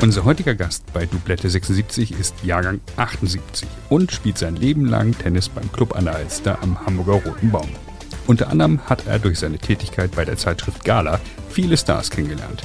Unser 0.00 0.24
heutiger 0.24 0.54
Gast 0.54 0.84
bei 0.92 1.06
Dublette 1.06 1.48
76 1.48 2.18
ist 2.18 2.34
Jahrgang 2.44 2.80
78 2.96 3.66
und 3.88 4.12
spielt 4.12 4.38
sein 4.38 4.56
Leben 4.56 4.86
lang 4.86 5.16
Tennis 5.16 5.48
beim 5.48 5.70
Club 5.72 5.96
an 5.96 6.04
der 6.04 6.16
Alster 6.16 6.58
am 6.62 6.78
Hamburger 6.84 7.24
Roten 7.24 7.50
Baum. 7.50 7.68
Unter 8.26 8.50
anderem 8.50 8.80
hat 8.86 9.06
er 9.06 9.18
durch 9.18 9.38
seine 9.38 9.58
Tätigkeit 9.58 10.10
bei 10.14 10.24
der 10.24 10.36
Zeitschrift 10.36 10.84
Gala 10.84 11.20
viele 11.48 11.76
Stars 11.76 12.10
kennengelernt. 12.10 12.62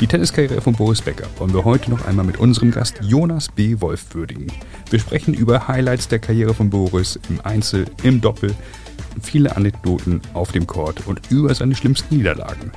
Die 0.00 0.06
Tenniskarriere 0.06 0.60
von 0.60 0.72
Boris 0.72 1.02
Becker 1.02 1.26
wollen 1.38 1.52
wir 1.52 1.64
heute 1.64 1.90
noch 1.90 2.06
einmal 2.06 2.24
mit 2.24 2.38
unserem 2.38 2.70
Gast 2.70 2.98
Jonas 3.02 3.50
B. 3.50 3.80
Wolf 3.80 4.14
würdigen. 4.14 4.46
Wir 4.88 4.98
sprechen 4.98 5.34
über 5.34 5.68
Highlights 5.68 6.08
der 6.08 6.20
Karriere 6.20 6.54
von 6.54 6.70
Boris 6.70 7.20
im 7.28 7.40
Einzel, 7.42 7.84
im 8.02 8.20
Doppel, 8.20 8.54
viele 9.20 9.56
Anekdoten 9.56 10.22
auf 10.32 10.52
dem 10.52 10.66
Court 10.66 11.06
und 11.06 11.30
über 11.30 11.54
seine 11.54 11.74
schlimmsten 11.74 12.16
Niederlagen. 12.16 12.72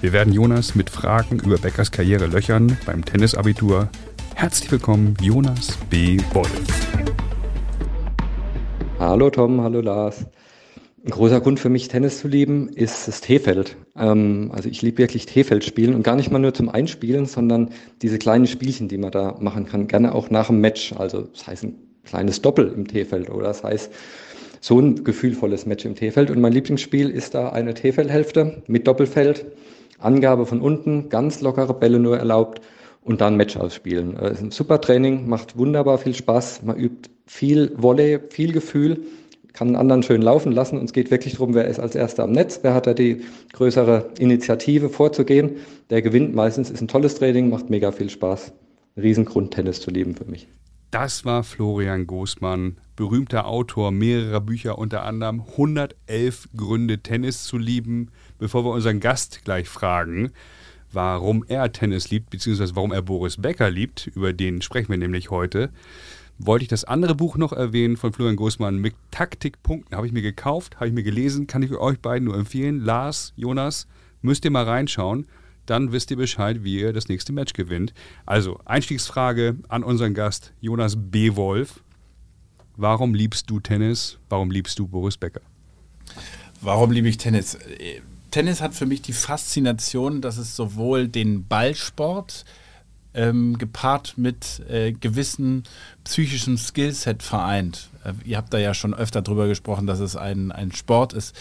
Wir 0.00 0.14
werden 0.14 0.32
Jonas 0.32 0.74
mit 0.74 0.88
Fragen 0.88 1.40
über 1.40 1.58
Beckers 1.58 1.90
Karriere 1.90 2.26
löchern 2.26 2.78
beim 2.86 3.04
Tennisabitur. 3.04 3.90
Herzlich 4.34 4.72
willkommen, 4.72 5.14
Jonas 5.20 5.76
B. 5.90 6.16
Wolf. 6.32 6.50
Hallo 8.98 9.28
Tom, 9.28 9.60
hallo 9.60 9.82
Lars. 9.82 10.24
Ein 11.04 11.10
großer 11.10 11.42
Grund 11.42 11.60
für 11.60 11.68
mich, 11.68 11.88
Tennis 11.88 12.18
zu 12.18 12.28
lieben, 12.28 12.70
ist 12.70 13.08
das 13.08 13.20
T-Feld. 13.20 13.76
Ähm, 13.94 14.50
also 14.54 14.70
ich 14.70 14.80
liebe 14.80 14.96
wirklich 14.96 15.26
T-Feld 15.26 15.64
spielen 15.64 15.94
und 15.94 16.02
gar 16.02 16.16
nicht 16.16 16.30
mal 16.30 16.38
nur 16.38 16.54
zum 16.54 16.70
Einspielen, 16.70 17.26
sondern 17.26 17.68
diese 18.00 18.18
kleinen 18.18 18.46
Spielchen, 18.46 18.88
die 18.88 18.96
man 18.96 19.10
da 19.10 19.36
machen 19.38 19.66
kann. 19.66 19.86
Gerne 19.86 20.14
auch 20.14 20.30
nach 20.30 20.46
dem 20.46 20.62
Match. 20.62 20.94
Also 20.94 21.22
das 21.24 21.46
heißt 21.46 21.64
ein 21.64 21.74
kleines 22.04 22.40
Doppel 22.40 22.72
im 22.74 22.88
T-Feld 22.88 23.28
oder 23.28 23.48
das 23.48 23.62
heißt 23.62 23.92
so 24.60 24.78
ein 24.80 25.04
gefühlvolles 25.04 25.66
Match 25.66 25.84
im 25.84 25.94
T-Feld. 25.94 26.30
Und 26.30 26.40
mein 26.40 26.54
Lieblingsspiel 26.54 27.10
ist 27.10 27.34
da 27.34 27.50
eine 27.50 27.74
T-Feldhälfte 27.74 28.62
mit 28.66 28.86
Doppelfeld. 28.86 29.44
Angabe 30.00 30.46
von 30.46 30.60
unten, 30.60 31.08
ganz 31.08 31.40
lockere 31.40 31.74
Bälle 31.74 31.98
nur 31.98 32.18
erlaubt 32.18 32.60
und 33.02 33.20
dann 33.20 33.36
Match 33.36 33.56
ausspielen. 33.56 34.16
Äh, 34.16 34.32
ist 34.32 34.42
ein 34.42 34.50
super 34.50 34.80
Training, 34.80 35.28
macht 35.28 35.56
wunderbar 35.56 35.98
viel 35.98 36.14
Spaß. 36.14 36.62
Man 36.62 36.76
übt 36.76 37.10
viel 37.26 37.72
Volley, 37.76 38.20
viel 38.30 38.52
Gefühl 38.52 39.04
kann 39.52 39.68
einen 39.68 39.76
anderen 39.76 40.02
schön 40.02 40.22
laufen 40.22 40.52
lassen. 40.52 40.78
Und 40.78 40.84
es 40.84 40.92
geht 40.92 41.10
wirklich 41.10 41.34
darum, 41.34 41.54
wer 41.54 41.66
ist 41.66 41.80
als 41.80 41.94
Erster 41.94 42.24
am 42.24 42.32
Netz, 42.32 42.60
wer 42.62 42.74
hat 42.74 42.86
da 42.86 42.94
die 42.94 43.22
größere 43.52 44.10
Initiative 44.18 44.88
vorzugehen. 44.88 45.56
Der 45.90 46.02
gewinnt 46.02 46.34
meistens, 46.34 46.70
ist 46.70 46.80
ein 46.80 46.88
tolles 46.88 47.16
Training, 47.16 47.50
macht 47.50 47.70
mega 47.70 47.92
viel 47.92 48.10
Spaß. 48.10 48.52
Riesengrund, 48.96 49.52
Tennis 49.52 49.80
zu 49.80 49.90
lieben 49.90 50.14
für 50.14 50.24
mich. 50.24 50.48
Das 50.90 51.24
war 51.24 51.44
Florian 51.44 52.08
Goßmann, 52.08 52.76
berühmter 52.96 53.46
Autor 53.46 53.92
mehrerer 53.92 54.40
Bücher, 54.40 54.76
unter 54.76 55.04
anderem 55.04 55.42
111 55.42 56.48
Gründe, 56.56 56.98
Tennis 56.98 57.44
zu 57.44 57.58
lieben. 57.58 58.08
Bevor 58.38 58.64
wir 58.64 58.72
unseren 58.72 58.98
Gast 58.98 59.44
gleich 59.44 59.68
fragen, 59.68 60.32
warum 60.90 61.44
er 61.46 61.70
Tennis 61.70 62.10
liebt, 62.10 62.30
beziehungsweise 62.30 62.74
warum 62.74 62.90
er 62.90 63.02
Boris 63.02 63.36
Becker 63.36 63.70
liebt, 63.70 64.08
über 64.08 64.32
den 64.32 64.62
sprechen 64.62 64.88
wir 64.88 64.98
nämlich 64.98 65.30
heute, 65.30 65.70
wollte 66.38 66.64
ich 66.64 66.68
das 66.68 66.84
andere 66.84 67.14
Buch 67.14 67.36
noch 67.36 67.52
erwähnen 67.52 67.96
von 67.96 68.12
Florian 68.12 68.34
Großmann 68.34 68.76
mit 68.78 68.94
Taktikpunkten. 69.12 69.96
Habe 69.96 70.08
ich 70.08 70.12
mir 70.12 70.22
gekauft, 70.22 70.76
habe 70.76 70.88
ich 70.88 70.92
mir 70.92 71.04
gelesen, 71.04 71.46
kann 71.46 71.62
ich 71.62 71.70
euch 71.70 72.00
beiden 72.00 72.24
nur 72.24 72.36
empfehlen. 72.36 72.80
Lars, 72.80 73.32
Jonas, 73.36 73.86
müsst 74.22 74.44
ihr 74.44 74.50
mal 74.50 74.64
reinschauen. 74.64 75.26
Dann 75.70 75.92
wisst 75.92 76.10
ihr 76.10 76.16
Bescheid, 76.16 76.64
wie 76.64 76.80
ihr 76.80 76.92
das 76.92 77.06
nächste 77.06 77.32
Match 77.32 77.52
gewinnt. 77.52 77.94
Also, 78.26 78.58
Einstiegsfrage 78.64 79.54
an 79.68 79.84
unseren 79.84 80.14
Gast 80.14 80.52
Jonas 80.60 80.96
B. 80.98 81.36
Wolf. 81.36 81.84
Warum 82.76 83.14
liebst 83.14 83.48
du 83.48 83.60
Tennis? 83.60 84.18
Warum 84.28 84.50
liebst 84.50 84.80
du 84.80 84.88
Boris 84.88 85.16
Becker? 85.16 85.42
Warum 86.60 86.90
liebe 86.90 87.08
ich 87.08 87.18
Tennis? 87.18 87.56
Tennis 88.32 88.60
hat 88.60 88.74
für 88.74 88.86
mich 88.86 89.02
die 89.02 89.12
Faszination, 89.12 90.20
dass 90.20 90.38
es 90.38 90.56
sowohl 90.56 91.06
den 91.06 91.46
Ballsport, 91.46 92.44
ähm, 93.14 93.56
gepaart 93.56 94.14
mit 94.18 94.64
äh, 94.68 94.90
gewissen 94.90 95.62
psychischen 96.02 96.58
Skillset 96.58 97.22
vereint. 97.22 97.90
Äh, 98.02 98.14
ihr 98.24 98.38
habt 98.38 98.52
da 98.52 98.58
ja 98.58 98.74
schon 98.74 98.92
öfter 98.92 99.22
drüber 99.22 99.46
gesprochen, 99.46 99.86
dass 99.86 100.00
es 100.00 100.16
ein, 100.16 100.50
ein 100.50 100.72
Sport 100.72 101.12
ist, 101.12 101.32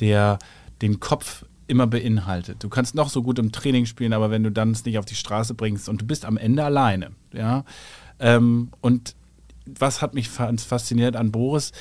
der 0.00 0.40
den 0.82 0.98
Kopf 0.98 1.44
immer 1.66 1.86
beinhaltet. 1.86 2.62
Du 2.62 2.68
kannst 2.68 2.94
noch 2.94 3.08
so 3.08 3.22
gut 3.22 3.38
im 3.38 3.52
Training 3.52 3.86
spielen, 3.86 4.12
aber 4.12 4.30
wenn 4.30 4.42
du 4.42 4.50
dann 4.50 4.70
es 4.70 4.84
nicht 4.84 4.98
auf 4.98 5.04
die 5.04 5.14
Straße 5.14 5.54
bringst 5.54 5.88
und 5.88 6.02
du 6.02 6.06
bist 6.06 6.24
am 6.24 6.36
Ende 6.36 6.64
alleine, 6.64 7.10
ja. 7.32 7.64
Ähm, 8.18 8.70
und 8.80 9.14
was 9.66 10.00
hat 10.00 10.14
mich 10.14 10.28
fasziniert 10.28 11.16
an 11.16 11.32
Boris? 11.32 11.72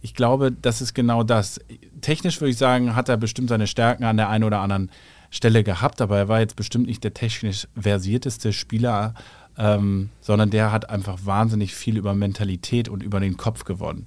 Ich 0.00 0.14
glaube, 0.14 0.52
das 0.52 0.80
ist 0.80 0.94
genau 0.94 1.22
das. 1.22 1.60
Technisch 2.00 2.40
würde 2.40 2.50
ich 2.50 2.58
sagen, 2.58 2.96
hat 2.96 3.08
er 3.08 3.16
bestimmt 3.16 3.48
seine 3.48 3.66
Stärken 3.66 4.04
an 4.04 4.16
der 4.16 4.28
einen 4.28 4.44
oder 4.44 4.60
anderen 4.60 4.90
Stelle 5.30 5.64
gehabt, 5.64 6.00
aber 6.00 6.18
er 6.18 6.28
war 6.28 6.40
jetzt 6.40 6.56
bestimmt 6.56 6.86
nicht 6.86 7.04
der 7.04 7.14
technisch 7.14 7.66
versierteste 7.78 8.52
Spieler, 8.52 9.14
ähm, 9.56 10.10
sondern 10.20 10.50
der 10.50 10.72
hat 10.72 10.90
einfach 10.90 11.20
wahnsinnig 11.24 11.74
viel 11.74 11.96
über 11.96 12.14
Mentalität 12.14 12.88
und 12.88 13.02
über 13.02 13.20
den 13.20 13.36
Kopf 13.36 13.64
gewonnen. 13.64 14.06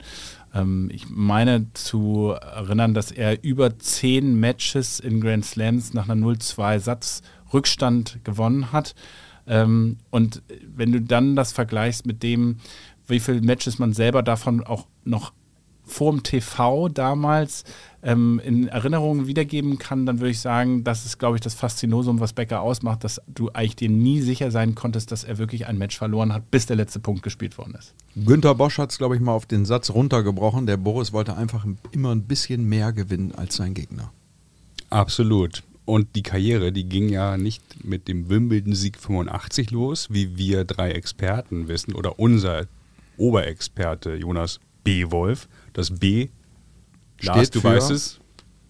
Ähm, 0.55 0.89
ich 0.91 1.09
meine 1.09 1.71
zu 1.73 2.29
erinnern, 2.29 2.93
dass 2.93 3.11
er 3.11 3.43
über 3.43 3.77
zehn 3.77 4.39
Matches 4.39 4.99
in 4.99 5.21
Grand 5.21 5.45
Slams 5.45 5.93
nach 5.93 6.09
einer 6.09 6.25
0-2 6.25 6.79
Satz 6.79 7.21
Rückstand 7.53 8.19
gewonnen 8.23 8.71
hat. 8.71 8.95
Ähm, 9.45 9.97
und 10.09 10.41
wenn 10.75 10.91
du 10.91 11.01
dann 11.01 11.35
das 11.35 11.51
vergleichst 11.51 12.07
mit 12.07 12.23
dem, 12.23 12.57
wie 13.07 13.19
viele 13.19 13.41
Matches 13.41 13.77
man 13.77 13.93
selber 13.93 14.23
davon 14.23 14.63
auch 14.63 14.87
noch 15.03 15.33
vorm 15.85 16.23
TV 16.23 16.89
damals 16.89 17.63
ähm, 18.03 18.39
in 18.43 18.67
Erinnerungen 18.67 19.27
wiedergeben 19.27 19.77
kann, 19.79 20.05
dann 20.05 20.19
würde 20.19 20.31
ich 20.31 20.39
sagen, 20.39 20.83
das 20.83 21.05
ist, 21.05 21.17
glaube 21.17 21.37
ich, 21.37 21.41
das 21.41 21.53
Faszinosum, 21.55 22.19
was 22.19 22.33
Becker 22.33 22.61
ausmacht, 22.61 23.03
dass 23.03 23.21
du 23.27 23.49
eigentlich 23.53 23.75
dir 23.75 23.89
nie 23.89 24.21
sicher 24.21 24.51
sein 24.51 24.75
konntest, 24.75 25.11
dass 25.11 25.23
er 25.23 25.37
wirklich 25.37 25.65
ein 25.67 25.77
Match 25.77 25.97
verloren 25.97 26.33
hat, 26.33 26.51
bis 26.51 26.65
der 26.65 26.75
letzte 26.75 26.99
Punkt 26.99 27.23
gespielt 27.23 27.57
worden 27.57 27.75
ist. 27.77 27.93
Günter 28.15 28.55
Bosch 28.55 28.77
hat 28.77 28.91
es, 28.91 28.97
glaube 28.97 29.15
ich, 29.15 29.21
mal 29.21 29.33
auf 29.33 29.45
den 29.45 29.65
Satz 29.65 29.89
runtergebrochen. 29.89 30.67
Der 30.67 30.77
Boris 30.77 31.13
wollte 31.13 31.35
einfach 31.35 31.65
immer 31.91 32.13
ein 32.13 32.23
bisschen 32.23 32.67
mehr 32.69 32.93
gewinnen 32.93 33.33
als 33.35 33.55
sein 33.55 33.73
Gegner. 33.73 34.11
Absolut. 34.89 35.63
Und 35.85 36.15
die 36.15 36.23
Karriere, 36.23 36.71
die 36.71 36.85
ging 36.89 37.09
ja 37.09 37.37
nicht 37.37 37.85
mit 37.85 38.07
dem 38.07 38.29
Wimbledon-Sieg 38.29 38.97
85 38.97 39.71
los, 39.71 40.07
wie 40.09 40.35
wir 40.37 40.65
drei 40.65 40.91
Experten 40.91 41.67
wissen, 41.67 41.93
oder 41.93 42.19
unser 42.19 42.65
Oberexperte 43.17 44.15
Jonas 44.15 44.59
B. 44.83 45.11
Wolf. 45.11 45.47
Das 45.75 45.91
B 45.91 46.29
Lars, 47.21 47.49
du 47.49 47.63
weißt 47.63 47.91
es. 47.91 48.19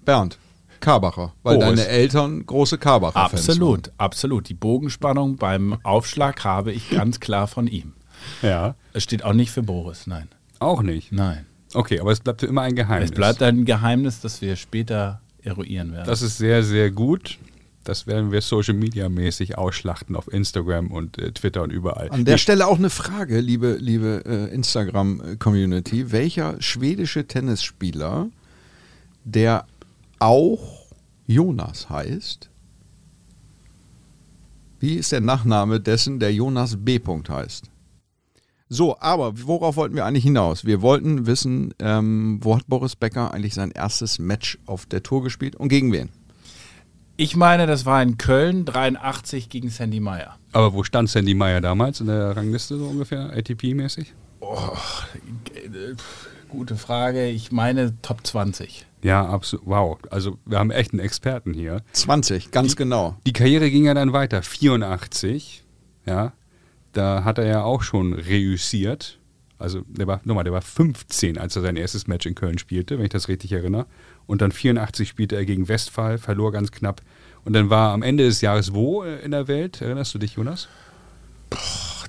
Bernd. 0.04 0.40
Karbacher, 0.80 1.34
weil 1.44 1.58
Boris. 1.58 1.80
deine 1.80 1.88
Eltern 1.88 2.46
große 2.46 2.78
Karbacher-Fans 2.78 3.50
Absolut, 3.50 3.92
absolut. 3.98 4.50
Die 4.50 4.54
Bogenspannung 4.54 5.38
beim 5.38 5.78
Aufschlag 5.84 6.44
habe 6.44 6.72
ich 6.72 6.90
ganz 6.90 7.20
klar 7.20 7.48
von 7.48 7.68
ihm. 7.68 7.94
Ja. 8.42 8.76
Es 8.94 9.04
steht 9.04 9.24
auch 9.24 9.34
nicht 9.34 9.52
für 9.52 9.64
Boris, 9.64 10.06
nein. 10.08 10.28
Auch 10.60 10.82
nicht? 10.82 11.12
Nein. 11.12 11.46
Okay, 11.74 12.00
aber 12.00 12.12
es 12.12 12.20
bleibt 12.20 12.44
immer 12.44 12.62
ein 12.62 12.76
Geheimnis. 12.76 13.12
Es 13.12 13.16
bleibt 13.16 13.42
ein 13.42 13.66
Geheimnis, 13.66 14.20
das 14.20 14.42
wir 14.42 14.56
später 14.56 15.22
eruieren 15.42 15.92
werden. 15.92 16.08
Das 16.08 16.22
ist 16.22 16.38
sehr, 16.38 16.64
sehr 16.64 16.92
gut. 16.92 17.38
Das 17.86 18.08
werden 18.08 18.32
wir 18.32 18.42
Social 18.42 18.74
Media 18.74 19.10
mäßig 19.10 19.58
ausschlachten 19.60 20.16
auf 20.16 20.32
Instagram 20.34 20.92
und 20.92 21.20
äh, 21.20 21.32
Twitter 21.32 21.62
und 21.62 21.72
überall. 21.72 22.10
An 22.10 22.26
der 22.26 22.40
Stelle 22.40 22.66
auch 22.68 22.80
eine 22.80 22.90
Frage, 22.90 23.40
liebe, 23.40 23.78
liebe 23.80 24.24
äh, 24.26 24.54
Instagram-Community. 24.54 26.12
Welcher 26.12 26.60
schwedische 26.60 27.28
Tennisspieler, 27.28 28.30
der 29.24 29.68
auch 30.18 30.88
Jonas 31.28 31.88
heißt, 31.90 32.50
wie 34.80 34.96
ist 34.96 35.12
der 35.12 35.22
Nachname 35.22 35.80
dessen, 35.80 36.20
der 36.20 36.34
Jonas 36.34 36.78
B. 36.84 37.00
heißt? 37.00 37.70
So, 38.68 39.00
aber 39.00 39.34
worauf 39.46 39.76
wollten 39.76 39.96
wir 39.96 40.06
eigentlich 40.06 40.24
hinaus? 40.24 40.66
Wir 40.66 40.82
wollten 40.82 41.28
wissen, 41.28 41.76
ähm, 41.78 42.40
wo 42.42 42.56
hat 42.56 42.68
Boris 42.68 42.96
Becker 42.96 43.32
eigentlich 43.32 43.54
sein 43.54 43.70
erstes 43.70 44.18
Match 44.18 44.58
auf 44.66 44.88
der 44.88 45.04
Tour 45.04 45.22
gespielt 45.22 45.56
und 45.56 45.70
gegen 45.70 45.92
wen? 45.92 46.10
Ich 47.18 47.38
meine, 47.38 47.66
das 47.66 47.86
war 47.86 48.04
in 48.04 48.18
Köln 48.18 48.66
83 48.66 49.48
gegen 49.48 49.70
Sandy 49.70 50.02
Meyer. 50.02 50.38
Aber 50.52 50.74
wo 50.74 50.84
stand 50.84 51.10
Sandy 51.10 51.34
Meyer 51.34 51.62
damals 51.62 52.02
in 52.02 52.08
der 52.08 52.36
Rangliste 52.36 52.78
so 52.78 52.88
ungefähr, 52.88 53.32
ATP-mäßig? 53.34 54.08
Oh, 54.42 54.74
gute 56.50 56.76
Frage. 56.76 57.30
Ich 57.30 57.54
meine 57.54 57.94
Top 58.02 58.28
20. 58.28 58.86
Ja, 59.02 59.26
absolut. 59.26 59.66
Wow. 59.66 59.98
Also 60.10 60.40
wir 60.46 60.60
haben 60.60 60.72
echt 60.72 60.92
einen 60.92 61.00
Experten 61.00 61.54
hier. 61.54 61.84
20, 61.94 62.52
ganz 62.52 62.72
die, 62.72 62.76
genau. 62.76 63.16
Die 63.26 63.34
Karriere 63.34 63.72
ging 63.72 63.86
ja 63.86 63.94
dann 63.94 64.12
weiter. 64.12 64.42
84, 64.42 65.64
ja. 66.06 66.34
Da 66.92 67.24
hat 67.24 67.38
er 67.38 67.46
ja 67.46 67.64
auch 67.64 67.82
schon 67.82 68.14
reüssiert. 68.14 69.20
Also 69.58 69.82
der 69.88 70.08
war, 70.08 70.20
nochmal, 70.26 70.44
der 70.44 70.54
war 70.54 70.62
15, 70.62 71.38
als 71.38 71.56
er 71.56 71.62
sein 71.62 71.78
erstes 71.78 72.08
Match 72.08 72.26
in 72.26 72.36
Köln 72.36 72.58
spielte, 72.58 72.98
wenn 72.98 73.06
ich 73.06 73.12
das 73.12 73.28
richtig 73.28 73.52
erinnere. 73.52 73.86
Und 74.28 74.42
dann 74.42 74.52
84 74.52 75.08
spielte 75.08 75.36
er 75.36 75.46
gegen 75.46 75.68
Westphal, 75.68 76.18
verlor 76.18 76.52
ganz 76.52 76.72
knapp. 76.72 77.02
Und 77.46 77.54
dann 77.54 77.70
war 77.70 77.94
am 77.94 78.02
Ende 78.02 78.26
des 78.26 78.42
Jahres 78.42 78.74
wo 78.74 79.04
äh, 79.04 79.24
in 79.24 79.32
der 79.32 79.48
Welt? 79.48 79.82
Erinnerst 79.82 80.14
du 80.14 80.20
dich, 80.20 80.34
Jonas? 80.34 80.68
Boah, 81.50 81.60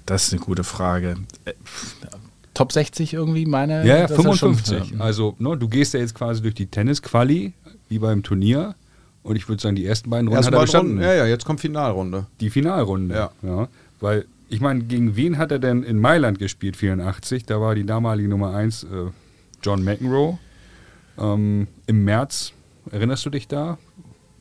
das 0.07 0.27
ist 0.27 0.33
eine 0.33 0.43
gute 0.43 0.65
Frage. 0.65 1.17
Äh, 1.45 1.53
Top 2.55 2.73
60 2.73 3.13
irgendwie, 3.13 3.45
meine? 3.45 3.87
Ja, 3.87 3.99
ja 3.99 4.09
55. 4.09 4.99
Also 4.99 5.37
ne, 5.39 5.59
du 5.59 5.69
gehst 5.69 5.93
ja 5.93 6.01
jetzt 6.01 6.15
quasi 6.15 6.41
durch 6.41 6.55
die 6.55 6.67
Tennis-Quali, 6.67 7.53
wie 7.89 7.99
beim 7.99 8.23
Turnier. 8.23 8.75
Und 9.23 9.37
ich 9.37 9.49
würde 9.49 9.61
sagen, 9.61 9.77
die 9.77 9.85
ersten 9.85 10.09
beiden 10.09 10.29
Runden 10.29 10.39
Erstmal 10.39 10.61
hat 10.61 10.63
er 10.63 10.67
bestanden. 10.67 10.93
Runden. 10.93 11.05
Ja, 11.05 11.15
ja, 11.15 11.27
jetzt 11.27 11.45
kommt 11.45 11.61
Finalrunde. 11.61 12.27
Die 12.41 12.49
Finalrunde. 12.49 13.31
Ja. 13.43 13.69
Weil, 14.01 14.25
ich 14.49 14.61
meine, 14.61 14.85
gegen 14.85 15.17
wen 15.17 15.39
hat 15.39 15.51
er 15.51 15.59
denn 15.59 15.83
in 15.83 15.99
Mailand 15.99 16.39
gespielt, 16.39 16.77
84? 16.77 17.45
Da 17.45 17.61
war 17.61 17.75
die 17.75 17.85
damalige 17.85 18.29
Nummer 18.29 18.55
1 18.55 18.85
äh, 18.85 18.87
John 19.63 19.83
McEnroe. 19.83 20.39
Ähm, 21.19 21.67
Im 21.87 22.05
März, 22.05 22.53
erinnerst 22.91 23.27
du 23.27 23.31
dich 23.31 23.49
da? 23.49 23.79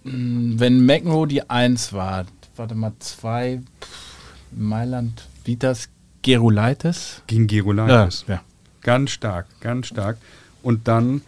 Wenn 0.04 0.86
McEnroe 0.86 1.28
die 1.28 1.50
1 1.50 1.94
war, 1.94 2.26
warte 2.56 2.76
mal, 2.76 2.94
2, 3.00 3.62
Mailand, 4.52 5.28
Vitas, 5.44 5.90
Gerulaitis. 6.22 7.22
Gegen 7.28 7.48
Gerulaitis. 7.48 8.26
ja. 8.28 8.42
Ganz 8.82 9.12
stark, 9.12 9.48
ganz 9.62 9.88
stark. 9.88 10.18
Und 10.62 10.88
dann, 10.88 11.22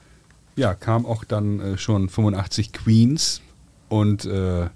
ja, 0.56 0.76
kam 0.76 1.06
auch 1.06 1.24
dann 1.24 1.60
äh, 1.60 1.78
schon 1.78 2.10
85 2.10 2.72
Queens 2.74 3.42
und 3.90 4.26
äh, 4.26 4.68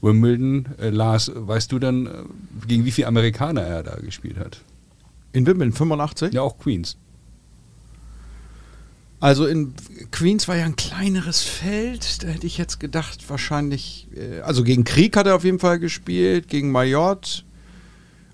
Wimbledon. 0.00 0.66
Äh, 0.78 0.90
Lars, 0.90 1.30
weißt 1.34 1.72
du 1.72 1.78
dann, 1.78 2.06
äh, 2.06 2.10
gegen 2.66 2.84
wie 2.84 2.90
viele 2.90 3.08
Amerikaner 3.08 3.62
er 3.62 3.82
da 3.82 3.96
gespielt 3.96 4.38
hat? 4.38 4.60
In 5.32 5.46
Wimbledon 5.46 5.72
85? 5.72 6.32
Ja, 6.32 6.42
auch 6.42 6.58
Queens. 6.58 6.96
Also 9.20 9.46
in 9.46 9.74
Queens 10.12 10.46
war 10.46 10.56
ja 10.56 10.64
ein 10.64 10.76
kleineres 10.76 11.42
Feld. 11.42 12.22
Da 12.22 12.28
hätte 12.28 12.46
ich 12.46 12.56
jetzt 12.56 12.78
gedacht, 12.78 13.28
wahrscheinlich. 13.28 14.06
äh, 14.14 14.40
Also 14.40 14.62
gegen 14.62 14.84
Krieg 14.84 15.16
hat 15.16 15.26
er 15.26 15.34
auf 15.34 15.44
jeden 15.44 15.58
Fall 15.58 15.78
gespielt, 15.80 16.48
gegen 16.48 16.70
Mayotte. 16.70 17.42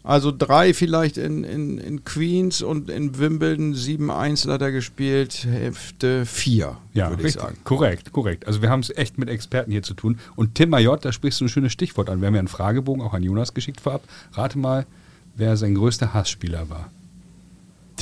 Also 0.06 0.31
drei 0.31 0.75
vielleicht 0.75 1.17
in, 1.17 1.45
in, 1.45 1.79
in 1.79 2.05
Queens 2.05 2.61
und 2.61 2.91
in 2.91 3.19
Wimbledon 3.19 3.73
sieben 3.73 4.11
Einzel 4.11 4.53
hat 4.53 4.61
er 4.61 4.71
gespielt, 4.71 5.47
Hälfte 5.51 6.27
vier, 6.27 6.77
Ja, 6.93 7.09
würde 7.09 7.27
ich 7.27 7.33
sagen. 7.33 7.56
Korrekt, 7.65 8.12
korrekt. 8.12 8.47
Also 8.47 8.61
wir 8.61 8.69
haben 8.69 8.81
es 8.81 8.95
echt 8.95 9.17
mit 9.17 9.31
Experten 9.31 9.73
hier 9.73 9.83
zu 9.83 9.95
tun. 9.95 10.19
Und 10.37 10.56
Tim 10.56 10.69
Mayotte, 10.69 11.05
da 11.05 11.12
sprichst 11.12 11.41
du 11.41 11.47
ein 11.47 11.49
schönes 11.49 11.73
Stichwort 11.73 12.11
an. 12.11 12.21
Wir 12.21 12.27
haben 12.27 12.35
ja 12.35 12.41
einen 12.41 12.49
Fragebogen 12.49 13.03
auch 13.03 13.15
an 13.15 13.23
Jonas 13.23 13.55
geschickt 13.55 13.81
vorab. 13.81 14.03
Rate 14.35 14.59
mal, 14.59 14.85
wer 15.37 15.56
sein 15.56 15.75
größter 15.75 16.12
Hassspieler 16.12 16.69
war. 16.69 16.91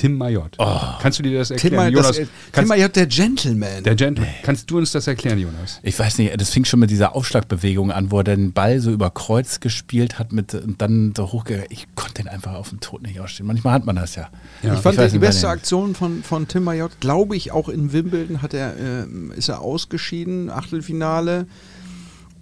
Tim 0.02 0.18
Mayotte. 0.18 0.58
Kannst 1.00 1.20
du 1.20 1.22
dir 1.22 1.38
das 1.38 1.52
erklären, 1.52 1.70
Tim, 1.70 1.76
May- 1.76 1.92
Jonas? 1.92 2.16
das, 2.16 2.28
Tim 2.50 2.66
Mayotte, 2.66 2.92
der 2.94 3.06
Gentleman. 3.06 3.84
der 3.84 3.94
Gentleman. 3.94 4.34
Kannst 4.42 4.68
du 4.68 4.78
uns 4.78 4.90
das 4.90 5.06
erklären, 5.06 5.38
Jonas? 5.38 5.78
Ich 5.84 5.96
weiß 5.96 6.18
nicht, 6.18 6.40
das 6.40 6.50
fing 6.50 6.64
schon 6.64 6.80
mit 6.80 6.90
dieser 6.90 7.14
Aufschlagbewegung 7.14 7.92
an, 7.92 8.10
wo 8.10 8.18
er 8.18 8.24
den 8.24 8.52
Ball 8.52 8.80
so 8.80 8.90
über 8.90 9.10
Kreuz 9.10 9.60
gespielt 9.60 10.18
hat 10.18 10.32
mit, 10.32 10.54
und 10.54 10.82
dann 10.82 11.14
so 11.16 11.30
hochgegangen. 11.30 11.68
Ich 11.70 11.86
konnte 11.94 12.14
den 12.14 12.26
einfach 12.26 12.54
auf 12.54 12.70
dem 12.70 12.80
Tod 12.80 13.02
nicht 13.02 13.20
ausstehen. 13.20 13.46
Manchmal 13.46 13.74
hat 13.74 13.86
man 13.86 13.94
das 13.94 14.16
ja. 14.16 14.28
Ja. 14.64 14.74
ich 14.74 14.80
fand 14.80 14.98
weiß 14.98 15.12
die 15.12 15.20
beste 15.20 15.48
Aktion 15.48 15.94
von, 15.94 16.24
von 16.24 16.48
Tim 16.48 16.64
Mayotte, 16.64 16.96
glaube 16.98 17.36
ich, 17.36 17.52
auch 17.52 17.68
in 17.68 17.92
Wimbledon 17.92 18.42
hat 18.42 18.54
er, 18.54 18.74
äh, 18.76 19.06
ist 19.36 19.50
er 19.50 19.60
ausgeschieden, 19.60 20.50
Achtelfinale, 20.50 21.46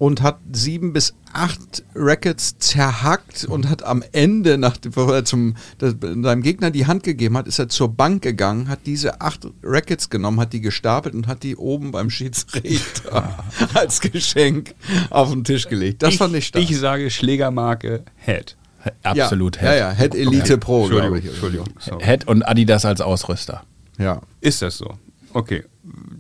und 0.00 0.22
hat 0.22 0.38
sieben 0.50 0.94
bis 0.94 1.14
acht 1.34 1.84
Rackets 1.94 2.58
zerhackt 2.58 3.44
und 3.44 3.68
hat 3.68 3.82
am 3.82 4.02
Ende, 4.12 4.56
nach, 4.56 4.78
bevor 4.78 5.14
er 5.14 5.26
zum, 5.26 5.56
seinem 5.78 6.40
Gegner 6.40 6.70
die 6.70 6.86
Hand 6.86 7.02
gegeben 7.02 7.36
hat, 7.36 7.46
ist 7.46 7.58
er 7.58 7.68
zur 7.68 7.90
Bank 7.90 8.22
gegangen, 8.22 8.68
hat 8.68 8.80
diese 8.86 9.20
acht 9.20 9.46
Rackets 9.62 10.08
genommen, 10.08 10.40
hat 10.40 10.54
die 10.54 10.62
gestapelt 10.62 11.14
und 11.14 11.26
hat 11.26 11.42
die 11.42 11.54
oben 11.54 11.90
beim 11.90 12.08
Schiedsrichter 12.08 13.44
als 13.74 14.00
Geschenk 14.00 14.74
auf 15.10 15.30
den 15.32 15.44
Tisch 15.44 15.68
gelegt. 15.68 16.02
Das 16.02 16.14
fand 16.14 16.34
ich 16.34 16.46
stark. 16.46 16.64
Ich 16.64 16.78
sage 16.78 17.10
Schlägermarke 17.10 18.02
Head. 18.16 18.56
Absolut. 19.02 19.60
Ja, 19.60 19.74
ja, 19.74 19.76
ja, 19.76 19.92
Head 19.92 20.14
Elite 20.14 20.56
Pro, 20.56 20.88
glaube 20.88 21.18
ich. 21.18 21.26
Entschuldigung. 21.26 21.66
Sorry. 21.78 22.02
Head 22.02 22.26
und 22.26 22.42
Adidas 22.42 22.86
als 22.86 23.02
Ausrüster. 23.02 23.64
Ja. 23.98 24.22
Ist 24.40 24.62
das 24.62 24.78
so? 24.78 24.94
Okay. 25.34 25.64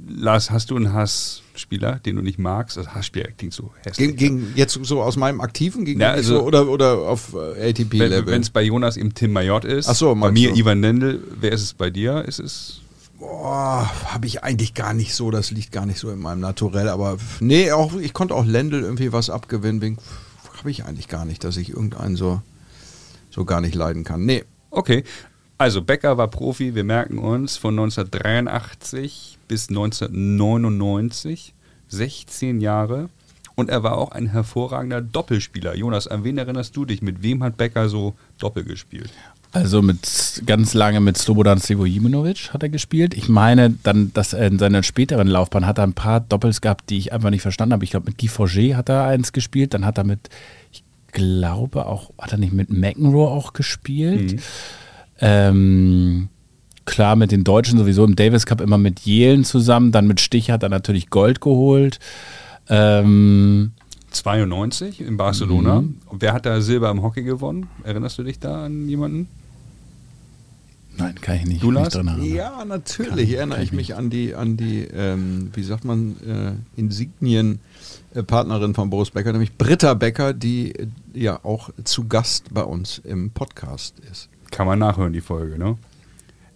Lars, 0.06 0.50
hast 0.50 0.70
du 0.70 0.76
einen 0.76 0.92
Hassspieler, 1.60 1.98
den 1.98 2.16
du 2.16 2.22
nicht 2.22 2.38
magst? 2.38 2.76
Das 2.76 2.88
Hassspieler 2.94 3.28
klingt 3.36 3.52
so 3.52 3.70
hässlich. 3.84 4.16
Gegen, 4.16 4.16
gegen 4.16 4.52
jetzt 4.56 4.78
so 4.82 5.02
aus 5.02 5.16
meinem 5.16 5.40
aktiven 5.40 5.84
gegen 5.84 6.00
Ja, 6.00 6.12
also- 6.12 6.36
so, 6.36 6.42
oder 6.42 6.68
oder 6.68 6.98
auf 7.00 7.34
äh, 7.34 7.68
ATP-Level. 7.70 8.26
Wenn 8.26 8.40
es 8.42 8.50
bei 8.50 8.62
Jonas 8.62 8.96
eben 8.96 9.14
Tim 9.14 9.32
Mayotte 9.32 9.68
ist, 9.68 9.88
Ach 9.88 9.94
so, 9.94 10.14
bei 10.14 10.30
mir 10.30 10.50
du? 10.50 10.56
Ivan 10.56 10.80
Lendl, 10.80 11.22
wer 11.40 11.52
ist 11.52 11.62
es 11.62 11.74
bei 11.74 11.90
dir? 11.90 12.24
Ist 12.26 12.38
es 12.40 12.80
Boah, 13.18 13.90
habe 14.06 14.26
ich 14.26 14.42
eigentlich 14.42 14.72
gar 14.72 14.94
nicht 14.94 15.14
so, 15.14 15.30
das 15.30 15.50
liegt 15.50 15.72
gar 15.72 15.84
nicht 15.84 15.98
so 15.98 16.10
in 16.10 16.20
meinem 16.20 16.40
Naturell, 16.40 16.88
aber 16.88 17.18
nee, 17.40 17.70
auch 17.70 17.94
ich 17.96 18.14
konnte 18.14 18.34
auch 18.34 18.46
Lendl 18.46 18.80
irgendwie 18.80 19.12
was 19.12 19.28
abgewinnen, 19.28 19.82
wegen 19.82 19.98
habe 20.58 20.70
ich 20.70 20.84
eigentlich 20.86 21.08
gar 21.08 21.26
nicht, 21.26 21.44
dass 21.44 21.58
ich 21.58 21.68
irgendeinen 21.70 22.16
so 22.16 22.40
so 23.30 23.44
gar 23.44 23.60
nicht 23.60 23.74
leiden 23.74 24.04
kann. 24.04 24.24
Nee, 24.24 24.44
Okay, 24.72 25.02
also 25.60 25.82
Becker 25.82 26.16
war 26.16 26.28
Profi, 26.28 26.74
wir 26.74 26.84
merken 26.84 27.18
uns, 27.18 27.58
von 27.58 27.78
1983 27.78 29.36
bis 29.46 29.68
1999, 29.68 31.52
16 31.88 32.62
Jahre. 32.62 33.10
Und 33.56 33.68
er 33.68 33.82
war 33.82 33.98
auch 33.98 34.12
ein 34.12 34.28
hervorragender 34.28 35.02
Doppelspieler. 35.02 35.76
Jonas, 35.76 36.06
an 36.06 36.24
wen 36.24 36.38
erinnerst 36.38 36.74
du 36.74 36.86
dich? 36.86 37.02
Mit 37.02 37.22
wem 37.22 37.42
hat 37.42 37.58
Becker 37.58 37.90
so 37.90 38.14
Doppel 38.38 38.64
gespielt? 38.64 39.10
Also 39.52 39.82
mit 39.82 40.42
ganz 40.46 40.72
lange 40.72 41.00
mit 41.00 41.18
Slobodan 41.18 41.58
Sivojiminovic 41.58 42.54
hat 42.54 42.62
er 42.62 42.70
gespielt. 42.70 43.12
Ich 43.12 43.28
meine, 43.28 43.68
dann, 43.82 44.14
dass 44.14 44.32
er 44.32 44.46
in 44.46 44.58
seiner 44.58 44.82
späteren 44.82 45.28
Laufbahn 45.28 45.66
hat 45.66 45.76
er 45.76 45.84
ein 45.84 45.92
paar 45.92 46.20
Doppels 46.20 46.62
gehabt, 46.62 46.88
die 46.88 46.96
ich 46.96 47.12
einfach 47.12 47.28
nicht 47.28 47.42
verstanden 47.42 47.74
habe. 47.74 47.84
Ich 47.84 47.90
glaube, 47.90 48.06
mit 48.06 48.16
Guy 48.16 48.28
Forget 48.30 48.76
hat 48.76 48.88
er 48.88 49.04
eins 49.04 49.32
gespielt. 49.32 49.74
Dann 49.74 49.84
hat 49.84 49.98
er 49.98 50.04
mit, 50.04 50.30
ich 50.72 50.82
glaube 51.12 51.84
auch, 51.84 52.12
hat 52.18 52.32
er 52.32 52.38
nicht 52.38 52.54
mit 52.54 52.70
McEnroe 52.70 53.28
auch 53.28 53.52
gespielt. 53.52 54.40
Ähm, 55.20 56.28
klar, 56.84 57.16
mit 57.16 57.32
den 57.32 57.44
Deutschen 57.44 57.78
sowieso 57.78 58.04
im 58.04 58.16
Davis 58.16 58.46
Cup 58.46 58.60
immer 58.60 58.78
mit 58.78 59.00
Jelen 59.00 59.44
zusammen. 59.44 59.92
Dann 59.92 60.06
mit 60.06 60.20
Stich 60.20 60.50
hat 60.50 60.62
er 60.62 60.68
natürlich 60.68 61.10
Gold 61.10 61.40
geholt. 61.40 61.98
Ähm, 62.68 63.72
92 64.10 65.00
in 65.00 65.16
Barcelona. 65.16 65.82
Mhm. 65.82 65.96
Wer 66.12 66.32
hat 66.32 66.46
da 66.46 66.60
Silber 66.60 66.90
im 66.90 67.02
Hockey 67.02 67.22
gewonnen? 67.22 67.68
Erinnerst 67.84 68.18
du 68.18 68.22
dich 68.22 68.38
da 68.38 68.64
an 68.64 68.88
jemanden? 68.88 69.28
nein, 71.00 71.14
kann 71.20 71.36
ich 71.36 71.46
nicht, 71.46 71.62
Du, 71.62 71.70
nicht 71.70 71.94
dran 71.94 72.22
ja, 72.22 72.64
natürlich 72.64 73.32
erinnere 73.32 73.58
kann 73.58 73.62
ich 73.62 73.70
ich 73.70 73.76
mich 73.76 73.94
an 73.96 74.10
die 74.10 74.34
an 74.34 74.56
die 74.56 74.82
ähm, 74.84 75.50
wie 75.54 75.62
sagt 75.62 75.84
man 75.84 76.16
äh, 76.26 76.80
Insignien 76.80 77.60
äh, 78.14 78.22
Partnerin 78.22 78.74
von 78.74 78.90
Boris 78.90 79.10
Becker, 79.10 79.32
nämlich 79.32 79.56
Britta 79.56 79.94
Becker, 79.94 80.32
die 80.32 80.74
äh, 80.74 80.86
ja 81.14 81.40
auch 81.44 81.70
zu 81.84 82.06
Gast 82.06 82.52
bei 82.52 82.62
uns 82.62 82.98
im 82.98 83.30
Podcast 83.30 83.94
ist. 84.10 84.28
Kann 84.50 84.66
man 84.66 84.78
nachhören, 84.78 85.12
die 85.12 85.20
Folge, 85.20 85.58
ne? 85.58 85.76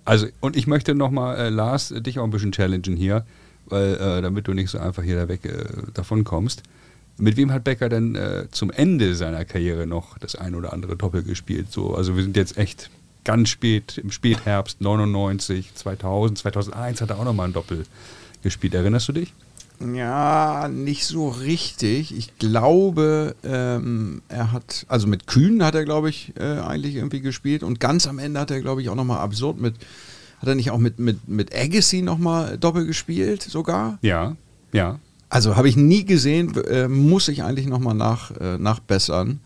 Also, 0.05 0.27
und 0.41 0.57
ich 0.57 0.67
möchte 0.67 0.95
nochmal, 0.95 1.37
äh, 1.39 1.49
Lars, 1.49 1.91
äh, 1.91 2.01
dich 2.01 2.19
auch 2.19 2.25
ein 2.25 2.31
bisschen 2.31 2.53
challengen 2.53 2.97
hier, 2.97 3.25
weil, 3.67 3.95
äh, 3.95 4.23
damit 4.23 4.47
du 4.47 4.53
nicht 4.53 4.71
so 4.71 4.79
einfach 4.79 5.03
hier 5.03 5.17
da 5.17 5.29
weg 5.29 5.45
äh, 5.47 5.65
davon 5.95 6.25
kommst. 6.25 6.63
Mit 7.17 7.37
wem 7.37 7.53
hat 7.53 7.65
Becker 7.65 7.89
denn 7.89 8.17
äh, 8.17 8.49
zum 8.51 8.71
Ende 8.71 9.15
seiner 9.15 9.45
Karriere 9.45 9.87
noch 9.87 10.19
das 10.19 10.35
ein 10.35 10.55
oder 10.55 10.73
andere 10.73 10.97
Doppel 10.97 11.23
gespielt? 11.23 11.71
So, 11.71 11.95
also 11.95 12.17
wir 12.17 12.23
sind 12.23 12.37
jetzt 12.37 12.59
echt 12.59 12.91
ganz 13.25 13.49
spät, 13.49 13.99
im 13.99 14.11
Spätherbst, 14.11 14.81
99, 14.81 15.75
2000, 15.75 16.39
2001 16.39 17.01
hat 17.01 17.11
er 17.11 17.19
auch 17.19 17.25
nochmal 17.25 17.49
ein 17.49 17.53
Doppel 17.53 17.87
gespielt. 18.43 18.75
Erinnerst 18.75 19.09
du 19.09 19.13
dich? 19.13 19.33
Ja, 19.81 20.69
nicht 20.69 21.05
so 21.05 21.29
richtig. 21.29 22.17
Ich 22.17 22.39
glaube, 22.39 23.35
ähm, 23.43 24.23
er 24.29 24.53
hat, 24.53 24.87
also 24.89 25.07
mit 25.07 25.27
Kühn 25.27 25.63
hat 25.65 25.75
er, 25.75 25.85
glaube 25.85 26.11
ich, 26.11 26.33
äh, 26.39 26.43
eigentlich 26.43 26.95
irgendwie 26.95 27.21
gespielt 27.21 27.63
und 27.63 27.81
ganz 27.81 28.07
am 28.07 28.19
Ende 28.19 28.41
hat 28.41 28.51
er, 28.51 28.61
glaube 28.61 28.83
ich, 28.83 28.89
auch 28.89 28.95
nochmal 28.95 29.19
absurd 29.19 29.61
mit, 29.61 29.75
hat 30.39 30.49
er 30.49 30.55
nicht 30.55 30.71
auch 30.71 30.79
mit, 30.79 30.99
mit, 30.99 31.29
mit 31.29 31.55
Agassi 31.55 32.03
nochmal 32.03 32.57
Doppel 32.57 32.87
gespielt 32.87 33.43
sogar? 33.43 33.99
Ja, 34.01 34.37
ja. 34.73 35.01
Also 35.29 35.57
habe 35.57 35.69
ich 35.69 35.77
nie 35.77 36.05
gesehen, 36.05 36.55
äh, 36.67 36.87
muss 36.87 37.29
ich 37.29 37.43
eigentlich 37.43 37.67
nochmal 37.67 37.95
nach, 37.95 38.31
äh, 38.37 38.57
nachbessern, 38.59 39.41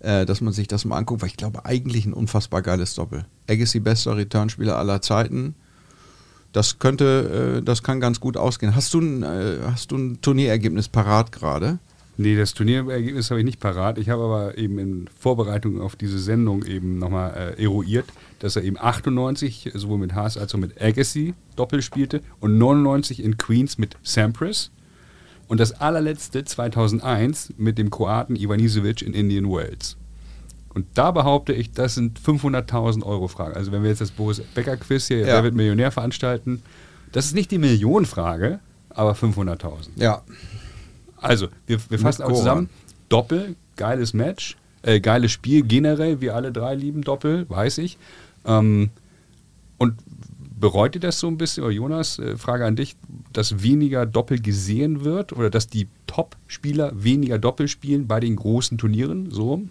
äh, 0.00 0.26
dass 0.26 0.42
man 0.42 0.52
sich 0.52 0.68
das 0.68 0.84
mal 0.84 0.98
anguckt, 0.98 1.22
weil 1.22 1.30
ich 1.30 1.36
glaube, 1.36 1.64
eigentlich 1.64 2.04
ein 2.04 2.12
unfassbar 2.12 2.60
geiles 2.60 2.94
Doppel. 2.94 3.24
Agassi, 3.48 3.80
bester 3.80 4.16
Returnspieler 4.16 4.76
aller 4.76 5.00
Zeiten. 5.00 5.54
Das 6.52 6.78
könnte, 6.78 7.58
äh, 7.58 7.62
das 7.62 7.82
kann 7.82 8.00
ganz 8.00 8.20
gut 8.20 8.36
ausgehen. 8.36 8.74
Hast 8.74 8.92
du 8.94 9.00
ein, 9.00 9.22
äh, 9.22 9.58
hast 9.64 9.92
du 9.92 9.96
ein 9.96 10.20
Turnierergebnis 10.20 10.88
parat 10.88 11.32
gerade? 11.32 11.78
Nee, 12.16 12.36
das 12.36 12.52
Turnierergebnis 12.52 13.30
habe 13.30 13.40
ich 13.40 13.46
nicht 13.46 13.60
parat. 13.60 13.96
Ich 13.96 14.10
habe 14.10 14.22
aber 14.24 14.58
eben 14.58 14.78
in 14.78 15.08
Vorbereitung 15.18 15.80
auf 15.80 15.96
diese 15.96 16.18
Sendung 16.18 16.64
eben 16.64 16.98
nochmal 16.98 17.54
äh, 17.58 17.62
eruiert, 17.62 18.06
dass 18.40 18.56
er 18.56 18.62
eben 18.62 18.76
98 18.78 19.70
sowohl 19.74 19.98
mit 19.98 20.14
Haas 20.14 20.36
als 20.36 20.54
auch 20.54 20.58
mit 20.58 20.82
Agassi 20.82 21.34
Doppel 21.56 21.80
spielte 21.80 22.20
und 22.40 22.58
99 22.58 23.22
in 23.22 23.38
Queens 23.38 23.78
mit 23.78 23.96
Sampras 24.02 24.70
und 25.48 25.60
das 25.60 25.80
allerletzte 25.80 26.44
2001 26.44 27.54
mit 27.56 27.78
dem 27.78 27.90
Kroaten 27.90 28.36
Ivanisevic 28.36 29.02
in 29.02 29.14
Indian 29.14 29.50
Wells. 29.50 29.96
Und 30.72 30.86
da 30.94 31.10
behaupte 31.10 31.52
ich, 31.52 31.72
das 31.72 31.94
sind 31.96 32.20
500.000 32.20 33.02
Euro 33.04 33.26
Fragen. 33.28 33.54
Also 33.56 33.72
wenn 33.72 33.82
wir 33.82 33.90
jetzt 33.90 34.00
das 34.00 34.12
Boris 34.12 34.40
Becker 34.54 34.76
Quiz 34.76 35.08
hier, 35.08 35.18
Ja. 35.20 35.26
wer 35.26 35.44
wird 35.44 35.54
Millionär 35.54 35.90
veranstalten, 35.90 36.62
das 37.12 37.26
ist 37.26 37.34
nicht 37.34 37.50
die 37.50 37.58
Millionenfrage, 37.58 38.60
aber 38.90 39.12
500.000. 39.14 39.88
Ja. 39.96 40.22
Also, 41.16 41.48
wir, 41.66 41.78
wir 41.88 41.98
fassen 41.98 42.22
auch 42.22 42.32
zusammen. 42.32 42.70
Doppel, 43.08 43.56
geiles 43.76 44.14
Match, 44.14 44.56
äh, 44.82 45.00
geiles 45.00 45.32
Spiel 45.32 45.62
generell. 45.64 46.20
Wir 46.20 46.34
alle 46.36 46.52
drei 46.52 46.74
lieben 46.74 47.02
Doppel, 47.02 47.46
weiß 47.50 47.78
ich. 47.78 47.98
Ähm, 48.46 48.90
und 49.76 49.94
bereut 50.58 50.94
ihr 50.94 51.00
das 51.00 51.18
so 51.18 51.26
ein 51.26 51.36
bisschen? 51.36 51.64
Oder 51.64 51.72
Jonas, 51.72 52.18
äh, 52.20 52.36
Frage 52.36 52.64
an 52.64 52.76
dich, 52.76 52.96
dass 53.32 53.62
weniger 53.62 54.06
Doppel 54.06 54.40
gesehen 54.40 55.04
wird 55.04 55.32
oder 55.32 55.50
dass 55.50 55.66
die 55.68 55.88
Top-Spieler 56.06 56.92
weniger 56.94 57.38
Doppel 57.38 57.66
spielen 57.68 58.06
bei 58.06 58.20
den 58.20 58.36
großen 58.36 58.78
Turnieren? 58.78 59.30
So? 59.30 59.62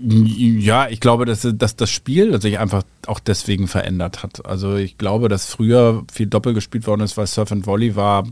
Ja, 0.00 0.88
ich 0.88 1.00
glaube, 1.00 1.24
dass, 1.24 1.46
dass 1.54 1.74
das 1.74 1.90
Spiel 1.90 2.40
sich 2.40 2.58
einfach 2.60 2.84
auch 3.06 3.18
deswegen 3.18 3.66
verändert 3.66 4.22
hat. 4.22 4.46
Also 4.46 4.76
ich 4.76 4.96
glaube, 4.96 5.28
dass 5.28 5.46
früher 5.46 6.04
viel 6.12 6.26
Doppel 6.26 6.54
gespielt 6.54 6.86
worden 6.86 7.00
ist, 7.00 7.16
weil 7.16 7.26
Surf 7.26 7.50
and 7.50 7.66
Volley 7.66 7.96
war, 7.96 8.24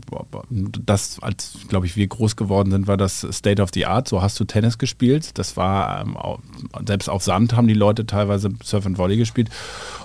das, 0.49 1.19
als, 1.21 1.57
glaube 1.67 1.85
ich, 1.85 1.97
wir 1.97 2.07
groß 2.07 2.37
geworden 2.37 2.71
sind, 2.71 2.87
war 2.87 2.95
das 2.95 3.27
State 3.31 3.61
of 3.61 3.71
the 3.73 3.85
Art. 3.85 4.07
So 4.07 4.21
hast 4.21 4.39
du 4.39 4.45
Tennis 4.45 4.77
gespielt. 4.77 5.37
Das 5.37 5.57
war, 5.57 6.01
ähm, 6.01 6.17
selbst 6.85 7.09
auf 7.09 7.23
Sand 7.23 7.55
haben 7.55 7.67
die 7.67 7.73
Leute 7.73 8.05
teilweise 8.05 8.49
Surf 8.63 8.85
and 8.85 8.97
Volley 8.97 9.17
gespielt. 9.17 9.49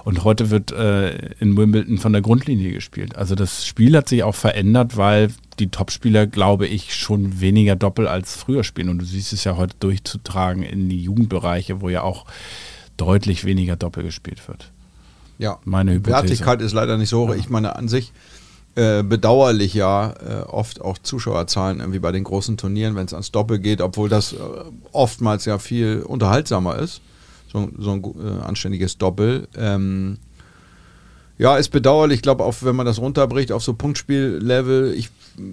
Und 0.05 0.25
heute 0.25 0.51
wird 0.51 0.73
äh, 0.73 1.35
in 1.39 1.57
Wimbledon 1.57 1.99
von 1.99 2.13
der 2.13 2.23
Grundlinie 2.23 2.73
gespielt. 2.73 3.15
Also 3.17 3.37
das 3.37 3.65
Spiel 3.65 3.97
hat 3.97 4.09
sich 4.09 4.25
auch 4.25 4.35
verändert, 4.35 4.97
weil 4.97 5.29
die 5.59 5.69
Topspieler, 5.69 6.27
glaube 6.27 6.67
ich, 6.67 6.95
schon 6.95 7.41
weniger 7.41 7.77
Doppel 7.77 8.07
als 8.07 8.37
früher 8.37 8.65
spielen. 8.65 8.89
Und 8.89 8.99
du 8.99 9.05
siehst 9.05 9.33
es 9.33 9.45
ja 9.45 9.57
heute 9.57 9.77
durchzutragen 9.81 10.63
in 10.63 10.89
die 10.89 11.03
Jugendbereiche, 11.03 11.81
wo 11.81 11.89
ja 11.89 12.03
auch 12.03 12.27
deutlich 12.97 13.45
weniger 13.45 13.77
Doppel 13.77 14.05
gespielt 14.05 14.47
wird. 14.49 14.71
Ja, 15.39 15.59
meine 15.65 15.93
Hypothese. 15.93 16.23
Wertigkeit 16.23 16.63
ist 16.63 16.73
leider 16.73 16.99
nicht 16.99 17.09
so 17.09 17.23
hoch. 17.27 17.31
Ja. 17.31 17.37
Ich 17.37 17.49
meine, 17.49 17.77
an 17.77 17.89
sich 17.89 18.13
äh, 18.75 19.03
bedauerlich 19.03 19.75
ja 19.75 20.13
äh, 20.13 20.43
oft 20.45 20.81
auch 20.81 20.99
Zuschauerzahlen 20.99 21.81
irgendwie 21.81 21.99
bei 21.99 22.13
den 22.13 22.25
großen 22.25 22.57
Turnieren, 22.57 22.95
wenn 22.95 23.07
es 23.07 23.13
ans 23.13 23.31
Doppel 23.33 23.59
geht, 23.59 23.81
obwohl 23.81 24.09
das 24.09 24.33
äh, 24.33 24.37
oftmals 24.93 25.45
ja 25.45 25.59
viel 25.59 26.03
unterhaltsamer 26.07 26.79
ist. 26.79 27.01
So, 27.53 27.71
so 27.79 27.93
ein 27.93 28.03
äh, 28.03 28.43
anständiges 28.43 28.97
Doppel. 28.97 29.47
Ähm, 29.57 30.19
ja, 31.39 31.57
ist 31.57 31.69
bedauerlich. 31.71 32.17
Ich 32.17 32.23
glaube, 32.23 32.45
auch 32.45 32.55
wenn 32.63 32.77
man 32.77 32.87
das 32.87 32.99
runterbricht 32.99 33.53
auf 33.53 33.63
so 33.63 33.75
Punktspiel-Level, 33.75 34.95
ich 34.95 35.11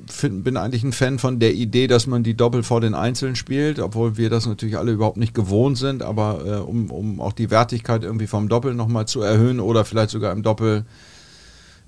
find, 0.08 0.44
bin 0.44 0.58
eigentlich 0.58 0.84
ein 0.84 0.92
Fan 0.92 1.20
von 1.20 1.40
der 1.40 1.54
Idee, 1.54 1.88
dass 1.88 2.08
man 2.08 2.24
die 2.24 2.36
Doppel 2.36 2.64
vor 2.64 2.82
den 2.82 2.94
Einzelnen 2.94 3.36
spielt, 3.36 3.80
obwohl 3.80 4.18
wir 4.18 4.30
das 4.30 4.46
natürlich 4.46 4.78
alle 4.78 4.92
überhaupt 4.92 5.18
nicht 5.18 5.34
gewohnt 5.34 5.78
sind, 5.78 6.04
aber 6.04 6.46
äh, 6.46 6.56
um, 6.58 6.92
um 6.92 7.22
auch 7.22 7.34
die 7.34 7.50
Wertigkeit 7.50 8.04
irgendwie 8.04 8.28
vom 8.28 8.50
Doppel 8.50 8.74
nochmal 8.74 9.08
zu 9.08 9.22
erhöhen 9.22 9.60
oder 9.60 9.86
vielleicht 9.86 10.12
sogar 10.12 10.32
im 10.32 10.44
Doppel 10.44 10.86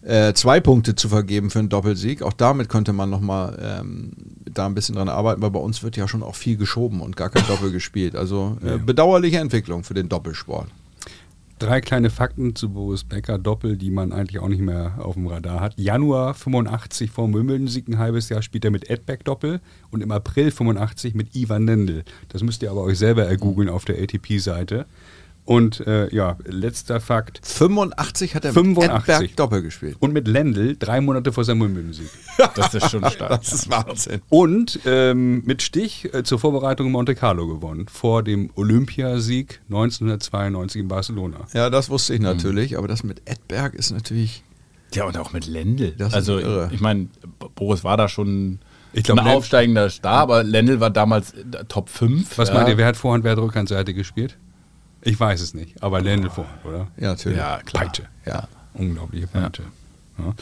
äh, 0.03 0.33
zwei 0.33 0.59
Punkte 0.59 0.95
zu 0.95 1.09
vergeben 1.09 1.49
für 1.49 1.59
einen 1.59 1.69
Doppelsieg. 1.69 2.23
Auch 2.23 2.33
damit 2.33 2.69
könnte 2.69 2.93
man 2.93 3.09
nochmal 3.09 3.57
ähm, 3.61 4.11
da 4.45 4.65
ein 4.65 4.73
bisschen 4.73 4.95
dran 4.95 5.09
arbeiten, 5.09 5.41
weil 5.41 5.51
bei 5.51 5.59
uns 5.59 5.83
wird 5.83 5.97
ja 5.97 6.07
schon 6.07 6.23
auch 6.23 6.35
viel 6.35 6.57
geschoben 6.57 7.01
und 7.01 7.15
gar 7.15 7.29
kein 7.29 7.45
Doppel 7.47 7.71
gespielt. 7.71 8.15
Also 8.15 8.57
äh, 8.65 8.77
bedauerliche 8.77 9.37
Entwicklung 9.37 9.83
für 9.83 9.93
den 9.93 10.09
Doppelsport. 10.09 10.67
Drei 11.61 11.79
kleine 11.79 12.09
Fakten 12.09 12.55
zu 12.55 12.69
Boris 12.69 13.03
Becker 13.03 13.37
Doppel, 13.37 13.77
die 13.77 13.91
man 13.91 14.11
eigentlich 14.13 14.39
auch 14.39 14.47
nicht 14.47 14.63
mehr 14.63 14.95
auf 14.97 15.13
dem 15.13 15.27
Radar 15.27 15.59
hat. 15.59 15.77
Januar 15.77 16.33
85 16.33 17.11
vor 17.11 17.31
Wimbledon-Sieg 17.31 17.87
ein 17.87 17.99
halbes 17.99 18.29
Jahr 18.29 18.41
spielt 18.41 18.65
er 18.65 18.71
mit 18.71 18.89
Edberg 18.89 19.23
Doppel 19.25 19.61
und 19.91 20.01
im 20.01 20.11
April 20.11 20.49
85 20.49 21.13
mit 21.13 21.35
Ivan 21.35 21.65
Nendl. 21.65 22.03
Das 22.29 22.41
müsst 22.41 22.63
ihr 22.63 22.71
aber 22.71 22.81
euch 22.81 22.97
selber 22.97 23.25
ergoogeln 23.25 23.69
auf 23.69 23.85
der 23.85 24.01
ATP-Seite. 24.01 24.87
Und 25.45 25.85
äh, 25.87 26.13
ja, 26.13 26.37
letzter 26.45 26.99
Fakt. 26.99 27.41
85 27.43 28.35
hat 28.35 28.45
er 28.45 28.53
85. 28.53 28.93
mit 28.93 29.01
Edberg 29.01 29.35
Doppel 29.35 29.61
gespielt. 29.63 29.97
Und 29.99 30.13
mit 30.13 30.27
Lendl 30.27 30.75
drei 30.77 31.01
Monate 31.01 31.33
vor 31.33 31.43
seinem 31.43 31.61
Wimbledon-Sieg. 31.61 32.09
Das 32.55 32.73
ist 32.73 32.89
schon 32.89 33.05
stark. 33.09 33.29
das 33.29 33.53
ist 33.53 33.69
Wahnsinn. 33.69 34.21
Und 34.29 34.79
ähm, 34.85 35.43
mit 35.45 35.61
Stich 35.61 36.13
äh, 36.13 36.23
zur 36.23 36.39
Vorbereitung 36.39 36.87
in 36.87 36.91
Monte 36.91 37.15
Carlo 37.15 37.47
gewonnen. 37.47 37.87
Vor 37.87 38.23
dem 38.23 38.49
Olympiasieg 38.55 39.61
1992 39.69 40.81
in 40.81 40.87
Barcelona. 40.87 41.37
Ja, 41.53 41.69
das 41.69 41.89
wusste 41.89 42.13
ich 42.13 42.19
natürlich. 42.19 42.71
Mhm. 42.71 42.77
Aber 42.77 42.87
das 42.87 43.03
mit 43.03 43.21
Edberg 43.25 43.73
ist 43.73 43.91
natürlich... 43.91 44.43
Ja, 44.93 45.05
und 45.05 45.17
auch 45.17 45.31
mit 45.31 45.47
Lendl. 45.47 45.93
Das 45.97 46.13
also, 46.13 46.67
ich 46.69 46.81
meine, 46.81 47.07
Boris 47.55 47.83
war 47.83 47.97
da 47.97 48.07
schon... 48.09 48.59
Ich 48.93 49.03
glaube, 49.03 49.21
ein 49.21 49.27
aufsteigender 49.27 49.89
Star, 49.89 50.19
aber 50.19 50.43
Lendl 50.43 50.81
war 50.81 50.89
damals 50.89 51.33
Top 51.69 51.89
5. 51.89 52.37
Was 52.37 52.49
ja. 52.49 52.55
meint 52.55 52.67
ihr, 52.67 52.77
wer 52.77 52.87
hat 52.87 52.97
Vorhand, 52.97 53.23
wer 53.23 53.31
hat 53.31 53.39
Rückhandseite 53.39 53.93
gespielt? 53.93 54.37
Ich 55.03 55.19
weiß 55.19 55.41
es 55.41 55.53
nicht, 55.53 55.81
aber 55.81 56.01
Ländl 56.01 56.27
oh. 56.27 56.31
vorhat, 56.31 56.65
oder? 56.65 56.87
Ja, 56.97 57.09
natürlich. 57.09 57.37
Ja, 57.37 57.59
klar. 57.63 57.85
Peitsche. 57.85 58.03
Ja. 58.25 58.47
Unglaubliche 58.73 59.27
Peitsche. 59.27 59.63
Ja. 60.17 60.25
Ja. 60.25 60.33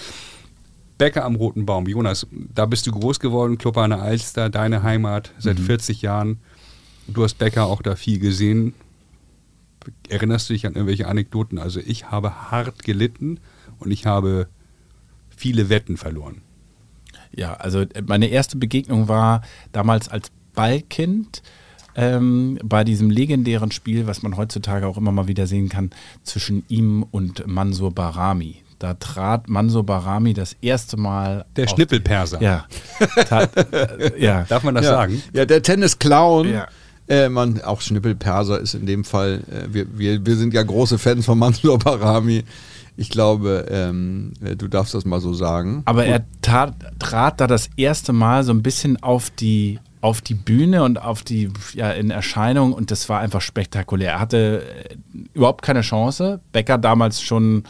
Bäcker 0.97 1.23
am 1.23 1.35
Roten 1.35 1.65
Baum. 1.65 1.87
Jonas, 1.87 2.27
da 2.31 2.65
bist 2.65 2.85
du 2.85 2.91
groß 2.91 3.19
geworden, 3.19 3.57
Club 3.57 3.77
an 3.77 3.91
der 3.91 4.01
Alster, 4.01 4.49
deine 4.49 4.83
Heimat 4.83 5.31
seit 5.39 5.57
mhm. 5.57 5.63
40 5.63 6.01
Jahren. 6.01 6.39
Du 7.07 7.23
hast 7.23 7.37
Bäcker 7.37 7.65
auch 7.65 7.81
da 7.81 7.95
viel 7.95 8.19
gesehen. 8.19 8.73
Erinnerst 10.09 10.49
du 10.49 10.53
dich 10.53 10.67
an 10.67 10.73
irgendwelche 10.73 11.07
Anekdoten? 11.07 11.57
Also 11.57 11.79
ich 11.79 12.11
habe 12.11 12.51
hart 12.51 12.83
gelitten 12.83 13.39
und 13.79 13.91
ich 13.91 14.05
habe 14.05 14.49
viele 15.29 15.69
Wetten 15.69 15.95
verloren. 15.95 16.41
Ja, 17.31 17.53
also 17.53 17.85
meine 18.05 18.27
erste 18.27 18.57
Begegnung 18.57 19.07
war 19.07 19.41
damals 19.71 20.09
als 20.09 20.31
Ballkind 20.53 21.41
ähm, 21.99 22.57
bei 22.63 22.83
diesem 22.83 23.09
legendären 23.09 23.71
Spiel, 23.71 24.07
was 24.07 24.23
man 24.23 24.37
heutzutage 24.37 24.87
auch 24.87 24.97
immer 24.97 25.11
mal 25.11 25.27
wieder 25.27 25.47
sehen 25.47 25.69
kann, 25.69 25.91
zwischen 26.23 26.63
ihm 26.69 27.05
und 27.11 27.45
Mansur 27.45 27.93
Barami. 27.93 28.63
Da 28.79 28.93
trat 28.93 29.49
Mansur 29.49 29.85
Barami 29.85 30.33
das 30.33 30.55
erste 30.61 30.95
Mal. 30.95 31.45
Der 31.57 31.67
Schnippelperser. 31.67 32.41
Ja. 32.41 32.65
Tat, 33.27 33.55
äh, 33.73 34.13
ja. 34.17 34.45
Darf 34.47 34.63
man 34.63 34.75
das 34.75 34.85
ja. 34.85 34.91
sagen? 34.91 35.21
Ja, 35.33 35.45
der 35.45 35.61
Tennis-Clown. 35.61 36.49
Ja. 36.49 36.67
Äh, 37.09 37.27
man, 37.27 37.61
auch 37.61 37.81
Schnippelperser 37.81 38.59
ist 38.59 38.75
in 38.75 38.85
dem 38.85 39.03
Fall, 39.03 39.43
äh, 39.51 39.73
wir, 39.73 39.97
wir, 39.97 40.25
wir 40.25 40.35
sind 40.37 40.53
ja 40.53 40.63
große 40.63 40.97
Fans 40.97 41.25
von 41.25 41.37
Mansur 41.37 41.77
Barami. 41.79 42.45
Ich 42.95 43.09
glaube, 43.09 43.65
ähm, 43.69 44.33
äh, 44.41 44.55
du 44.55 44.69
darfst 44.69 44.93
das 44.93 45.03
mal 45.03 45.19
so 45.19 45.33
sagen. 45.33 45.81
Aber 45.85 46.05
er 46.05 46.23
tat, 46.41 46.75
trat 46.99 47.41
da 47.41 47.47
das 47.47 47.69
erste 47.75 48.13
Mal 48.13 48.45
so 48.45 48.53
ein 48.53 48.63
bisschen 48.63 49.01
auf 49.03 49.29
die 49.29 49.79
auf 50.01 50.21
die 50.21 50.33
Bühne 50.33 50.83
und 50.83 51.01
auf 51.01 51.23
die 51.23 51.49
ja, 51.73 51.91
in 51.91 52.09
Erscheinung 52.09 52.73
und 52.73 52.91
das 52.91 53.09
war 53.09 53.19
einfach 53.19 53.41
spektakulär. 53.41 54.13
Er 54.13 54.19
hatte 54.19 54.63
äh, 54.89 54.95
überhaupt 55.33 55.61
keine 55.61 55.81
Chance. 55.81 56.39
Becker 56.51 56.77
damals 56.77 57.21
schon 57.21 57.63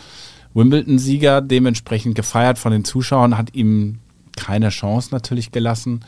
Wimbledon-Sieger, 0.53 1.41
dementsprechend 1.41 2.15
gefeiert 2.15 2.59
von 2.59 2.71
den 2.71 2.85
Zuschauern, 2.85 3.37
hat 3.37 3.55
ihm 3.55 3.99
keine 4.35 4.69
Chance 4.69 5.09
natürlich 5.11 5.51
gelassen. 5.51 6.01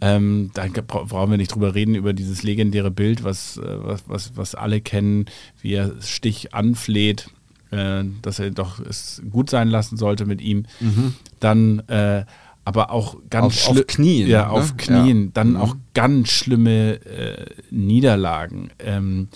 Ähm, 0.00 0.50
da 0.54 0.66
brauchen 0.84 1.30
wir 1.30 1.38
nicht 1.38 1.54
drüber 1.54 1.74
reden, 1.74 1.94
über 1.94 2.12
dieses 2.12 2.42
legendäre 2.42 2.90
Bild, 2.90 3.22
was, 3.22 3.56
äh, 3.58 3.62
was, 3.62 4.02
was, 4.08 4.36
was 4.36 4.54
alle 4.54 4.80
kennen, 4.80 5.26
wie 5.60 5.74
er 5.74 5.92
Stich 6.00 6.54
anfleht, 6.54 7.28
äh, 7.70 8.02
dass 8.20 8.40
er 8.40 8.50
doch 8.50 8.80
es 8.80 9.22
gut 9.30 9.48
sein 9.48 9.68
lassen 9.68 9.96
sollte 9.96 10.26
mit 10.26 10.40
ihm. 10.40 10.64
Mhm. 10.80 11.14
Dann 11.38 11.80
äh, 11.88 12.24
aber 12.64 12.90
auch 12.90 13.16
ganz 13.30 13.66
auf, 13.66 13.76
auf 13.76 13.86
Knien. 13.86 14.28
Ja, 14.28 14.46
ne? 14.46 14.50
auf 14.50 14.76
Knien. 14.76 15.24
Ja. 15.24 15.30
Dann 15.34 15.50
mhm. 15.50 15.56
auch 15.56 15.76
ganz 15.94 16.28
schlimme 16.28 17.04
äh, 17.04 17.46
Niederlagen. 17.70 18.70
Ähm, 18.78 19.28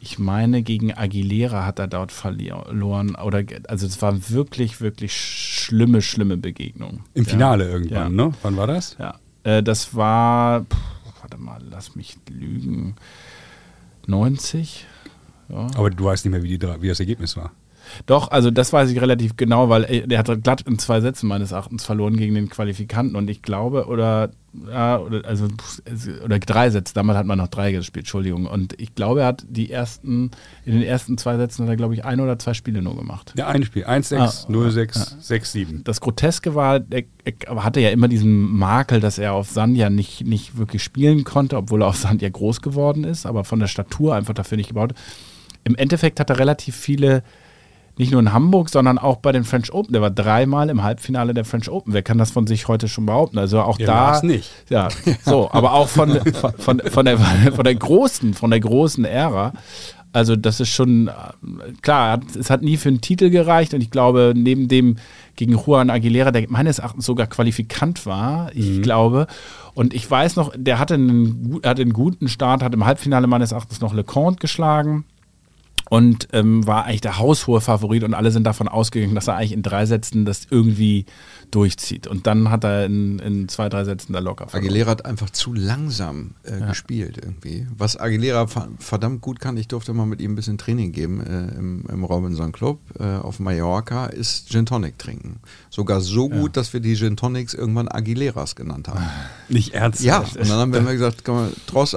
ich 0.00 0.18
meine, 0.18 0.62
gegen 0.62 0.92
Aguilera 0.92 1.64
hat 1.64 1.78
er 1.78 1.86
dort 1.86 2.10
verloren. 2.10 3.14
Oder, 3.14 3.44
also 3.68 3.86
es 3.86 4.02
war 4.02 4.30
wirklich, 4.30 4.80
wirklich 4.80 5.14
schlimme, 5.14 6.02
schlimme 6.02 6.36
Begegnung. 6.36 7.04
Im 7.14 7.24
Finale 7.24 7.66
ja. 7.66 7.70
irgendwann, 7.70 8.18
ja. 8.18 8.26
ne? 8.26 8.32
Wann 8.42 8.56
war 8.56 8.66
das? 8.66 8.96
Ja. 8.98 9.14
Äh, 9.44 9.62
das 9.62 9.94
war, 9.94 10.62
pff, 10.64 10.76
warte 11.20 11.38
mal, 11.38 11.62
lass 11.70 11.94
mich 11.94 12.16
lügen. 12.28 12.96
90. 14.08 14.86
Ja. 15.48 15.68
Aber 15.76 15.90
du 15.90 16.04
weißt 16.04 16.24
nicht 16.24 16.32
mehr, 16.32 16.42
wie, 16.42 16.58
die, 16.58 16.66
wie 16.80 16.88
das 16.88 16.98
Ergebnis 16.98 17.36
war. 17.36 17.52
Doch, 18.06 18.30
also 18.30 18.50
das 18.50 18.72
weiß 18.72 18.90
ich 18.90 19.00
relativ 19.00 19.36
genau, 19.36 19.68
weil 19.68 20.06
der 20.06 20.18
hat 20.18 20.42
glatt 20.42 20.62
in 20.62 20.78
zwei 20.78 21.00
Sätzen 21.00 21.28
meines 21.28 21.52
Erachtens 21.52 21.84
verloren 21.84 22.16
gegen 22.16 22.34
den 22.34 22.48
Qualifikanten 22.48 23.16
und 23.16 23.28
ich 23.28 23.42
glaube, 23.42 23.86
oder 23.86 24.30
ja, 24.68 24.98
oder, 24.98 25.26
also, 25.26 25.48
oder 26.24 26.38
drei 26.38 26.68
Sätze, 26.68 26.92
damals 26.92 27.18
hat 27.18 27.26
man 27.26 27.38
noch 27.38 27.48
drei 27.48 27.72
gespielt, 27.72 28.04
Entschuldigung. 28.04 28.46
Und 28.46 28.78
ich 28.78 28.94
glaube, 28.94 29.22
er 29.22 29.26
hat 29.28 29.44
die 29.48 29.70
ersten, 29.70 30.30
in 30.66 30.74
den 30.74 30.82
ersten 30.82 31.16
zwei 31.16 31.36
Sätzen 31.38 31.62
hat 31.62 31.70
er, 31.70 31.76
glaube 31.76 31.94
ich, 31.94 32.04
ein 32.04 32.20
oder 32.20 32.38
zwei 32.38 32.52
Spiele 32.52 32.82
nur 32.82 32.96
gemacht. 32.96 33.32
Ja, 33.36 33.48
ein 33.48 33.64
Spiel. 33.64 33.86
1-6, 33.86 34.16
ah, 34.18 34.50
0-6, 34.50 35.30
ja. 35.30 35.36
6-7. 35.36 35.84
Das 35.84 36.00
Groteske 36.02 36.54
war, 36.54 36.80
er, 36.90 37.04
er, 37.24 37.64
hatte 37.64 37.80
ja 37.80 37.90
immer 37.90 38.08
diesen 38.08 38.42
Makel, 38.56 39.00
dass 39.00 39.18
er 39.18 39.32
auf 39.32 39.48
Sand 39.48 39.76
ja 39.76 39.88
nicht, 39.88 40.26
nicht 40.26 40.58
wirklich 40.58 40.82
spielen 40.82 41.24
konnte, 41.24 41.56
obwohl 41.56 41.82
er 41.82 41.88
auf 41.88 41.96
Sand 41.96 42.20
ja 42.20 42.28
groß 42.28 42.60
geworden 42.60 43.04
ist, 43.04 43.24
aber 43.24 43.44
von 43.44 43.58
der 43.58 43.68
Statur 43.68 44.14
einfach 44.14 44.34
dafür 44.34 44.58
nicht 44.58 44.68
gebaut. 44.68 44.92
Im 45.64 45.76
Endeffekt 45.76 46.20
hat 46.20 46.28
er 46.28 46.38
relativ 46.38 46.76
viele 46.76 47.22
nicht 47.98 48.10
nur 48.10 48.20
in 48.20 48.32
Hamburg, 48.32 48.70
sondern 48.70 48.98
auch 48.98 49.16
bei 49.16 49.32
den 49.32 49.44
French 49.44 49.72
Open. 49.72 49.92
Der 49.92 50.02
war 50.02 50.10
dreimal 50.10 50.70
im 50.70 50.82
Halbfinale 50.82 51.34
der 51.34 51.44
French 51.44 51.70
Open. 51.70 51.92
Wer 51.92 52.02
kann 52.02 52.18
das 52.18 52.30
von 52.30 52.46
sich 52.46 52.68
heute 52.68 52.88
schon 52.88 53.06
behaupten? 53.06 53.38
Also 53.38 53.60
auch 53.60 53.78
ja, 53.78 53.86
da. 54.20 54.26
nicht. 54.26 54.50
Ja, 54.70 54.88
so, 55.24 55.50
aber 55.52 55.72
auch 55.74 55.88
von, 55.88 56.18
von, 56.58 56.80
von, 56.80 57.04
der, 57.04 57.18
von 57.18 57.64
der 57.64 57.74
großen, 57.74 58.34
von 58.34 58.50
der 58.50 58.60
großen 58.60 59.04
Ära. 59.04 59.52
Also 60.14 60.36
das 60.36 60.60
ist 60.60 60.68
schon 60.68 61.10
klar, 61.80 62.20
es 62.38 62.50
hat 62.50 62.62
nie 62.62 62.76
für 62.76 62.90
einen 62.90 63.00
Titel 63.00 63.30
gereicht 63.30 63.72
und 63.72 63.80
ich 63.80 63.90
glaube, 63.90 64.34
neben 64.36 64.68
dem 64.68 64.96
gegen 65.36 65.58
Juan 65.58 65.88
Aguilera, 65.88 66.30
der 66.30 66.50
meines 66.50 66.80
Erachtens 66.80 67.06
sogar 67.06 67.26
qualifikant 67.26 68.04
war, 68.04 68.50
ich 68.54 68.68
mhm. 68.68 68.82
glaube. 68.82 69.26
Und 69.74 69.94
ich 69.94 70.10
weiß 70.10 70.36
noch, 70.36 70.52
der 70.54 70.78
hatte 70.78 70.94
einen, 70.94 71.60
hatte 71.64 71.80
einen 71.80 71.94
guten 71.94 72.28
Start, 72.28 72.62
hat 72.62 72.74
im 72.74 72.84
Halbfinale 72.84 73.26
meines 73.26 73.52
Erachtens 73.52 73.80
noch 73.80 73.94
LeConte 73.94 74.38
geschlagen 74.38 75.06
und 75.92 76.28
ähm, 76.32 76.66
war 76.66 76.86
eigentlich 76.86 77.02
der 77.02 77.18
haushohe 77.18 77.60
Favorit 77.60 78.02
und 78.02 78.14
alle 78.14 78.30
sind 78.30 78.44
davon 78.44 78.66
ausgegangen, 78.66 79.14
dass 79.14 79.28
er 79.28 79.36
eigentlich 79.36 79.52
in 79.52 79.62
drei 79.62 79.84
Sätzen 79.84 80.24
das 80.24 80.46
irgendwie 80.48 81.04
durchzieht. 81.50 82.06
Und 82.06 82.26
dann 82.26 82.48
hat 82.48 82.64
er 82.64 82.86
in, 82.86 83.18
in 83.18 83.46
zwei, 83.50 83.68
drei 83.68 83.84
Sätzen 83.84 84.14
da 84.14 84.20
locker 84.20 84.48
verloren. 84.48 84.70
Aguilera 84.70 84.90
hat 84.90 85.04
einfach 85.04 85.28
zu 85.28 85.52
langsam 85.52 86.30
äh, 86.44 86.60
ja. 86.60 86.68
gespielt 86.68 87.18
irgendwie. 87.22 87.66
Was 87.76 87.98
Aguilera 87.98 88.46
verdammt 88.78 89.20
gut 89.20 89.38
kann, 89.38 89.58
ich 89.58 89.68
durfte 89.68 89.92
mal 89.92 90.06
mit 90.06 90.22
ihm 90.22 90.32
ein 90.32 90.34
bisschen 90.34 90.56
Training 90.56 90.92
geben 90.92 91.20
äh, 91.20 91.58
im, 91.58 91.84
im, 91.86 92.04
Robinson 92.04 92.52
Club 92.52 92.80
äh, 92.98 93.04
auf 93.18 93.38
Mallorca, 93.38 94.06
ist 94.06 94.48
Gin 94.48 94.64
Tonic 94.64 94.98
trinken. 94.98 95.40
Sogar 95.68 96.00
so 96.00 96.30
gut, 96.30 96.56
ja. 96.56 96.62
dass 96.62 96.72
wir 96.72 96.80
die 96.80 96.96
Gin 96.96 97.18
Tonics 97.18 97.52
irgendwann 97.52 97.88
Aguileras 97.88 98.56
genannt 98.56 98.88
haben. 98.88 99.04
Nicht 99.50 99.74
ernsthaft? 99.74 100.36
Ja, 100.36 100.40
und 100.40 100.48
dann 100.48 100.58
haben 100.58 100.72
wir 100.72 100.80
immer 100.80 100.92
gesagt, 100.92 101.22
komm 101.22 101.34
mal, 101.34 101.52
draus 101.66 101.94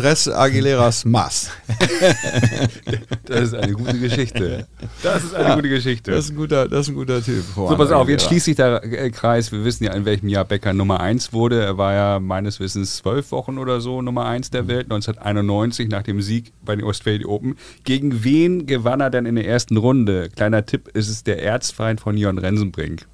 Tres 0.00 0.28
Aguileras 0.28 1.04
Mas. 1.04 1.50
das 3.26 3.40
ist 3.40 3.54
eine 3.54 3.72
gute 3.72 3.98
Geschichte. 3.98 4.66
Das 5.02 5.24
ist 5.24 5.34
eine 5.34 5.48
ja, 5.50 5.54
gute 5.56 5.68
Geschichte. 5.68 6.10
Das 6.10 6.24
ist 6.24 6.30
ein 6.30 6.36
guter, 6.36 6.66
das 6.68 6.80
ist 6.80 6.88
ein 6.88 6.94
guter 6.94 7.22
Typ. 7.22 7.44
So, 7.54 7.66
pass 7.76 7.92
auf, 7.92 8.08
jetzt 8.08 8.24
schließt 8.24 8.46
sich 8.46 8.56
der 8.56 8.82
äh, 8.82 9.10
Kreis. 9.10 9.52
Wir 9.52 9.62
wissen 9.62 9.84
ja, 9.84 9.92
in 9.92 10.06
welchem 10.06 10.28
Jahr 10.30 10.46
Becker 10.46 10.72
Nummer 10.72 11.00
1 11.00 11.34
wurde. 11.34 11.62
Er 11.62 11.76
war 11.76 11.92
ja 11.92 12.18
meines 12.18 12.60
Wissens 12.60 12.96
zwölf 12.96 13.30
Wochen 13.30 13.58
oder 13.58 13.82
so 13.82 14.00
Nummer 14.00 14.24
1 14.24 14.50
der 14.50 14.68
Welt, 14.68 14.84
1991 14.84 15.90
nach 15.90 16.02
dem 16.02 16.22
Sieg 16.22 16.54
bei 16.64 16.76
den 16.76 16.86
Australian 16.86 17.26
Open. 17.26 17.56
Gegen 17.84 18.24
wen 18.24 18.64
gewann 18.64 19.00
er 19.00 19.10
denn 19.10 19.26
in 19.26 19.34
der 19.34 19.46
ersten 19.46 19.76
Runde? 19.76 20.30
Kleiner 20.34 20.64
Tipp, 20.64 20.88
ist 20.94 21.10
es 21.10 21.24
der 21.24 21.42
Erzfeind 21.42 22.00
von 22.00 22.16
Jörn 22.16 22.38
Rensenbrink 22.38 23.06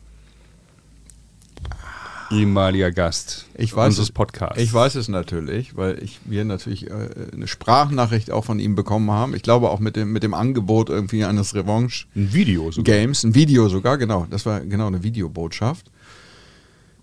ehemaliger 2.30 2.90
Gast 2.92 3.47
ich 3.56 3.75
weiß 3.75 3.88
unseres 3.88 4.11
Podcasts. 4.11 4.61
Ich 4.61 4.73
weiß 4.73 4.95
es 4.97 5.09
natürlich, 5.09 5.76
weil 5.76 6.02
ich, 6.02 6.21
wir 6.25 6.45
natürlich 6.45 6.90
äh, 6.90 7.09
eine 7.33 7.47
Sprachnachricht 7.47 8.30
auch 8.30 8.45
von 8.45 8.59
ihm 8.59 8.75
bekommen 8.75 9.11
haben. 9.11 9.35
Ich 9.35 9.42
glaube 9.42 9.71
auch 9.71 9.80
mit 9.80 9.97
dem, 9.97 10.12
mit 10.12 10.23
dem 10.23 10.35
Angebot 10.35 10.90
irgendwie 10.90 11.25
eines 11.25 11.54
Revanche. 11.54 12.06
Ein 12.14 12.33
Video 12.33 12.71
sogar. 12.71 12.97
Games, 12.97 13.25
ein 13.25 13.35
Video 13.35 13.68
sogar, 13.68 13.99
genau. 13.99 14.26
Das 14.30 14.47
war 14.47 14.61
genau 14.61 14.87
eine 14.87 15.02
Videobotschaft. 15.02 15.90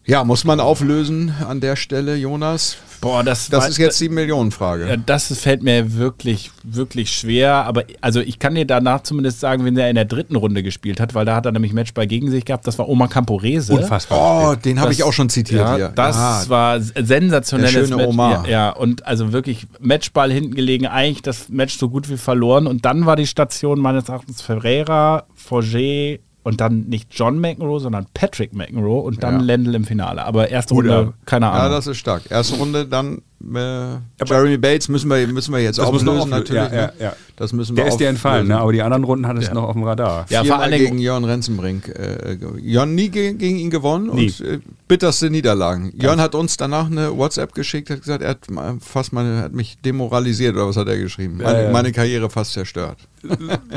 Ja, 0.05 0.25
muss 0.25 0.43
man 0.43 0.59
auflösen 0.59 1.33
an 1.47 1.61
der 1.61 1.77
Stelle, 1.77 2.15
Jonas? 2.15 2.77
Boah, 2.99 3.23
das, 3.23 3.49
das 3.49 3.67
ist 3.67 3.77
jetzt 3.77 3.99
die 3.99 4.07
Millionenfrage. 4.07 4.97
Das 5.05 5.37
fällt 5.37 5.61
mir 5.61 5.95
wirklich, 5.95 6.51
wirklich 6.63 7.11
schwer. 7.11 7.65
Aber 7.65 7.83
also 7.99 8.21
ich 8.21 8.39
kann 8.39 8.55
dir 8.55 8.65
danach 8.65 9.03
zumindest 9.03 9.39
sagen, 9.41 9.65
wenn 9.65 9.77
er 9.77 9.89
in 9.89 9.95
der 9.95 10.05
dritten 10.05 10.37
Runde 10.37 10.63
gespielt 10.63 11.01
hat, 11.01 11.13
weil 11.13 11.25
da 11.25 11.35
hat 11.35 11.45
er 11.45 11.51
nämlich 11.51 11.73
Matchball 11.73 12.07
gegen 12.07 12.31
sich 12.31 12.45
gehabt. 12.45 12.65
Das 12.65 12.79
war 12.79 12.87
Oma 12.87 13.07
Camporese. 13.07 13.73
Unfassbar. 13.73 14.51
Oh, 14.51 14.55
den 14.55 14.79
habe 14.79 14.93
ich 14.93 15.03
auch 15.03 15.11
schon 15.11 15.29
zitiert 15.29 15.61
ja, 15.61 15.75
hier. 15.75 15.89
Das 15.89 16.15
ah, 16.15 16.43
war 16.47 16.79
sensationelles 16.79 17.89
Match. 17.89 18.07
Oma. 18.07 18.43
Ja, 18.45 18.49
ja, 18.49 18.69
und 18.71 19.05
also 19.05 19.33
wirklich 19.33 19.67
Matchball 19.79 20.31
hinten 20.31 20.55
gelegen, 20.55 20.87
eigentlich 20.87 21.21
das 21.21 21.49
Match 21.49 21.77
so 21.77 21.89
gut 21.89 22.09
wie 22.09 22.17
verloren. 22.17 22.67
Und 22.67 22.85
dann 22.85 23.05
war 23.05 23.17
die 23.17 23.27
Station 23.27 23.79
meines 23.79 24.07
Erachtens 24.07 24.41
Ferreira, 24.41 25.25
Forger, 25.33 26.19
und 26.43 26.59
dann 26.59 26.81
nicht 26.87 27.07
John 27.11 27.39
McEnroe, 27.39 27.79
sondern 27.79 28.05
Patrick 28.13 28.53
McEnroe 28.53 29.01
und 29.01 29.23
dann 29.23 29.39
ja. 29.39 29.45
Lendl 29.45 29.75
im 29.75 29.85
Finale. 29.85 30.23
Aber 30.25 30.49
erste 30.49 30.73
Runde, 30.73 31.13
keine 31.25 31.49
Ahnung. 31.49 31.63
Ja, 31.63 31.69
das 31.69 31.87
ist 31.87 31.97
stark. 31.97 32.23
Erste 32.29 32.57
Runde, 32.57 32.85
dann 32.85 33.21
äh, 33.41 34.25
Jeremy 34.25 34.57
Bates 34.57 34.89
müssen 34.89 35.09
wir, 35.09 35.25
müssen 35.27 35.53
wir 35.53 35.61
jetzt 35.61 35.79
das 35.79 35.87
auflösen, 35.87 36.29
natürlich. 36.29 36.63
Ja, 36.63 36.69
ne? 36.69 36.93
ja, 36.99 37.15
das 37.35 37.53
müssen 37.53 37.75
wir 37.75 37.83
Der 37.83 37.91
ist 37.91 37.99
dir 37.99 38.09
entfallen, 38.09 38.47
ne? 38.47 38.57
aber 38.57 38.71
die 38.73 38.81
anderen 38.81 39.03
Runden 39.03 39.27
hat 39.27 39.37
es 39.37 39.51
noch 39.51 39.63
auf 39.63 39.73
dem 39.73 39.83
Radar. 39.83 40.25
Ja, 40.29 40.43
vor 40.43 40.59
allem 40.59 40.77
gegen 40.77 40.97
Jörn 40.97 41.23
Renzenbrink. 41.23 41.87
Äh, 41.89 42.37
Jörn 42.61 42.95
nie 42.95 43.09
ge 43.09 43.33
gegen 43.33 43.57
ihn 43.57 43.69
gewonnen 43.69 44.13
nie. 44.13 44.25
und 44.25 44.41
äh, 44.41 44.59
bitterste 44.87 45.29
Niederlagen. 45.29 45.91
Ganz 45.91 46.03
Jörn 46.03 46.21
hat 46.21 46.35
uns 46.35 46.57
danach 46.57 46.87
eine 46.89 47.17
WhatsApp 47.17 47.53
geschickt, 47.53 47.89
hat 47.89 48.01
gesagt, 48.01 48.21
er 48.21 48.31
hat 48.31 48.47
fast 48.79 49.13
meine, 49.13 49.41
hat 49.41 49.53
mich 49.53 49.77
demoralisiert 49.83 50.55
oder 50.55 50.67
was 50.67 50.77
hat 50.77 50.87
er 50.87 50.97
geschrieben? 50.97 51.39
Meine, 51.41 51.69
meine 51.71 51.91
Karriere 51.91 52.29
fast 52.29 52.53
zerstört. 52.53 52.97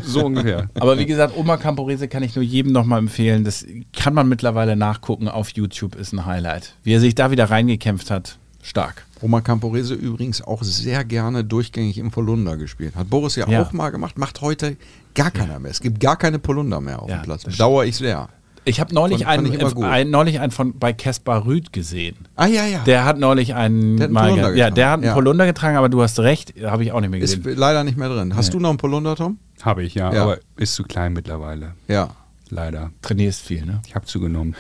So 0.03 0.27
ungefähr. 0.27 0.69
Aber 0.75 0.99
wie 0.99 1.07
gesagt, 1.07 1.37
Oma 1.37 1.57
Camporese 1.57 2.09
kann 2.09 2.23
ich 2.23 2.35
nur 2.35 2.45
jedem 2.45 2.73
nochmal 2.73 2.99
empfehlen. 2.99 3.45
Das 3.45 3.67
kann 3.93 4.15
man 4.15 4.29
mittlerweile 4.29 4.77
nachgucken 4.77 5.29
auf 5.29 5.51
YouTube, 5.51 5.95
ist 5.95 6.13
ein 6.13 6.27
Highlight. 6.27 6.75
Wie 6.83 6.93
er 6.93 7.01
sich 7.01 7.15
da 7.15 7.31
wieder 7.31 7.51
reingekämpft 7.51 8.11
hat, 8.11 8.39
stark. 8.63 9.07
Oma 9.23 9.41
Camporese 9.41 9.95
übrigens 9.95 10.43
auch 10.43 10.63
sehr 10.63 11.05
gerne 11.05 11.45
durchgängig 11.45 11.99
im 11.99 12.11
Polunder 12.11 12.57
gespielt. 12.57 12.97
Hat 12.97 13.09
Boris 13.09 13.37
ja, 13.37 13.49
ja. 13.49 13.63
auch 13.63 13.73
mal 13.73 13.91
gemacht, 13.91 14.19
macht 14.19 14.41
heute 14.41 14.77
gar 15.15 15.31
keiner 15.31 15.59
mehr. 15.59 15.71
Es 15.71 15.81
gibt 15.81 16.01
gar 16.01 16.17
keine 16.17 16.39
Polunder 16.39 16.81
mehr 16.81 17.03
auf 17.03 17.09
ja, 17.09 17.19
dem 17.19 17.23
Platz. 17.23 17.45
Bedauere 17.45 17.87
ich 17.87 17.97
sehr. 17.97 18.29
Ich 18.69 18.81
habe 18.81 18.93
neulich, 18.93 19.19
von, 19.19 19.29
einen, 19.29 19.85
ein, 19.85 20.11
neulich 20.11 20.41
einen 20.41 20.51
von 20.51 20.77
bei 20.77 20.93
Caspar 20.93 21.47
Rüd 21.47 21.73
gesehen. 21.73 22.17
Ah 22.35 22.47
ja, 22.47 22.67
ja. 22.67 22.81
Der 22.81 23.05
hat 23.05 23.17
neulich 23.17 23.55
einen, 23.55 23.97
der 23.97 24.09
hat 24.09 24.17
einen 24.17 24.35
Polunder 24.35 24.55
Ja, 24.57 24.71
der 24.71 24.91
hat 24.91 24.95
einen 24.95 25.05
ja. 25.05 25.15
Polunder 25.15 25.47
getragen, 25.47 25.77
aber 25.77 25.89
du 25.89 26.03
hast 26.03 26.19
recht, 26.19 26.53
habe 26.61 26.83
ich 26.83 26.91
auch 26.91 27.01
nicht 27.01 27.11
mehr 27.11 27.21
gesehen. 27.21 27.45
Ist 27.45 27.57
leider 27.57 27.85
nicht 27.85 27.97
mehr 27.97 28.09
drin. 28.09 28.35
Hast 28.35 28.49
nee. 28.49 28.55
du 28.55 28.61
noch 28.61 28.71
einen 28.71 28.79
Polunder, 28.79 29.15
Tom? 29.15 29.39
Habe 29.63 29.85
ich, 29.85 29.95
ja, 29.95 30.13
ja, 30.13 30.25
aber 30.25 30.39
ist 30.57 30.75
zu 30.75 30.83
klein 30.83 31.13
mittlerweile. 31.13 31.75
Ja. 31.87 32.11
Leider. 32.49 32.93
Trainierst 33.03 33.43
viel, 33.43 33.67
ne? 33.67 33.83
Ich 33.87 33.97
habe 33.97 34.07
zugenommen. 34.07 34.55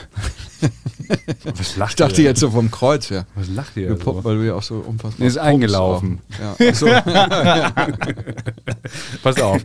Was 1.44 1.76
lacht 1.76 1.92
ich 1.92 1.96
dachte 1.96 2.22
jetzt 2.22 2.40
so 2.40 2.50
vom 2.50 2.70
Kreuz 2.70 3.10
her. 3.10 3.26
Was 3.36 3.48
lacht 3.48 3.76
ihr? 3.76 3.96
So? 3.96 4.24
Weil 4.24 4.38
du 4.38 4.46
ja 4.46 4.54
auch 4.54 4.62
so 4.62 4.76
unfassbar. 4.76 5.24
Ist 5.24 5.38
eingelaufen. 5.38 6.18
Ja. 6.58 6.74
So. 6.74 6.86
Pass 9.22 9.40
auf. 9.40 9.62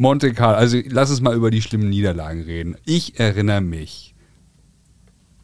Monte 0.00 0.32
Carlo, 0.32 0.56
also 0.56 0.78
lass 0.88 1.10
uns 1.10 1.20
mal 1.20 1.36
über 1.36 1.50
die 1.50 1.60
schlimmen 1.60 1.90
Niederlagen 1.90 2.42
reden. 2.42 2.74
Ich 2.86 3.20
erinnere 3.20 3.60
mich, 3.60 4.14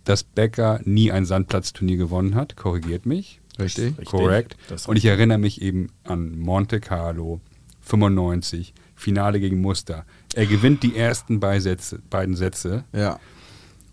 dass 0.05 0.25
Becker 0.25 0.81
nie 0.85 1.13
ein 1.13 1.27
Sandplatzturnier 1.27 1.99
gewonnen 1.99 2.35
hat. 2.35 2.57
Korrigiert 2.57 3.05
mich. 3.05 3.43
Richtig. 3.59 4.03
Korrekt. 4.07 4.57
Und 4.87 4.97
ich 4.97 5.05
erinnere 5.05 5.37
mich 5.37 5.61
eben 5.61 5.89
an 6.05 6.39
Monte 6.39 6.81
Carlo 6.81 7.43
95, 7.83 8.73
Finale 8.95 9.41
gegen 9.41 9.61
Muster. 9.61 10.07
Er 10.35 10.47
gewinnt 10.47 10.83
die 10.83 10.97
ersten 10.97 11.39
Beisätze, 11.39 12.01
beiden 12.09 12.35
Sätze. 12.35 12.85
Ja. 12.95 13.21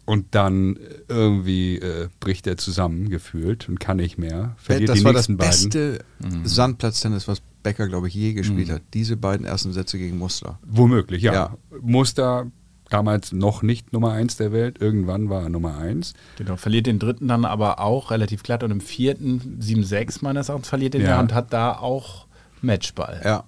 Und 0.05 0.27
dann 0.31 0.79
irgendwie 1.09 1.77
äh, 1.77 2.07
bricht 2.21 2.47
er 2.47 2.55
zusammen, 2.55 3.09
gefühlt, 3.09 3.67
und 3.67 3.81
kann 3.81 3.97
nicht 3.97 4.17
mehr. 4.17 4.55
Verliert 4.57 4.89
das 4.89 4.99
die 4.99 5.05
war 5.05 5.11
nächsten 5.11 5.37
das 5.37 5.47
beste 5.47 6.05
beiden. 6.19 6.45
Sandplatztennis, 6.45 7.27
was 7.27 7.41
Becker, 7.63 7.87
glaube 7.87 8.07
ich, 8.07 8.13
je 8.13 8.33
gespielt 8.33 8.67
mhm. 8.67 8.73
hat. 8.73 8.81
Diese 8.93 9.17
beiden 9.17 9.45
ersten 9.45 9.71
Sätze 9.71 9.97
gegen 9.97 10.17
Muster. 10.17 10.59
Womöglich, 10.65 11.23
ja. 11.23 11.33
ja. 11.33 11.57
Muster 11.81 12.51
damals 12.89 13.31
noch 13.31 13.63
nicht 13.63 13.91
Nummer 13.91 14.11
1 14.11 14.37
der 14.37 14.51
Welt, 14.51 14.79
irgendwann 14.79 15.29
war 15.29 15.43
er 15.43 15.49
Nummer 15.49 15.77
1. 15.77 16.13
Genau, 16.37 16.57
verliert 16.57 16.85
den 16.85 16.99
dritten 16.99 17.27
dann 17.27 17.43
aber 17.43 17.79
auch 17.79 18.11
relativ 18.11 18.43
glatt 18.43 18.63
und 18.63 18.71
im 18.71 18.81
vierten 18.81 19.59
7-6 19.59 20.19
meines 20.21 20.49
Erachtens 20.49 20.69
verliert 20.69 20.93
den 20.93 21.01
ja. 21.01 21.19
und 21.19 21.33
hat 21.33 21.51
da 21.51 21.73
auch 21.73 22.27
Matchball. 22.61 23.21
Ja. 23.23 23.45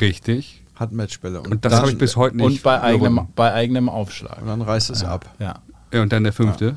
Richtig. 0.00 0.62
Hat 0.76 0.92
Matchbälle. 0.92 1.40
Und, 1.40 1.50
und 1.50 1.64
das 1.64 1.74
habe 1.74 1.90
ich 1.90 1.98
bis 1.98 2.14
heute 2.14 2.36
nicht. 2.36 2.46
Und 2.46 2.62
bei 2.62 2.80
eigenem, 2.80 3.26
bei 3.34 3.52
eigenem 3.52 3.88
Aufschlag. 3.88 4.40
Und 4.40 4.46
dann 4.46 4.62
reißt 4.62 4.90
es 4.90 5.02
ja. 5.02 5.08
ab. 5.08 5.34
Ja. 5.40 5.60
ja. 5.92 6.02
Und 6.02 6.12
dann 6.12 6.22
der 6.22 6.32
fünfte. 6.32 6.76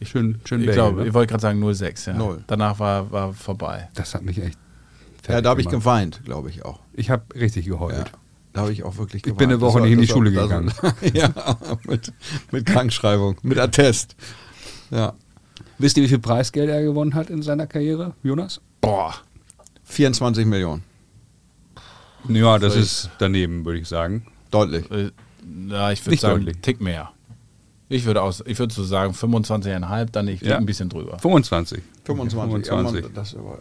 Ja. 0.00 0.06
Schön, 0.06 0.40
schön 0.44 0.62
Ich 0.62 0.72
glaube, 0.72 1.06
ich 1.06 1.14
wollte 1.14 1.30
gerade 1.30 1.42
sagen 1.42 1.62
0-6. 1.62 2.08
Ja. 2.08 2.14
Null. 2.14 2.42
Danach 2.48 2.80
war, 2.80 3.12
war 3.12 3.32
vorbei. 3.32 3.88
Das 3.94 4.16
hat 4.16 4.22
mich 4.22 4.42
echt. 4.42 4.58
Ja, 5.28 5.40
da 5.40 5.50
habe 5.50 5.60
ich 5.60 5.68
geweint, 5.68 6.22
glaube 6.24 6.50
ich 6.50 6.64
auch. 6.64 6.80
Ich 6.92 7.10
habe 7.10 7.22
richtig 7.34 7.66
geheult. 7.66 7.96
Ja. 7.96 8.04
Da 8.52 8.62
habe 8.62 8.72
ich 8.72 8.82
auch 8.82 8.96
wirklich 8.98 9.22
geweint. 9.22 9.40
Ich 9.40 9.46
bin 9.46 9.50
eine 9.50 9.60
Woche 9.60 9.80
nicht 9.80 9.92
in 9.92 10.00
die 10.00 10.06
Schule 10.06 10.30
gegangen. 10.30 10.72
ja, 11.14 11.30
mit, 11.84 12.12
mit 12.50 12.66
Krankschreibung, 12.66 13.36
mit 13.42 13.58
Attest. 13.58 14.16
Ja. 14.90 15.14
Wisst 15.78 15.96
ihr, 15.96 16.02
wie 16.02 16.08
viel 16.08 16.18
Preisgeld 16.18 16.68
er 16.68 16.82
gewonnen 16.82 17.14
hat 17.14 17.30
in 17.30 17.42
seiner 17.42 17.66
Karriere, 17.66 18.14
Jonas? 18.22 18.60
Boah. 18.80 19.14
24 19.84 20.46
Millionen. 20.46 20.82
Ja, 22.28 22.58
das 22.58 22.76
ist 22.76 23.10
daneben, 23.18 23.64
würde 23.64 23.80
ich 23.80 23.88
sagen. 23.88 24.26
Deutlich. 24.50 24.90
Äh, 24.90 25.10
ja, 25.68 25.90
ich 25.90 26.04
würde 26.06 26.18
sagen, 26.18 26.44
deutlich. 26.44 26.62
Tick 26.62 26.80
mehr. 26.80 27.10
Ich 27.88 28.04
würde 28.04 28.22
aus, 28.22 28.42
ich 28.46 28.58
würde 28.58 28.72
so 28.72 28.84
sagen 28.84 29.12
25,5, 29.12 30.06
dann 30.12 30.28
ich 30.28 30.40
ja. 30.40 30.56
ein 30.56 30.66
bisschen 30.66 30.88
drüber. 30.88 31.18
25. 31.18 31.82
25. 32.04 32.68
25. 32.68 33.02
Ja, 33.02 33.10
das 33.14 33.34
aber, 33.34 33.58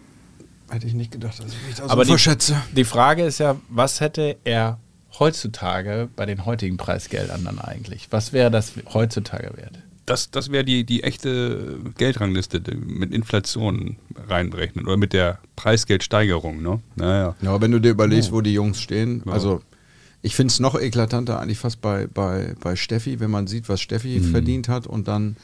hätte 0.71 0.87
ich 0.87 0.93
nicht 0.93 1.11
gedacht, 1.11 1.39
dass 1.39 1.53
ich 1.53 1.67
mich 1.67 1.75
da 1.75 1.83
so 1.83 1.89
aber 1.89 2.05
verschätze. 2.05 2.61
Die, 2.71 2.75
die 2.75 2.83
Frage 2.83 3.23
ist 3.23 3.39
ja, 3.39 3.57
was 3.69 3.99
hätte 3.99 4.37
er 4.43 4.79
heutzutage 5.19 6.09
bei 6.15 6.25
den 6.25 6.45
heutigen 6.45 6.77
Preisgeldern 6.77 7.43
dann 7.43 7.59
eigentlich? 7.59 8.07
Was 8.11 8.33
wäre 8.33 8.49
das 8.49 8.73
heutzutage 8.93 9.55
wert? 9.57 9.79
das, 10.11 10.31
das 10.31 10.51
wäre 10.51 10.65
die, 10.65 10.83
die 10.83 11.03
echte 11.03 11.79
Geldrangliste 11.97 12.61
mit 12.75 13.13
Inflation 13.13 13.97
reinberechnet 14.27 14.85
oder 14.85 14.97
mit 14.97 15.13
der 15.13 15.39
Preisgeldsteigerung. 15.55 16.61
Ne? 16.61 16.81
Naja. 16.95 17.35
Ja, 17.41 17.49
aber 17.49 17.61
wenn 17.61 17.71
du 17.71 17.79
dir 17.79 17.91
überlegst, 17.91 18.29
oh. 18.31 18.35
wo 18.35 18.41
die 18.41 18.53
Jungs 18.53 18.81
stehen, 18.81 19.23
ja. 19.25 19.31
also 19.31 19.61
ich 20.21 20.35
finde 20.35 20.51
es 20.51 20.59
noch 20.59 20.79
eklatanter 20.79 21.39
eigentlich 21.39 21.59
fast 21.59 21.81
bei, 21.81 22.07
bei, 22.07 22.55
bei 22.59 22.75
Steffi, 22.75 23.19
wenn 23.19 23.31
man 23.31 23.47
sieht, 23.47 23.69
was 23.69 23.81
Steffi 23.81 24.19
mhm. 24.19 24.31
verdient 24.31 24.67
hat 24.67 24.85
und 24.85 25.07
dann 25.07 25.37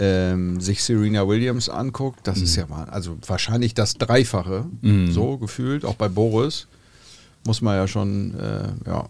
ähm, 0.00 0.60
sich 0.60 0.82
Serena 0.82 1.28
Williams 1.28 1.68
anguckt. 1.68 2.20
Das 2.26 2.38
mhm. 2.38 2.44
ist 2.44 2.56
ja 2.56 2.66
mal, 2.66 2.84
also 2.86 3.18
wahrscheinlich 3.26 3.74
das 3.74 3.94
Dreifache, 3.94 4.66
mhm. 4.80 5.12
so 5.12 5.36
gefühlt, 5.36 5.84
auch 5.84 5.94
bei 5.94 6.08
Boris. 6.08 6.66
Muss 7.46 7.62
man 7.62 7.76
ja 7.76 7.86
schon, 7.86 8.34
äh, 8.38 8.68
ja, 8.86 9.08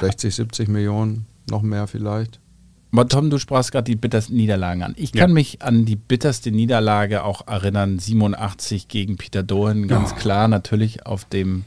60, 0.00 0.34
70 0.34 0.68
Millionen, 0.68 1.26
noch 1.50 1.62
mehr 1.62 1.86
vielleicht. 1.86 2.38
Aber 2.92 3.06
Tom, 3.08 3.30
du 3.30 3.38
sprachst 3.38 3.72
gerade 3.72 3.84
die 3.84 3.96
bittersten 3.96 4.36
Niederlagen 4.36 4.82
an. 4.82 4.94
Ich 4.96 5.12
kann 5.12 5.30
ja. 5.30 5.34
mich 5.34 5.62
an 5.62 5.84
die 5.84 5.96
bitterste 5.96 6.50
Niederlage 6.50 7.22
auch 7.22 7.46
erinnern, 7.46 7.98
87 7.98 8.88
gegen 8.88 9.16
Peter 9.16 9.42
Dohen, 9.42 9.88
ganz 9.88 10.12
oh. 10.12 10.16
klar, 10.16 10.48
natürlich 10.48 11.06
auf 11.06 11.24
dem 11.24 11.64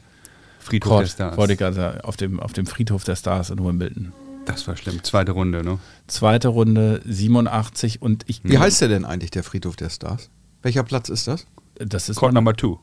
Friedhof 0.59 0.89
Court, 0.89 1.19
der 1.19 1.71
Stars. 1.71 2.03
auf 2.03 2.17
dem, 2.17 2.39
auf 2.39 2.53
dem 2.53 2.65
Friedhof 2.65 3.03
der 3.03 3.15
Stars 3.15 3.49
in 3.49 3.63
Wimbledon. 3.63 4.13
Das 4.45 4.67
war 4.67 4.75
schlimm. 4.75 5.03
Zweite 5.03 5.31
Runde, 5.31 5.63
ne? 5.63 5.79
Zweite 6.07 6.49
Runde 6.49 7.01
87 7.05 8.01
und 8.01 8.23
ich 8.27 8.41
Wie 8.43 8.57
heißt 8.57 8.81
der 8.81 8.89
denn 8.89 9.05
eigentlich, 9.05 9.31
der 9.31 9.43
Friedhof 9.43 9.75
der 9.75 9.89
Stars? 9.89 10.29
Welcher 10.61 10.83
Platz 10.83 11.09
ist 11.09 11.27
das? 11.27 11.45
das 11.75 12.09
ist 12.09 12.17
Court 12.17 12.33
Number 12.33 12.55
Two. 12.55 12.79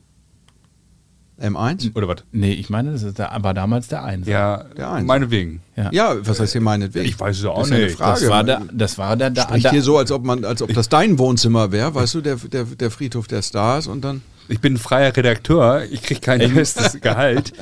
M1? 1.40 1.96
Oder 1.96 2.07
was? 2.09 2.25
Nee, 2.33 2.53
ich 2.53 2.68
meine, 2.68 2.92
das 2.92 3.03
ist 3.03 3.18
der, 3.18 3.35
war 3.40 3.55
damals 3.55 3.88
der 3.88 4.05
Einser. 4.05 4.31
Ja, 4.31 4.64
Der 4.77 4.90
Einser. 4.90 5.07
meinetwegen. 5.07 5.62
Ja. 5.75 5.88
Ja, 5.90 6.27
was 6.27 6.38
heißt 6.38 6.53
hier 6.53 6.61
meinetwegen? 6.61 7.07
Ich 7.07 7.18
weiß 7.18 7.38
es 7.38 7.44
auch 7.46 7.59
das 7.61 7.68
ist 7.68 7.70
ja 7.70 7.77
eine 7.77 7.85
nicht. 7.87 7.96
Frage. 7.96 8.20
das 8.20 8.29
war 8.29 8.44
der, 8.44 8.62
das 8.73 8.99
war 8.99 9.16
der, 9.16 9.31
der, 9.31 9.42
Spricht 9.42 9.64
der 9.64 9.70
hier 9.73 9.83
so, 9.83 9.96
als 9.96 10.12
ob 10.12 10.25
man, 10.25 10.44
als 10.44 10.61
ob 10.61 10.73
das 10.75 10.90
dein 10.90 11.18
Wohnzimmer 11.18 11.73
wäre, 11.73 11.94
weißt 11.94 12.14
du, 12.16 12.20
der, 12.20 12.37
der, 12.37 12.64
der 12.64 12.90
Friedhof 12.90 13.27
der 13.27 13.40
Stars 13.40 13.87
und 13.87 14.03
dann. 14.03 14.20
Ich 14.49 14.61
bin 14.61 14.75
ein 14.75 14.79
freier 14.79 15.16
Redakteur, 15.16 15.85
ich 15.90 16.03
kriege 16.03 16.20
kein 16.20 16.40
festes 16.51 17.01
Gehalt. 17.01 17.53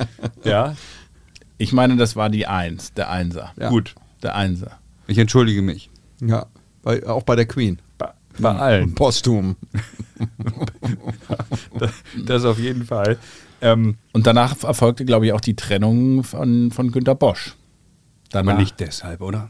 Ja, 0.43 0.75
ich 1.59 1.71
meine, 1.73 1.95
das 1.97 2.15
war 2.15 2.29
die 2.31 2.47
Eins, 2.47 2.93
der 2.93 3.11
Einser. 3.11 3.51
Ja. 3.59 3.69
gut. 3.69 3.93
Der 4.23 4.35
Einser. 4.35 4.79
Ich 5.07 5.17
entschuldige 5.19 5.61
mich. 5.61 5.89
Ja, 6.21 6.47
bei, 6.81 7.05
auch 7.05 7.23
bei 7.23 7.35
der 7.35 7.45
Queen. 7.45 7.79
Bei, 7.99 8.09
bei 8.39 8.49
allen. 8.55 8.95
Posthum. 8.95 9.55
Das 12.25 12.45
auf 12.45 12.59
jeden 12.59 12.85
Fall. 12.85 13.17
Ähm, 13.61 13.95
Und 14.11 14.27
danach 14.27 14.63
erfolgte, 14.63 15.05
glaube 15.05 15.25
ich, 15.25 15.33
auch 15.33 15.41
die 15.41 15.55
Trennung 15.55 16.23
von, 16.23 16.71
von 16.71 16.91
Günter 16.91 17.15
Bosch. 17.15 17.55
aber 18.33 18.43
Danach, 18.43 18.57
nicht 18.59 18.79
deshalb, 18.79 19.21
oder? 19.21 19.49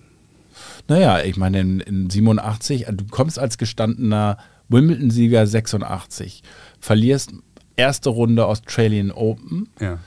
Naja, 0.87 1.21
ich 1.23 1.37
meine, 1.37 1.59
in, 1.59 1.79
in 1.79 2.09
87, 2.09 2.85
du 2.91 3.05
kommst 3.09 3.39
als 3.39 3.57
gestandener 3.57 4.37
Wimbledon-Sieger 4.67 5.45
86, 5.47 6.43
verlierst 6.79 7.33
erste 7.75 8.09
Runde 8.09 8.45
Australian 8.45 9.11
Open, 9.11 9.69
Ja. 9.79 9.99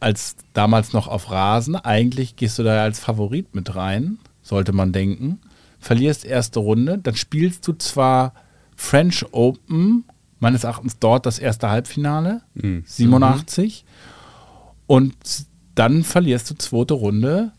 Als 0.00 0.36
damals 0.52 0.92
noch 0.92 1.08
auf 1.08 1.30
Rasen. 1.30 1.76
Eigentlich 1.76 2.36
gehst 2.36 2.58
du 2.58 2.62
da 2.62 2.82
als 2.82 3.00
Favorit 3.00 3.54
mit 3.54 3.74
rein, 3.74 4.18
sollte 4.42 4.72
man 4.72 4.92
denken. 4.92 5.40
Verlierst 5.78 6.24
erste 6.24 6.60
Runde, 6.60 6.98
dann 6.98 7.16
spielst 7.16 7.66
du 7.68 7.72
zwar 7.74 8.34
French 8.76 9.24
Open, 9.32 10.04
meines 10.40 10.64
Erachtens 10.64 10.98
dort 10.98 11.26
das 11.26 11.38
erste 11.38 11.70
Halbfinale, 11.70 12.42
87, 12.86 13.84
und 14.86 15.14
dann 15.74 16.04
verlierst 16.04 16.50
du 16.50 16.54
zweite 16.54 16.94
Runde 16.94 17.52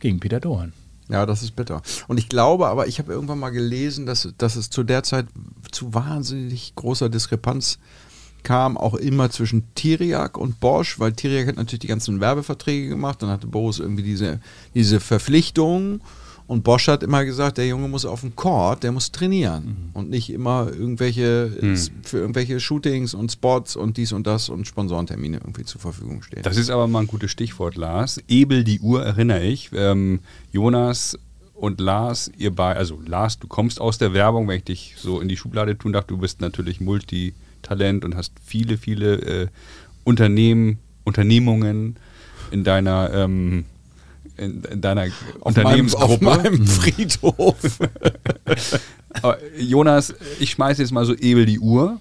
gegen 0.00 0.20
Peter 0.20 0.40
Dohan. 0.40 0.72
Ja, 1.08 1.24
das 1.24 1.42
ist 1.42 1.56
bitter. 1.56 1.82
Und 2.06 2.18
ich 2.18 2.28
glaube 2.28 2.68
aber, 2.68 2.86
ich 2.86 2.98
habe 2.98 3.12
irgendwann 3.12 3.38
mal 3.38 3.50
gelesen, 3.50 4.04
dass, 4.04 4.28
dass 4.36 4.56
es 4.56 4.68
zu 4.68 4.82
der 4.82 5.02
Zeit 5.02 5.26
zu 5.72 5.94
wahnsinnig 5.94 6.74
großer 6.74 7.08
Diskrepanz 7.08 7.78
kam, 8.48 8.78
auch 8.78 8.94
immer 8.94 9.28
zwischen 9.28 9.74
Tiriak 9.74 10.38
und 10.38 10.58
Bosch, 10.58 10.98
weil 10.98 11.12
Tiriak 11.12 11.48
hat 11.48 11.56
natürlich 11.56 11.80
die 11.80 11.86
ganzen 11.86 12.18
Werbeverträge 12.18 12.88
gemacht, 12.88 13.22
dann 13.22 13.28
hatte 13.28 13.46
Boris 13.46 13.78
irgendwie 13.78 14.02
diese, 14.02 14.40
diese 14.74 15.00
Verpflichtung 15.00 16.00
und 16.46 16.64
Bosch 16.64 16.88
hat 16.88 17.02
immer 17.02 17.26
gesagt, 17.26 17.58
der 17.58 17.68
Junge 17.68 17.88
muss 17.88 18.06
auf 18.06 18.22
den 18.22 18.34
Court, 18.34 18.82
der 18.82 18.90
muss 18.90 19.12
trainieren 19.12 19.90
und 19.92 20.08
nicht 20.08 20.30
immer 20.30 20.68
irgendwelche, 20.72 21.76
für 22.02 22.16
irgendwelche 22.16 22.58
Shootings 22.58 23.12
und 23.12 23.30
Spots 23.30 23.76
und 23.76 23.98
dies 23.98 24.12
und 24.12 24.26
das 24.26 24.48
und 24.48 24.66
Sponsorentermine 24.66 25.36
irgendwie 25.36 25.64
zur 25.64 25.82
Verfügung 25.82 26.22
stehen. 26.22 26.42
Das 26.42 26.56
ist 26.56 26.70
aber 26.70 26.86
mal 26.86 27.00
ein 27.00 27.06
gutes 27.06 27.30
Stichwort, 27.30 27.76
Lars. 27.76 28.18
Ebel 28.28 28.64
die 28.64 28.80
Uhr 28.80 29.04
erinnere 29.04 29.44
ich. 29.44 29.68
Ähm, 29.74 30.20
Jonas 30.50 31.18
und 31.52 31.80
Lars, 31.80 32.32
ihr 32.38 32.54
beide, 32.54 32.78
also 32.78 32.98
Lars, 33.04 33.38
du 33.38 33.46
kommst 33.46 33.78
aus 33.78 33.98
der 33.98 34.14
Werbung, 34.14 34.48
wenn 34.48 34.56
ich 34.56 34.64
dich 34.64 34.94
so 34.96 35.20
in 35.20 35.28
die 35.28 35.36
Schublade 35.36 35.76
tun 35.76 35.92
darf, 35.92 36.06
du 36.06 36.16
bist 36.16 36.40
natürlich 36.40 36.80
Multitalent 37.58 38.04
und 38.04 38.16
hast 38.16 38.32
viele, 38.44 38.78
viele 38.78 39.14
äh, 39.16 39.46
Unternehmen, 40.04 40.78
Unternehmungen 41.04 41.96
in 42.50 42.64
deiner 42.64 43.12
ähm, 43.12 43.64
in, 44.36 44.62
in 44.64 44.80
deiner 44.80 45.02
auf 45.40 45.56
meinem, 45.56 45.86
Unternehmensgruppe. 45.90 46.30
auf 46.30 46.42
meinem 46.42 46.66
Friedhof. 46.66 47.56
Aber, 49.22 49.38
Jonas, 49.58 50.14
ich 50.38 50.50
schmeiße 50.50 50.82
jetzt 50.82 50.92
mal 50.92 51.04
so 51.04 51.14
Ebel 51.14 51.44
die 51.44 51.58
Uhr 51.58 52.00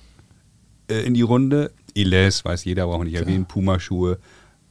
äh, 0.88 1.02
in 1.02 1.14
die 1.14 1.22
Runde. 1.24 1.72
Eles, 1.96 2.46
weiß 2.46 2.64
jeder, 2.66 2.86
braucht 2.86 3.06
nicht 3.06 3.16
erwähnen, 3.16 3.46
Puma-Schuhe. 3.46 4.20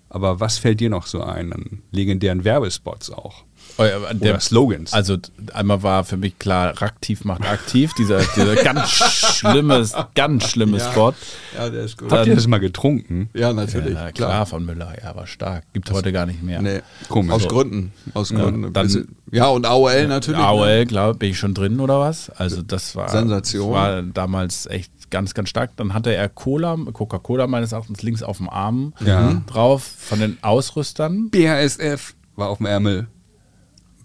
Aber 0.08 0.38
was 0.38 0.58
fällt 0.58 0.78
dir 0.78 0.90
noch 0.90 1.06
so 1.08 1.22
ein 1.22 1.52
an 1.52 1.82
legendären 1.90 2.44
Werbespots 2.44 3.10
auch? 3.10 3.44
Oh 3.78 3.84
ja, 3.84 3.98
Oder 3.98 4.40
Slogans. 4.40 4.92
Also 4.92 5.18
einmal 5.52 5.82
war 5.82 6.04
für 6.04 6.16
mich 6.16 6.38
klar, 6.38 6.80
Raktiv 6.80 7.24
macht 7.24 7.42
aktiv, 7.42 7.92
dieser, 7.98 8.20
dieser 8.34 8.54
ganz 8.56 8.88
schlimmes, 8.90 9.94
ganz 10.14 10.50
schlimmes 10.50 10.82
Ja. 10.84 10.92
Spot. 10.92 11.14
ja, 11.56 11.68
der 11.68 11.84
ist 11.84 11.98
gut. 11.98 12.10
Habt 12.10 12.26
ihr 12.26 12.34
das 12.34 12.46
mal 12.46 12.58
getrunken? 12.58 13.28
Ja, 13.34 13.52
natürlich. 13.52 13.94
Ja, 13.94 14.12
klar, 14.12 14.46
von 14.46 14.64
Müller, 14.64 14.94
ja, 15.02 15.14
war 15.14 15.26
stark. 15.26 15.64
Gibt 15.72 15.90
heute 15.90 16.12
gar 16.12 16.24
nicht 16.26 16.42
mehr. 16.42 16.62
Nee, 16.62 16.80
Komisch. 17.08 17.32
Aus 17.34 17.42
So. 17.42 17.48
Gründen. 17.48 17.92
Aus 18.14 18.30
Ja, 18.30 18.38
Gründen. 18.38 18.72
dann- 18.72 19.08
ja, 19.30 19.46
und 19.48 19.66
AOL 19.66 20.06
natürlich. 20.06 20.40
ne? 20.40 20.46
AOL, 20.46 20.86
klar, 20.86 21.14
bin 21.14 21.30
ich 21.30 21.38
schon 21.38 21.52
drin 21.52 21.78
oder 21.80 22.00
was? 22.00 22.30
Also 22.30 22.62
das 22.62 22.96
war 22.96 23.08
Sensation. 23.10 23.72
Das 23.72 23.80
war 23.82 24.02
damals 24.02 24.66
echt 24.66 25.10
ganz, 25.10 25.34
ganz 25.34 25.48
stark. 25.50 25.76
Dann 25.76 25.92
hatte 25.94 26.14
er 26.14 26.28
Cola, 26.28 26.76
Coca-Cola 26.92 27.46
meines 27.46 27.72
Erachtens 27.72 28.02
links 28.02 28.22
auf 28.22 28.38
dem 28.38 28.48
Arm 28.48 28.94
Ja. 29.04 29.42
drauf 29.46 29.82
von 29.98 30.18
den 30.20 30.38
Ausrüstern. 30.42 31.28
BASF 31.30 32.14
war 32.36 32.48
auf 32.48 32.58
dem 32.58 32.66
Ärmel, 32.66 33.08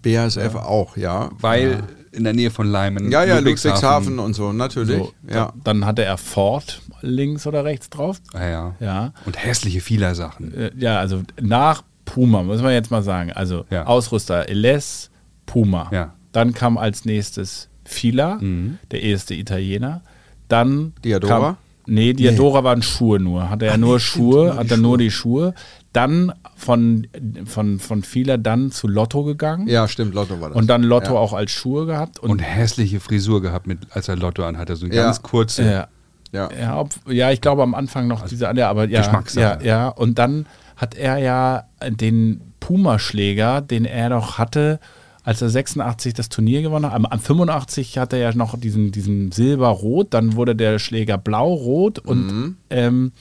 BASF 0.02 0.54
auch, 0.56 0.96
ja. 0.96 1.30
weil 1.40 1.82
in 2.12 2.24
der 2.24 2.34
Nähe 2.34 2.50
von 2.50 2.66
Leimen. 2.66 3.10
Ja, 3.10 3.24
ja, 3.24 3.38
Ludwigshafen 3.38 4.18
und 4.18 4.34
so, 4.34 4.52
natürlich. 4.52 4.98
So, 4.98 5.12
ja. 5.30 5.52
Dann 5.64 5.86
hatte 5.86 6.04
er 6.04 6.18
Ford 6.18 6.82
links 7.00 7.46
oder 7.46 7.64
rechts 7.64 7.88
drauf. 7.88 8.20
Ah, 8.34 8.46
ja. 8.46 8.74
Ja. 8.80 9.12
Und 9.24 9.42
hässliche 9.42 9.80
Vieler-Sachen. 9.80 10.52
Äh, 10.54 10.70
ja, 10.76 10.98
also 10.98 11.22
nach 11.40 11.82
Puma, 12.04 12.42
muss 12.42 12.60
man 12.60 12.72
jetzt 12.72 12.90
mal 12.90 13.02
sagen. 13.02 13.32
Also 13.32 13.64
Ja. 13.70 13.86
Ausrüster 13.86 14.48
Eles, 14.48 15.10
Puma. 15.46 15.88
Ja. 15.90 16.12
Dann 16.32 16.52
kam 16.52 16.76
als 16.76 17.04
nächstes 17.06 17.68
Fila, 17.84 18.36
Mhm. 18.40 18.78
der 18.90 19.02
erste 19.02 19.34
Italiener. 19.34 20.02
Dann 20.48 20.92
Diadora? 21.04 21.38
Kam, 21.40 21.56
nee, 21.86 22.12
Diadora 22.12 22.64
waren 22.64 22.82
Schuhe 22.82 23.18
nur. 23.20 23.50
Hatte 23.50 23.66
er 23.66 23.76
nur 23.78 23.98
Schuhe, 24.00 24.56
hat 24.56 24.70
er 24.70 24.76
nur 24.76 24.98
die 24.98 25.10
Schuhe. 25.10 25.54
Dann 25.92 26.32
von, 26.56 27.06
von, 27.44 27.78
von 27.78 28.02
Fila 28.02 28.36
dann 28.38 28.70
zu 28.70 28.88
Lotto 28.88 29.24
gegangen. 29.24 29.66
Ja, 29.68 29.86
stimmt, 29.88 30.14
Lotto 30.14 30.40
war 30.40 30.48
das. 30.50 30.56
Und 30.58 30.68
dann 30.68 30.82
Lotto 30.82 31.14
ja. 31.14 31.18
auch 31.20 31.32
als 31.34 31.50
Schuhe 31.50 31.84
gehabt. 31.86 32.18
Und 32.18 32.30
Und, 32.30 32.38
hässliche 32.38 32.98
Frisur 33.00 33.42
gehabt, 33.42 33.66
mit, 33.66 33.78
als 33.90 34.08
er 34.08 34.16
Lotto 34.16 34.44
anhatte. 34.44 34.74
So 34.76 34.86
eine 34.86 34.94
Ja. 34.94 35.04
ganz 35.04 35.22
kurze. 35.22 35.62
äh, 35.62 35.84
Ja. 36.32 36.48
Ja, 36.58 36.78
ob, 36.80 36.88
ja, 37.08 37.30
ich 37.30 37.42
glaube 37.42 37.62
am 37.62 37.74
Anfang 37.74 38.06
noch 38.08 38.26
diese 38.26 38.48
andere, 38.48 38.68
aber 38.68 38.88
ja, 38.88 39.00
Geschmackssache. 39.00 39.58
ja, 39.62 39.66
ja. 39.66 39.88
Und 39.88 40.18
dann 40.18 40.46
hat 40.76 40.94
er 40.94 41.18
ja 41.18 41.64
den 41.90 42.40
Puma-Schläger, 42.60 43.60
den 43.60 43.84
er 43.84 44.08
noch 44.08 44.38
hatte, 44.38 44.80
als 45.24 45.40
er 45.42 45.48
86 45.50 46.14
das 46.14 46.28
Turnier 46.28 46.62
gewonnen 46.62 46.86
hat. 46.86 46.94
Am, 46.94 47.06
am 47.06 47.20
85 47.20 47.98
hatte 47.98 48.16
er 48.16 48.30
ja 48.30 48.36
noch 48.36 48.58
diesen, 48.58 48.90
diesen 48.92 49.30
Silber-Rot, 49.32 50.08
dann 50.14 50.34
wurde 50.36 50.56
der 50.56 50.78
Schläger 50.78 51.18
blau-rot 51.18 51.98
und 52.00 52.56
ähm, 52.70 53.12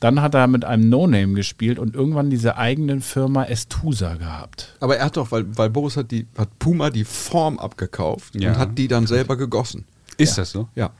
dann 0.00 0.20
hat 0.20 0.34
er 0.34 0.46
mit 0.48 0.64
einem 0.64 0.88
No-Name 0.90 1.34
gespielt 1.34 1.78
und 1.78 1.94
irgendwann 1.94 2.28
diese 2.28 2.56
eigene 2.56 3.00
Firma 3.00 3.44
Estusa 3.44 4.14
gehabt. 4.14 4.76
Aber 4.80 4.96
er 4.96 5.06
hat 5.06 5.16
doch, 5.16 5.30
weil, 5.32 5.44
weil 5.56 5.70
Boris 5.70 5.96
hat, 5.96 6.10
die, 6.10 6.26
hat 6.36 6.58
Puma 6.58 6.90
die 6.90 7.04
Form 7.04 7.58
abgekauft 7.58 8.34
Ja. 8.40 8.50
und 8.52 8.58
hat 8.58 8.76
die 8.76 8.88
dann 8.88 9.06
selber 9.06 9.36
gegossen. 9.36 9.84
Ist 10.16 10.36
das 10.38 10.50
so? 10.50 10.68
Ja. 10.74 10.90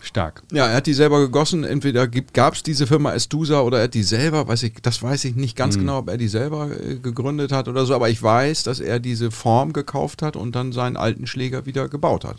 Stark. 0.00 0.42
Ja, 0.52 0.66
er 0.66 0.76
hat 0.76 0.86
die 0.86 0.92
selber 0.92 1.20
gegossen. 1.20 1.64
Entweder 1.64 2.06
gab 2.08 2.54
es 2.54 2.62
diese 2.62 2.86
Firma 2.86 3.12
Estusa 3.14 3.60
oder 3.60 3.78
er 3.78 3.84
hat 3.84 3.94
die 3.94 4.02
selber, 4.02 4.46
weiß 4.46 4.62
ich, 4.64 4.74
das 4.82 5.02
weiß 5.02 5.24
ich 5.24 5.36
nicht 5.36 5.56
ganz 5.56 5.78
genau, 5.78 5.98
ob 5.98 6.08
er 6.08 6.16
die 6.16 6.28
selber 6.28 6.70
äh, 6.70 6.96
gegründet 6.96 7.50
hat 7.52 7.68
oder 7.68 7.86
so, 7.86 7.94
aber 7.94 8.08
ich 8.08 8.22
weiß, 8.22 8.62
dass 8.62 8.80
er 8.80 9.00
diese 9.00 9.30
Form 9.30 9.72
gekauft 9.72 10.22
hat 10.22 10.36
und 10.36 10.54
dann 10.54 10.72
seinen 10.72 10.96
alten 10.96 11.26
Schläger 11.26 11.66
wieder 11.66 11.88
gebaut 11.88 12.24
hat. 12.24 12.36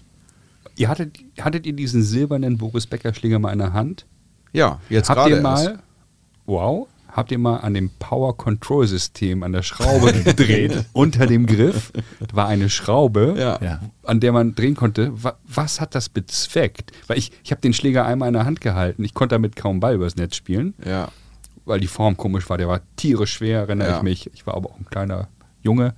Ihr 0.76 0.88
hattet, 0.88 1.18
hattet 1.42 1.66
ihr 1.66 1.74
diesen 1.74 2.04
silbernen 2.04 2.58
Boris 2.58 2.86
Becker 2.88 3.14
Schläger 3.14 3.40
mal 3.40 3.52
in 3.52 3.60
der 3.60 3.74
Hand? 3.74 4.06
Ja, 4.54 4.80
jetzt 4.90 5.10
Habt 5.10 5.20
gerade 5.22 5.36
ihr 5.36 5.42
mal, 5.42 5.64
erst. 5.64 5.80
wow, 6.46 6.88
habt 7.12 7.32
ihr 7.32 7.38
mal 7.40 7.58
an 7.58 7.74
dem 7.74 7.90
Power 8.00 8.38
Control 8.38 8.86
System 8.88 9.44
an 9.44 9.52
der 9.54 9.64
Schraube 9.64 10.14
gedreht, 10.14 10.86
unter 10.94 11.26
dem 11.26 11.46
Griff 11.46 11.92
war 12.34 12.48
eine 12.48 12.70
Schraube, 12.70 13.36
Ja. 13.38 13.60
Ja. 13.64 13.82
an 14.04 14.20
der 14.20 14.32
man 14.32 14.54
drehen 14.56 14.76
konnte. 14.76 15.12
Wa 15.24 15.38
was 15.48 15.82
hat 15.82 15.96
das 15.96 16.10
bezweckt? 16.10 16.92
Weil 17.08 17.18
ich, 17.18 17.32
ich 17.44 17.52
habe 17.52 17.62
den 17.62 17.74
Schläger 17.74 18.06
einmal 18.06 18.28
in 18.28 18.34
der 18.34 18.46
Hand 18.46 18.62
gehalten, 18.62 19.04
ich 19.04 19.14
konnte 19.14 19.36
damit 19.36 19.56
kaum 19.56 19.80
Ball 19.80 19.96
übers 19.96 20.16
Netz 20.16 20.36
spielen, 20.36 20.74
Ja. 20.86 21.10
weil 21.66 21.80
die 21.80 21.88
Form 21.88 22.18
komisch 22.18 22.50
war, 22.50 22.58
der 22.58 22.68
war 22.68 22.82
tierisch 22.98 23.34
schwer, 23.34 23.60
erinnere 23.62 23.90
Ja. 23.90 23.98
ich 23.98 24.04
mich. 24.04 24.30
Ich 24.34 24.46
war 24.46 24.56
aber 24.56 24.70
auch 24.70 24.78
ein 24.80 24.86
kleiner 24.86 25.28
Junge. 25.62 25.96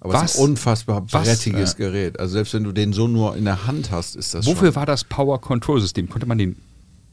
Aber 0.00 0.14
es 0.16 0.20
Was? 0.22 0.34
ist 0.34 0.40
ein 0.40 0.44
unfassbar 0.50 1.02
Was? 1.10 1.24
brettiges 1.24 1.76
Gerät. 1.76 2.20
Also 2.20 2.32
selbst 2.34 2.52
wenn 2.52 2.64
du 2.64 2.72
den 2.72 2.92
so 2.92 3.08
nur 3.08 3.36
in 3.36 3.44
der 3.46 3.66
Hand 3.66 3.90
hast, 3.90 4.16
ist 4.16 4.34
das 4.34 4.44
Wofür 4.46 4.68
schon. 4.68 4.76
war 4.76 4.84
das 4.86 5.04
Power 5.04 5.40
Control 5.40 5.80
System? 5.80 6.10
Konnte 6.10 6.26
man 6.26 6.36
den 6.36 6.56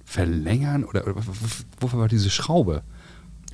verlängern 0.04 0.84
oder, 0.84 1.04
oder 1.04 1.16
wof- 1.16 1.66
wofür 1.80 2.00
war 2.00 2.08
diese 2.10 2.30
Schraube? 2.30 2.82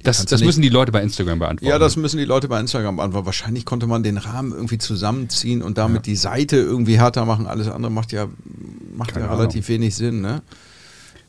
Das, 0.04 0.24
das 0.26 0.44
müssen 0.44 0.62
die 0.62 0.70
Leute 0.70 0.92
bei 0.92 1.02
Instagram 1.02 1.40
beantworten. 1.40 1.70
Ja, 1.70 1.80
das 1.80 1.98
müssen 1.98 2.18
die 2.18 2.26
Leute 2.26 2.48
bei 2.48 2.60
Instagram 2.60 2.98
beantworten. 2.98 3.26
Wahrscheinlich 3.26 3.66
konnte 3.66 3.88
man 3.88 4.04
den 4.04 4.18
Rahmen 4.18 4.52
irgendwie 4.54 4.78
zusammenziehen 4.78 5.62
und 5.62 5.78
damit 5.78 6.06
die 6.06 6.16
Seite 6.16 6.58
irgendwie 6.58 6.98
härter 7.00 7.26
machen. 7.26 7.48
Alles 7.48 7.68
andere 7.68 7.92
macht 7.92 8.12
ja, 8.12 8.28
macht 8.96 9.14
Keine 9.14 9.26
ja 9.26 9.32
Ahnung. 9.32 9.42
relativ 9.42 9.68
wenig 9.70 9.96
Sinn, 9.96 10.22
ne? 10.22 10.42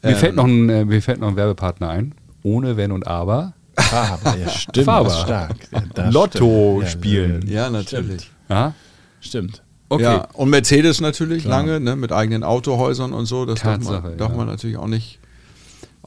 Mir, 0.02 0.10
Ähm, 0.10 0.16
fällt 0.16 0.36
noch 0.36 0.44
ein, 0.44 0.68
äh, 0.68 0.84
mir 0.84 1.02
fällt 1.02 1.20
noch 1.20 1.28
ein 1.28 1.36
Werbepartner 1.36 1.88
ein. 1.88 2.14
Ohne 2.42 2.76
Wenn 2.76 2.92
und 2.92 3.06
Aber. 3.06 3.54
Faber, 3.76 4.36
ja, 4.36 4.48
stimmt. 4.48 4.84
Faber. 4.86 5.10
Stark. 5.10 5.56
Ja, 5.72 5.82
das 5.94 6.14
Lotto 6.14 6.78
stimmt. 6.84 6.90
spielen. 6.92 7.48
Ja, 7.48 7.70
natürlich. 7.70 8.30
Ja? 8.48 8.74
Stimmt. 9.20 9.62
Okay. 9.88 10.02
Ja, 10.02 10.28
und 10.34 10.50
Mercedes 10.50 11.00
natürlich 11.00 11.44
Klar. 11.44 11.58
lange, 11.62 11.80
ne, 11.80 11.96
mit 11.96 12.12
eigenen 12.12 12.44
Autohäusern 12.44 13.12
und 13.12 13.26
so. 13.26 13.46
Das 13.46 13.60
darf 13.60 13.78
Tatsache, 13.78 14.08
man, 14.08 14.18
darf 14.18 14.30
ja. 14.30 14.36
man 14.36 14.46
natürlich 14.46 14.76
auch 14.76 14.86
nicht, 14.86 15.18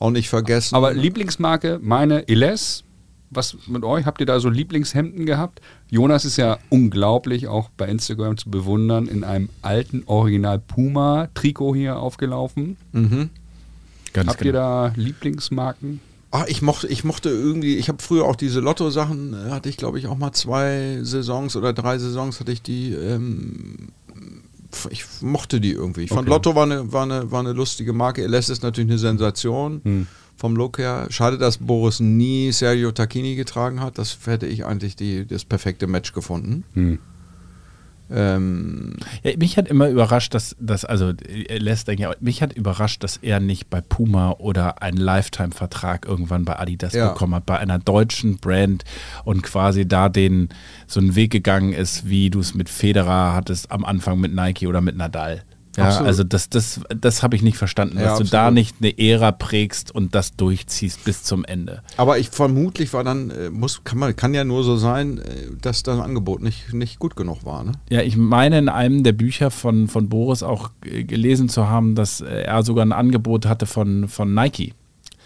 auch 0.02 0.12
nicht 0.12 0.30
vergessen. 0.30 0.76
Aber 0.76 0.94
Lieblingsmarke, 0.94 1.80
meine 1.82 2.28
Eles. 2.28 2.84
Was 3.34 3.56
mit 3.66 3.86
euch? 3.86 4.06
Habt 4.06 4.20
ihr 4.20 4.26
da 4.26 4.42
so 4.42 4.50
Lieblingshemden 4.50 5.26
gehabt? 5.26 5.62
Jonas 5.90 6.26
ist 6.26 6.36
ja 6.36 6.58
unglaublich 6.68 7.48
auch 7.48 7.70
bei 7.78 7.88
Instagram 7.88 8.38
zu 8.38 8.50
bewundern, 8.50 9.08
in 9.08 9.24
einem 9.24 9.48
alten 9.62 10.04
Original 10.06 10.60
Puma 10.60 11.30
Trikot 11.34 11.76
hier 11.76 11.98
aufgelaufen. 11.98 12.76
mhm. 12.92 13.30
Ganz 14.12 14.30
Habt 14.30 14.42
ihr 14.42 14.52
da 14.52 14.92
Lieblingsmarken? 14.98 16.02
Ach, 16.32 16.46
ich 16.48 16.62
mochte, 16.62 16.88
ich 16.88 17.04
mochte 17.04 17.30
irgendwie, 17.30 17.76
ich 17.76 17.90
habe 17.90 18.02
früher 18.02 18.26
auch 18.26 18.38
diese 18.38 18.62
Lotto-Sachen, 18.62 19.34
äh, 19.34 19.52
hatte 19.52 19.68
ich 19.68 19.78
glaube 19.78 20.00
ich 20.00 20.08
auch 20.08 20.18
mal 20.18 20.32
zwei 20.32 21.00
Saisons 21.02 21.56
oder 21.56 21.74
drei 21.74 21.98
Saisons 21.98 22.40
hatte 22.40 22.52
ich 22.52 22.62
die, 22.62 22.94
ähm, 22.94 23.90
ich 24.90 25.06
mochte 25.22 25.60
die 25.62 25.72
irgendwie. 25.72 26.02
Ich 26.04 26.10
fand 26.10 26.22
Okay. 26.22 26.30
Lotto 26.30 26.56
war 26.56 26.64
eine, 26.64 26.92
war, 26.92 27.04
eine, 27.04 27.32
war 27.32 27.40
eine 27.40 27.54
lustige 27.54 27.94
Marke. 27.94 28.26
LS 28.26 28.50
ist 28.50 28.64
natürlich 28.64 28.90
eine 28.90 29.00
Sensation 29.00 29.82
Hm. 29.84 30.08
vom 30.38 30.56
Look 30.56 30.78
her. 30.78 31.08
Schade, 31.10 31.38
dass 31.38 31.58
Boris 31.58 32.00
nie 32.00 32.52
Sergio 32.52 32.92
Tacchini 32.92 33.36
getragen 33.36 33.80
hat. 33.82 33.98
Das 33.98 34.18
hätte 34.26 34.48
ich 34.48 34.66
eigentlich 34.66 34.96
die, 34.96 35.26
das 35.26 35.46
perfekte 35.46 35.88
Match 35.88 36.14
gefunden. 36.14 36.64
Hm. 36.74 37.00
Ähm, 38.14 38.96
Ja, 39.24 39.32
mich 39.38 39.58
hat 39.58 39.68
immer 39.68 39.88
überrascht, 39.90 40.34
dass, 40.34 40.56
dass 40.60 40.86
also 40.86 41.10
äh, 41.10 41.58
ich, 41.58 42.08
auch, 42.08 42.14
mich 42.20 42.42
hat 42.42 42.54
überrascht, 42.54 43.04
dass 43.04 43.18
er 43.18 43.40
nicht 43.40 43.70
bei 43.70 43.82
Puma 43.82 44.32
oder 44.32 44.82
einen 44.82 44.98
Lifetime-Vertrag 44.98 46.06
irgendwann 46.06 46.46
bei 46.46 46.58
Adidas 46.60 46.94
Ja. 46.94 47.10
bekommen 47.10 47.36
hat, 47.36 47.46
bei 47.46 47.58
einer 47.58 47.80
deutschen 47.80 48.38
Brand 48.38 48.84
und 49.24 49.44
quasi 49.44 49.88
da 49.88 50.10
den 50.10 50.50
so 50.88 51.00
einen 51.00 51.16
Weg 51.16 51.32
gegangen 51.32 51.74
ist, 51.74 52.08
wie 52.10 52.30
du 52.30 52.40
es 52.40 52.54
mit 52.54 52.70
Federer 52.70 53.34
hattest 53.34 53.72
am 53.72 53.86
Anfang 53.86 54.20
mit 54.20 54.34
Nike 54.34 54.68
oder 54.68 54.82
mit 54.82 54.96
Nadal. 54.98 55.44
Ja, 55.78 55.86
Absolut. 55.86 56.08
also 56.08 56.24
das, 56.26 56.50
das, 56.50 56.82
das 56.90 57.24
habe 57.24 57.36
ich 57.36 57.44
nicht 57.44 57.58
verstanden, 57.58 57.98
Ja, 57.98 58.06
dass 58.06 58.18
du 58.18 58.24
da 58.26 58.48
absolut. 58.48 58.54
nicht 58.56 58.76
eine 58.82 59.00
Ära 59.00 59.32
prägst 59.32 59.94
und 59.96 60.14
das 60.16 60.36
durchziehst 60.36 61.04
bis 61.06 61.24
zum 61.24 61.46
Ende. 61.46 61.82
aber 61.98 62.20
ich 62.20 62.30
vermutlich 62.30 62.92
war 62.94 63.04
dann, 63.06 63.30
äh, 63.30 63.50
muss, 63.50 63.84
kann, 63.86 63.98
man, 64.00 64.16
kann 64.16 64.34
ja 64.34 64.44
nur 64.44 64.64
so 64.64 64.76
sein, 64.76 65.20
äh, 65.20 65.48
dass 65.62 65.84
das 65.84 66.00
Angebot 66.00 66.42
nicht, 66.42 66.74
nicht 66.74 67.00
gut 67.00 67.16
genug 67.16 67.46
war. 67.46 67.64
Ne? 67.64 67.72
Ja, 67.90 68.02
ich 68.02 68.18
meine 68.18 68.60
in 68.60 68.68
einem 68.70 69.04
der 69.04 69.14
Bücher 69.14 69.50
von, 69.50 69.88
von 69.88 70.10
Boris 70.10 70.44
auch 70.44 70.72
äh, 70.86 71.04
gelesen 71.06 71.48
zu 71.48 71.68
haben, 71.70 71.96
dass 71.96 72.20
er 72.22 72.64
sogar 72.64 72.86
ein 72.86 72.92
Angebot 72.92 73.46
hatte 73.46 73.66
von, 73.66 74.08
von 74.10 74.34
Nike. 74.34 74.74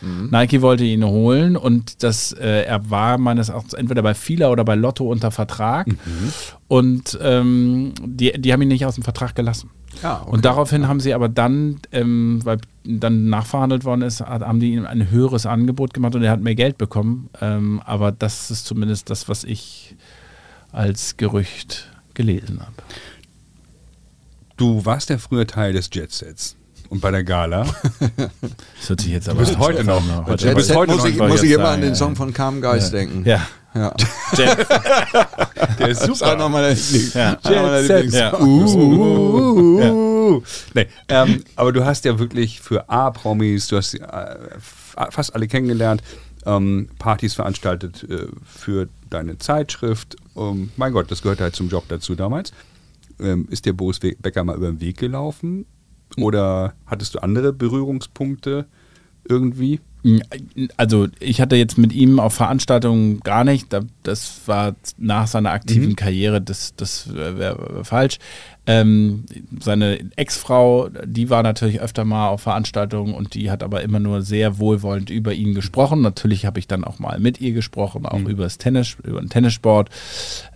Nike 0.02 0.62
wollte 0.62 0.84
ihn 0.84 1.04
holen 1.04 1.58
und 1.58 2.04
das, 2.04 2.32
äh, 2.34 2.64
er 2.64 2.90
war 2.92 3.18
meines 3.18 3.50
Erachtens 3.50 3.74
entweder 3.74 4.04
bei 4.04 4.14
Fila 4.14 4.50
oder 4.50 4.64
bei 4.64 4.76
Lotto 4.76 5.10
unter 5.10 5.32
Vertrag 5.32 5.88
und 6.68 7.18
ähm, 7.22 7.94
die, 8.04 8.34
die 8.40 8.54
haben 8.54 8.62
ihn 8.62 8.68
nicht 8.68 8.86
aus 8.86 8.96
dem 8.96 9.04
Vertrag 9.04 9.34
gelassen. 9.36 9.72
Ja, 10.04 10.22
okay. 10.22 10.32
Und 10.32 10.46
daraufhin 10.46 10.88
haben 10.90 11.00
sie 11.00 11.14
aber 11.14 11.30
dann, 11.30 11.80
ähm, 11.94 12.42
weil 12.44 12.58
dann 12.84 13.30
nachverhandelt 13.30 13.86
worden 13.86 14.02
ist, 14.02 14.20
hat- 14.22 14.42
haben 14.42 14.60
die 14.60 14.74
ihm 14.74 14.86
ein 14.86 15.10
höheres 15.10 15.46
Angebot 15.46 15.94
gemacht 15.94 16.14
und 16.16 16.24
er 16.24 16.32
hat 16.32 16.42
mehr 16.42 16.56
Geld 16.56 16.78
bekommen. 16.78 17.30
Ähm, 17.42 17.82
aber 17.86 18.12
das 18.12 18.52
ist 18.52 18.66
zumindest 18.66 19.10
das, 19.10 19.30
was 19.30 19.44
ich 19.46 19.96
als 20.74 21.16
Gerücht 21.18 21.90
gelesen 22.14 22.60
habe. 22.60 22.74
Du 24.58 24.86
warst 24.86 25.10
ja 25.10 25.18
früher 25.18 25.48
Teil 25.48 25.74
des 25.74 25.90
Jetsets. 25.92 26.58
Und 26.96 27.02
bei 27.02 27.12
der 27.12 27.26
Gala. 27.26 27.66
Das 28.80 28.90
hört 28.90 29.02
sich 29.02 29.12
jetzt 29.12 29.28
aber 29.28 29.40
bist 29.40 29.56
an- 29.56 29.60
heute 29.60 29.84
noch. 29.84 30.02
Heute 30.28 30.44
Jet 30.44 30.44
Jet 30.44 30.56
bis 30.56 30.68
Set 30.68 30.78
heute 30.78 30.94
muss 30.94 31.04
noch 31.04 31.10
ich, 31.10 31.18
muss 31.18 31.44
ich 31.44 31.52
immer 31.52 31.64
an 31.66 31.70
sagen, 31.72 31.82
den 31.82 31.90
ja. 31.90 31.96
Song 31.96 32.16
von 32.16 32.34
Calm 32.34 32.62
Geist 32.62 32.94
denken. 32.94 33.26
Ja. 33.28 33.46
ja. 33.74 33.94
Jet, 34.38 34.66
Der 35.80 35.88
ist 35.90 36.02
Das 36.04 36.08
ist 36.10 36.24
einer 36.24 36.48
meiner 36.48 36.70
Lieblings. 36.70 37.14
Ja. 37.14 37.38
Jet 37.44 38.14
Ja. 38.14 38.40
Uh, 38.40 40.42
nee, 40.74 40.88
ähm, 41.10 41.44
aber 41.58 41.74
du 41.74 41.84
hast 41.84 42.06
ja 42.06 42.18
wirklich 42.18 42.62
für 42.62 42.90
A-Promis, 42.90 43.68
du 43.68 43.76
hast 43.76 43.96
äh, 43.96 44.36
fast 44.62 45.36
alle 45.36 45.50
kennengelernt, 45.50 46.02
ähm, 46.46 46.88
Partys 46.98 47.34
veranstaltet 47.34 48.06
äh, 48.10 48.28
für 48.46 48.88
deine 49.10 49.38
Zeitschrift. 49.38 50.16
Ähm, 50.38 50.72
mein 50.78 50.94
Gott, 50.94 51.12
das 51.12 51.22
gehört 51.22 51.42
halt 51.42 51.58
zum 51.58 51.68
Job 51.68 51.84
dazu 51.90 52.16
damals. 52.16 52.54
Ähm, 53.20 53.48
ist 53.50 53.66
dir 53.66 53.74
Boris 53.74 54.00
Becker 54.00 54.46
mal 54.46 54.56
über 54.56 54.68
den 54.68 54.80
Weg 54.80 54.98
gelaufen? 54.98 55.66
Oder 56.18 56.74
hattest 56.86 57.16
du 57.16 57.20
andere 57.20 57.52
Berührungspunkte 57.54 58.66
irgendwie? 59.28 59.80
Also 60.78 61.08
ich 61.20 61.42
hatte 61.42 61.56
jetzt 61.56 61.80
mit 61.80 61.92
ihm 61.92 62.20
auf 62.20 62.36
Veranstaltungen 62.36 63.22
gar 63.22 63.44
nicht. 63.44 63.74
Da- 63.74 63.82
Das 64.04 64.42
war 64.46 64.76
nach 65.00 65.26
seiner 65.26 65.50
aktiven 65.50 65.96
Karriere, 65.96 66.42
das, 66.42 66.76
das 66.76 67.12
wäre 67.12 67.84
falsch. 67.84 68.20
Ähm, 68.68 69.26
seine 69.60 70.00
Ex-Frau, 70.16 70.90
die 71.06 71.32
war 71.32 71.42
natürlich 71.42 71.82
öfter 71.82 72.06
mal 72.06 72.28
auf 72.30 72.42
Veranstaltungen 72.42 73.16
und 73.16 73.34
die 73.34 73.50
hat 73.50 73.64
aber 73.64 73.82
immer 73.82 74.00
nur 74.00 74.22
sehr 74.22 74.60
wohlwollend 74.60 75.10
über 75.10 75.34
ihn 75.34 75.56
gesprochen. 75.56 76.02
Natürlich 76.02 76.46
habe 76.46 76.60
ich 76.60 76.68
dann 76.68 76.84
auch 76.84 77.00
mal 77.00 77.20
mit 77.20 77.42
ihr 77.42 77.54
gesprochen, 77.54 78.06
auch 78.06 78.20
über 78.30 78.44
das 78.44 78.60
Tennis, 78.60 78.98
über 79.04 79.20
den 79.22 79.30
Tennissport. 79.30 79.90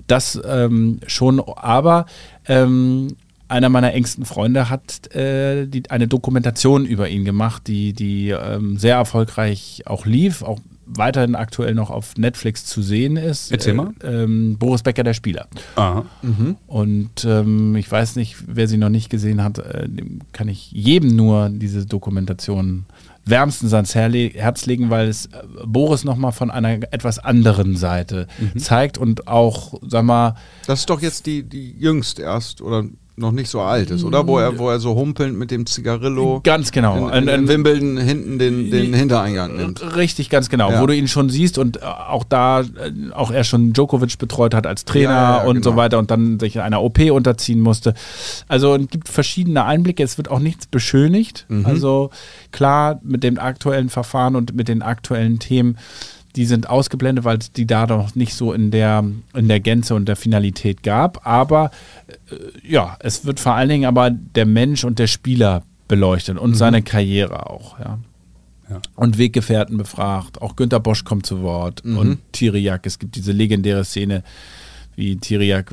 Das 0.06 0.40
ähm, 0.46 1.00
schon, 1.08 1.40
aber 1.40 2.06
ähm, 2.48 3.16
einer 3.50 3.70
meiner 3.70 3.94
engsten 3.94 4.26
Freunde 4.26 4.70
hat 4.70 5.14
äh, 5.14 5.66
die, 5.68 5.90
eine 5.90 6.08
Dokumentation 6.08 6.86
über 6.86 7.10
ihn 7.10 7.26
gemacht, 7.26 7.68
die, 7.68 7.94
die 7.94 8.30
ähm, 8.30 8.78
sehr 8.78 8.96
erfolgreich 8.96 9.84
auch 9.86 10.06
lief, 10.06 10.44
auch 10.44 10.60
weiterhin 10.86 11.36
aktuell 11.36 11.76
noch 11.76 11.90
auf 11.92 12.18
Netflix 12.18 12.66
zu 12.66 12.82
sehen 12.82 13.16
ist. 13.16 13.52
Erzähl 13.52 13.74
mal. 13.74 13.92
Äh, 14.02 14.24
ähm, 14.24 14.58
Boris 14.58 14.82
Becker, 14.82 15.04
der 15.04 15.14
Spieler. 15.14 15.48
Aha. 15.76 16.06
Und 16.68 17.26
ähm, 17.26 17.76
ich 17.76 17.92
weiß 17.92 18.16
nicht, 18.16 18.38
wer 18.48 18.68
sie 18.68 18.78
noch 18.78 18.90
nicht 18.90 19.10
gesehen 19.10 19.44
hat, 19.44 19.60
äh, 19.60 19.88
dem 19.88 20.22
kann 20.34 20.48
ich 20.48 20.72
jedem 20.72 21.16
nur 21.16 21.50
diese 21.50 21.86
Dokumentation 21.86 22.86
wärmstens 23.26 23.74
ans 23.74 23.94
Herz 23.94 24.66
legen, 24.66 24.90
weil 24.90 25.08
es 25.08 25.28
äh, 25.28 25.44
Boris 25.66 26.04
nochmal 26.04 26.32
von 26.32 26.50
einer 26.50 26.80
etwas 26.92 27.20
anderen 27.20 27.76
Seite 27.76 28.28
zeigt 28.58 28.98
und 28.98 29.28
auch, 29.28 29.80
sag 29.88 30.04
mal, 30.04 30.36
Das 30.66 30.80
ist 30.80 30.90
doch 30.90 31.02
jetzt 31.02 31.28
die, 31.28 31.44
die 31.44 31.76
jüngst 31.78 32.20
erst 32.20 32.62
oder 32.62 32.86
noch 33.20 33.32
nicht 33.32 33.50
so 33.50 33.62
alt 33.62 33.92
ist, 33.92 34.04
oder? 34.04 34.26
Wo 34.26 34.40
er, 34.40 34.58
wo 34.58 34.70
er 34.70 34.80
so 34.80 34.96
humpelnd 34.96 35.38
mit 35.38 35.52
dem 35.52 35.66
Zigarillo 35.66 36.40
ganz 36.44 36.72
genau. 36.72 37.10
in, 37.10 37.24
in, 37.24 37.30
in 37.30 37.48
Wimbledon 37.48 37.98
hinten 37.98 38.40
den, 38.40 38.72
den 38.72 38.94
Hintereingang 38.94 39.56
nimmt. 39.56 39.96
Richtig, 39.96 40.30
ganz 40.30 40.50
genau. 40.50 40.72
Ja. 40.72 40.82
Wo 40.82 40.88
du 40.88 40.96
ihn 40.96 41.08
schon 41.08 41.30
siehst 41.30 41.58
und 41.58 41.78
äh, 41.78 41.82
auch 41.82 42.24
da, 42.24 42.62
äh, 42.62 42.66
auch 43.14 43.32
er 43.32 43.44
schon 43.44 43.74
Djokovic 43.74 44.18
betreut 44.18 44.54
hat 44.54 44.66
als 44.66 44.86
Trainer 44.86 45.10
Ja, 45.10 45.38
ja, 45.38 45.44
und 45.44 45.64
so 45.64 45.72
genau. 45.72 45.82
weiter 45.82 46.00
und 46.00 46.10
dann 46.10 46.40
sich 46.40 46.60
einer 46.60 46.82
OP 46.82 47.00
unterziehen 47.12 47.60
musste. 47.60 47.94
Also 48.48 48.76
es 48.76 48.88
gibt 48.88 49.10
verschiedene 49.10 49.66
Einblicke. 49.66 50.04
Es 50.04 50.18
wird 50.18 50.32
auch 50.32 50.40
nichts 50.40 50.68
beschönigt. 50.68 51.46
Mhm. 51.50 51.66
Also 51.66 52.10
klar, 52.52 53.00
mit 53.04 53.24
dem 53.24 53.38
aktuellen 53.38 53.90
Verfahren 53.90 54.36
und 54.36 54.56
mit 54.56 54.68
den 54.68 54.82
aktuellen 54.82 55.40
Themen, 55.40 55.78
die 56.36 56.46
sind 56.46 56.70
ausgeblendet, 56.70 57.26
weil 57.26 57.38
es 57.40 57.52
die 57.52 57.66
da 57.66 57.88
noch 57.88 58.16
nicht 58.16 58.34
so 58.34 58.54
in 58.54 58.72
der, 58.72 59.04
in 59.34 59.48
der 59.48 59.60
Gänze 59.60 59.96
und 59.96 60.06
der 60.08 60.16
Finalität 60.16 60.84
gab. 60.84 61.26
Aber 61.26 61.72
äh, 62.08 62.36
ja, 62.68 62.98
es 63.00 63.26
wird 63.26 63.40
vor 63.40 63.56
allen 63.56 63.70
Dingen 63.70 63.86
aber 63.86 64.10
der 64.12 64.46
Mensch 64.46 64.84
und 64.84 65.00
der 65.00 65.08
Spieler 65.08 65.64
beleuchtet 65.88 66.38
und 66.38 66.54
seine 66.56 66.82
Karriere 66.84 67.50
auch, 67.50 67.80
ja 67.80 67.98
Ja. 68.70 68.80
und 68.96 69.18
Weggefährten 69.18 69.78
befragt. 69.78 70.40
Auch 70.42 70.56
Günter 70.56 70.80
Bosch 70.80 71.04
kommt 71.04 71.26
zu 71.26 71.42
Wort 71.42 71.84
und 71.84 72.20
Tiriak. 72.32 72.86
Es 72.86 73.00
gibt 73.00 73.16
diese 73.16 73.32
legendäre 73.32 73.84
Szene, 73.84 74.24
wie 75.00 75.16
Tiriak 75.16 75.72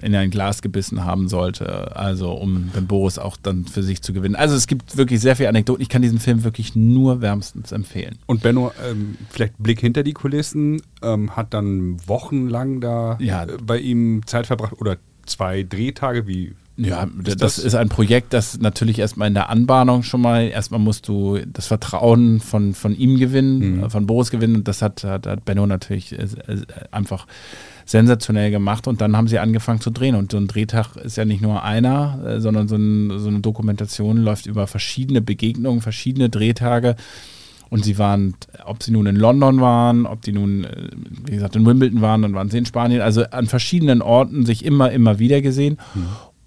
in 0.00 0.14
ein 0.14 0.30
Glas 0.30 0.62
gebissen 0.62 1.04
haben 1.04 1.28
sollte, 1.28 1.94
also 1.96 2.32
um 2.32 2.70
den 2.74 2.86
Boris 2.86 3.18
auch 3.18 3.36
dann 3.36 3.66
für 3.66 3.82
sich 3.82 4.00
zu 4.00 4.14
gewinnen. 4.14 4.36
Also 4.36 4.56
es 4.56 4.66
gibt 4.66 4.96
wirklich 4.96 5.20
sehr 5.20 5.36
viele 5.36 5.50
Anekdoten. 5.50 5.82
Ich 5.82 5.90
kann 5.90 6.00
diesen 6.00 6.18
Film 6.18 6.44
wirklich 6.44 6.74
nur 6.74 7.20
wärmstens 7.20 7.72
empfehlen. 7.72 8.16
Und 8.24 8.42
Benno, 8.42 8.72
ähm, 8.90 9.16
vielleicht 9.28 9.58
Blick 9.58 9.80
hinter 9.80 10.02
die 10.02 10.14
Kulissen, 10.14 10.80
ähm, 11.02 11.36
hat 11.36 11.52
dann 11.52 11.98
wochenlang 12.06 12.80
da 12.80 13.18
Ja. 13.20 13.44
äh, 13.44 13.58
bei 13.62 13.78
ihm 13.78 14.22
Zeit 14.26 14.46
verbracht 14.46 14.72
oder 14.80 14.96
zwei 15.26 15.62
Drehtage, 15.62 16.26
wie 16.26 16.54
Ja, 16.76 17.04
Ist 17.04 17.40
das, 17.40 17.54
das- 17.56 17.58
ist 17.58 17.74
ein 17.76 17.88
Projekt, 17.88 18.32
das 18.32 18.58
natürlich 18.58 18.98
erstmal 18.98 19.28
in 19.28 19.34
der 19.34 19.48
Anbahnung 19.48 20.02
schon 20.02 20.20
mal, 20.20 20.42
erstmal 20.48 20.80
musst 20.80 21.06
du 21.06 21.38
das 21.46 21.68
Vertrauen 21.68 22.40
von, 22.40 22.74
von 22.74 22.96
ihm 22.96 23.16
gewinnen, 23.18 23.76
Mhm. 23.78 23.84
äh, 23.84 23.90
von 23.90 24.06
Boris 24.06 24.30
gewinnen. 24.30 24.56
Und 24.56 24.66
das 24.68 24.82
hat, 24.82 25.04
hat, 25.04 25.26
hat 25.26 25.44
Benno 25.44 25.66
natürlich 25.66 26.12
äh, 26.18 26.22
äh, 26.22 26.62
einfach 26.90 27.26
sensationell 27.86 28.50
gemacht. 28.50 28.88
Und 28.88 29.00
dann 29.00 29.16
haben 29.16 29.28
sie 29.28 29.38
angefangen 29.38 29.80
zu 29.80 29.90
drehen. 29.90 30.14
Und 30.16 30.32
so 30.32 30.38
ein 30.38 30.48
Drehtag 30.48 30.96
ist 30.96 31.16
ja 31.16 31.24
nicht 31.24 31.42
nur 31.42 31.62
einer, 31.62 32.40
sondern 32.40 32.66
so, 32.66 32.74
ein, 32.76 33.18
so 33.20 33.28
eine 33.28 33.40
Dokumentation 33.40 34.16
läuft 34.18 34.46
über 34.46 34.66
verschiedene 34.66 35.20
Begegnungen, 35.20 35.80
verschiedene 35.80 36.28
Drehtage. 36.28 36.96
Und 37.70 37.84
sie 37.84 37.98
waren, 37.98 38.34
ob 38.66 38.82
sie 38.82 38.90
nun 38.92 39.06
in 39.06 39.16
London 39.16 39.60
waren, 39.60 40.06
ob 40.06 40.22
die 40.22 40.32
nun, 40.32 40.66
wie 41.26 41.32
gesagt, 41.32 41.56
in 41.56 41.66
Wimbledon 41.66 42.00
waren, 42.02 42.22
dann 42.22 42.34
waren 42.34 42.48
sie 42.50 42.58
in 42.58 42.66
Spanien, 42.66 43.00
also 43.00 43.24
an 43.30 43.46
verschiedenen 43.46 44.00
Orten 44.02 44.46
sich 44.46 44.64
immer, 44.64 44.90
immer 44.92 45.18
wieder 45.18 45.40
gesehen. 45.40 45.78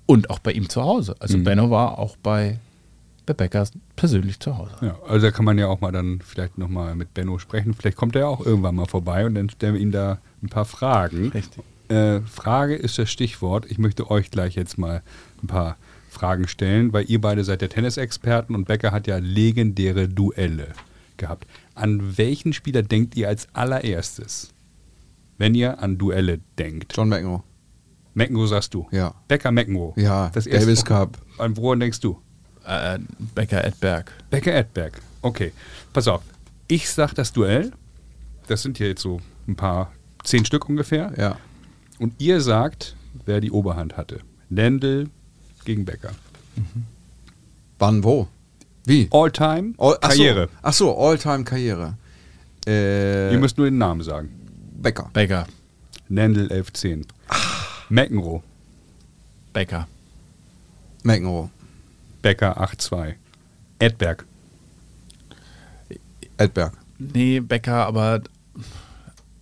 Und 0.08 0.30
auch 0.32 0.40
bei 0.40 0.54
ihm 0.54 0.70
zu 0.70 0.82
Hause. 0.82 1.16
Also 1.20 1.38
Benno 1.38 1.70
war 1.70 2.00
auch 2.00 2.18
bei 2.18 2.60
bei 3.28 3.34
Becker 3.34 3.68
persönlich 3.96 4.40
zu 4.40 4.58
Hause. 4.58 4.72
Ja, 4.82 4.98
also 5.08 5.28
da 5.28 5.32
kann 5.32 5.46
man 5.46 5.58
ja 5.60 5.68
auch 5.68 5.82
mal 5.82 5.92
dann 5.92 6.22
vielleicht 6.22 6.58
nochmal 6.58 6.96
mit 6.96 7.14
Benno 7.14 7.38
sprechen. 7.38 7.74
Vielleicht 7.74 7.98
kommt 7.98 8.16
er 8.16 8.22
ja 8.22 8.28
auch 8.28 8.44
irgendwann 8.44 8.76
mal 8.76 8.86
vorbei 8.86 9.26
und 9.26 9.36
dann 9.36 9.50
stellen 9.50 9.76
wir 9.76 9.82
ihm 9.82 9.92
da 9.92 10.20
ein 10.42 10.50
paar 10.50 10.66
Fragen. 10.66 11.30
Richtig. 11.30 11.64
Äh, 11.90 12.22
Frage 12.22 12.76
ist 12.76 12.98
das 12.98 13.12
Stichwort. 13.12 13.70
Ich 13.70 13.78
möchte 13.78 14.10
euch 14.10 14.32
gleich 14.32 14.56
jetzt 14.56 14.78
mal 14.78 15.04
ein 15.44 15.48
paar 15.48 15.78
Fragen 16.10 16.48
stellen, 16.48 16.94
weil 16.94 17.10
ihr 17.10 17.22
beide 17.22 17.44
seid 17.44 17.62
ja 17.62 17.68
Tennisexperten 17.68 18.56
und 18.56 18.66
Becker 18.66 18.92
hat 18.92 19.08
ja 19.08 19.18
legendäre 19.18 20.08
Duelle 20.08 20.70
gehabt. 21.18 21.46
An 21.76 22.18
welchen 22.18 22.54
Spieler 22.54 22.82
denkt 22.82 23.16
ihr 23.18 23.28
als 23.28 23.48
allererstes, 23.54 24.54
wenn 25.38 25.54
ihr 25.54 25.80
an 25.84 25.98
Duelle 25.98 26.40
denkt? 26.58 26.94
John 26.96 27.10
McEnroe. 27.10 27.44
McEnroe 28.18 28.48
sagst 28.48 28.74
du. 28.74 28.88
Ja. 28.92 29.14
Becker 29.28 29.52
McEnroe. 29.52 29.94
Ja, 29.96 30.30
das 30.34 30.48
erste. 30.48 30.66
Davis 30.66 30.84
Cup. 30.84 31.18
An 31.38 31.56
woran 31.56 31.80
denkst 31.80 32.00
du? 32.00 32.20
Äh, 32.66 32.98
Becker 33.36 33.64
Edberg. 33.64 34.12
Becker 34.32 34.54
Edberg. 34.56 35.00
Okay. 35.22 35.54
Pass 35.94 36.08
auf. 36.08 36.24
Ich 36.68 36.90
sag 36.90 37.14
das 37.14 37.32
Duell. 37.32 37.72
Das 38.48 38.64
sind 38.64 38.78
hier 38.78 38.88
jetzt 38.88 39.02
so 39.04 39.22
ein 39.48 39.56
paar, 39.56 39.92
zehn 40.24 40.46
Stück 40.46 40.68
ungefähr. 40.68 41.14
Ja. 41.18 41.38
Und 42.00 42.14
ihr 42.20 42.42
sagt, 42.42 42.96
wer 43.26 43.40
die 43.40 43.52
Oberhand 43.52 43.98
hatte. 43.98 44.20
Lendl 44.50 45.10
gegen 45.64 45.86
Becker. 45.86 46.12
Wann, 47.78 48.04
wo? 48.04 48.28
Wie? 48.86 49.08
All-Time 49.12 49.74
All- 49.78 49.98
ach 50.02 50.12
so. 50.12 50.18
Karriere. 50.18 50.50
Ach 50.64 50.74
so, 50.74 50.98
All-Time-Karriere. 50.98 51.98
Äh, 52.66 53.32
Ihr 53.34 53.38
müsst 53.40 53.58
nur 53.58 53.68
den 53.68 53.78
Namen 53.78 54.02
sagen. 54.02 54.30
Becker. 54.82 55.10
Becker. 55.14 55.46
Lendl 56.10 56.44
1110. 56.52 57.06
McEnroe. 57.90 58.42
Becker. 59.54 59.88
McEnroe. 61.04 61.50
Becker 62.22 62.62
8-2. 62.62 63.16
Edberg. 63.80 64.26
Edberg. 66.38 66.74
Nee, 67.00 67.40
Becker, 67.40 67.86
aber, 67.86 68.22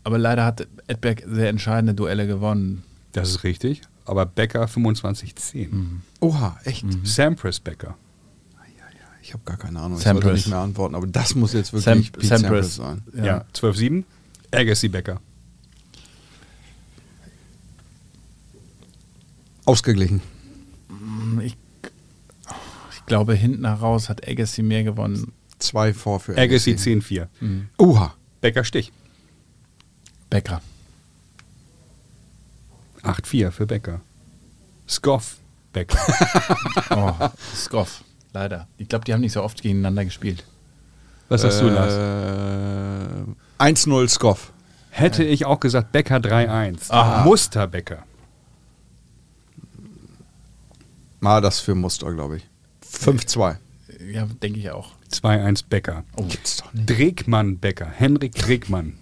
aber 0.03 0.17
leider 0.17 0.45
hat 0.45 0.67
Edberg 0.87 1.23
sehr 1.27 1.49
entscheidende 1.49 1.93
Duelle 1.93 2.27
gewonnen. 2.27 2.83
Das 3.13 3.29
ist 3.29 3.43
richtig. 3.43 3.81
Aber 4.05 4.25
Becker 4.25 4.65
25-10. 4.65 5.69
Oha, 6.19 6.59
echt? 6.63 6.85
Sampras 7.03 7.59
Becker. 7.59 7.95
Ich 9.21 9.33
habe 9.33 9.41
gar 9.43 9.57
keine 9.57 9.79
Ahnung. 9.79 9.97
Ich 9.97 10.03
Sampras. 10.03 10.23
sollte 10.23 10.37
nicht 10.37 10.47
mehr 10.49 10.59
antworten, 10.59 10.93
aber 10.93 11.07
das 11.07 11.33
muss 11.33 11.53
jetzt 11.53 11.73
wirklich 11.73 11.83
Sam- 11.85 12.03
Pete 12.03 12.27
Sampras. 12.27 12.75
Sampras 12.75 13.01
sein. 13.15 13.25
Ja, 13.25 13.45
12-7. 13.53 14.03
Agassi 14.51 14.87
Becker. 14.87 15.19
Ausgeglichen. 19.65 20.21
Ich, 21.41 21.57
ich 22.91 23.05
glaube, 23.05 23.33
hinten 23.33 23.65
heraus 23.65 24.09
hat 24.09 24.27
Agassi 24.27 24.61
mehr 24.61 24.83
gewonnen. 24.83 25.33
Zwei 25.59 25.93
vor 25.93 26.19
für 26.19 26.37
Agassi 26.37 26.71
Agassi. 26.71 26.91
10-4. 26.99 27.27
Oha. 27.77 28.13
Becker 28.41 28.63
Stich. 28.63 28.91
Becker. 30.29 30.61
8-4 33.03 33.51
für 33.51 33.65
Becker. 33.65 34.01
Skoff 34.87 35.37
Becker. 35.73 35.97
Oh, 36.91 37.13
Skoff. 37.55 38.03
Leider. 38.33 38.67
Ich 38.77 38.87
glaube, 38.87 39.05
die 39.05 39.13
haben 39.13 39.21
nicht 39.21 39.33
so 39.33 39.41
oft 39.43 39.61
gegeneinander 39.61 40.05
gespielt. 40.05 40.43
Was 41.29 41.41
sagst 41.41 41.61
du, 41.61 41.69
Lars? 41.69 41.93
Äh, 43.59 43.63
1-0 43.63 44.07
Skoff. 44.09 44.51
Hätte 44.91 45.23
ich 45.23 45.45
auch 45.45 45.59
gesagt 45.59 45.91
Becker 45.91 46.17
3-1. 46.17 47.23
Muster 47.23 47.67
Becker. 47.67 48.03
Mal 51.25 51.41
das 51.41 51.59
für 51.59 51.73
Muster, 51.73 52.13
glaube 52.13 52.37
ich. 52.37 52.43
5-2. 52.87 53.55
Ja, 54.13 54.27
denke 54.43 54.59
ich 54.59 54.69
auch. 54.69 54.91
2-1 55.11 55.63
Becker. 55.67 56.03
Gibt's 56.17 56.57
doch 56.57 56.71
nicht. 56.71 56.87
Dregmann 56.87 57.57
Becker. 57.57 57.87
Henrik 57.87 58.35
Dregmann. 58.35 58.93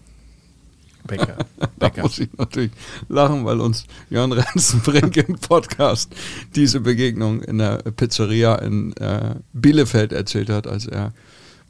Becker. 1.05 1.35
Da 1.59 1.89
Becker. 1.89 2.03
muss 2.03 2.19
ich 2.19 2.29
natürlich 2.37 2.71
lachen, 3.09 3.43
weil 3.43 3.59
uns 3.59 3.87
Jörn 4.09 4.31
Renzenbrink 4.31 5.17
im 5.27 5.37
Podcast 5.37 6.15
diese 6.55 6.79
Begegnung 6.79 7.41
in 7.41 7.57
der 7.57 7.79
Pizzeria 7.79 8.55
in 8.55 8.95
äh, 8.95 9.35
Bielefeld 9.51 10.13
erzählt 10.13 10.49
hat, 10.49 10.65
als 10.65 10.85
er 10.85 11.11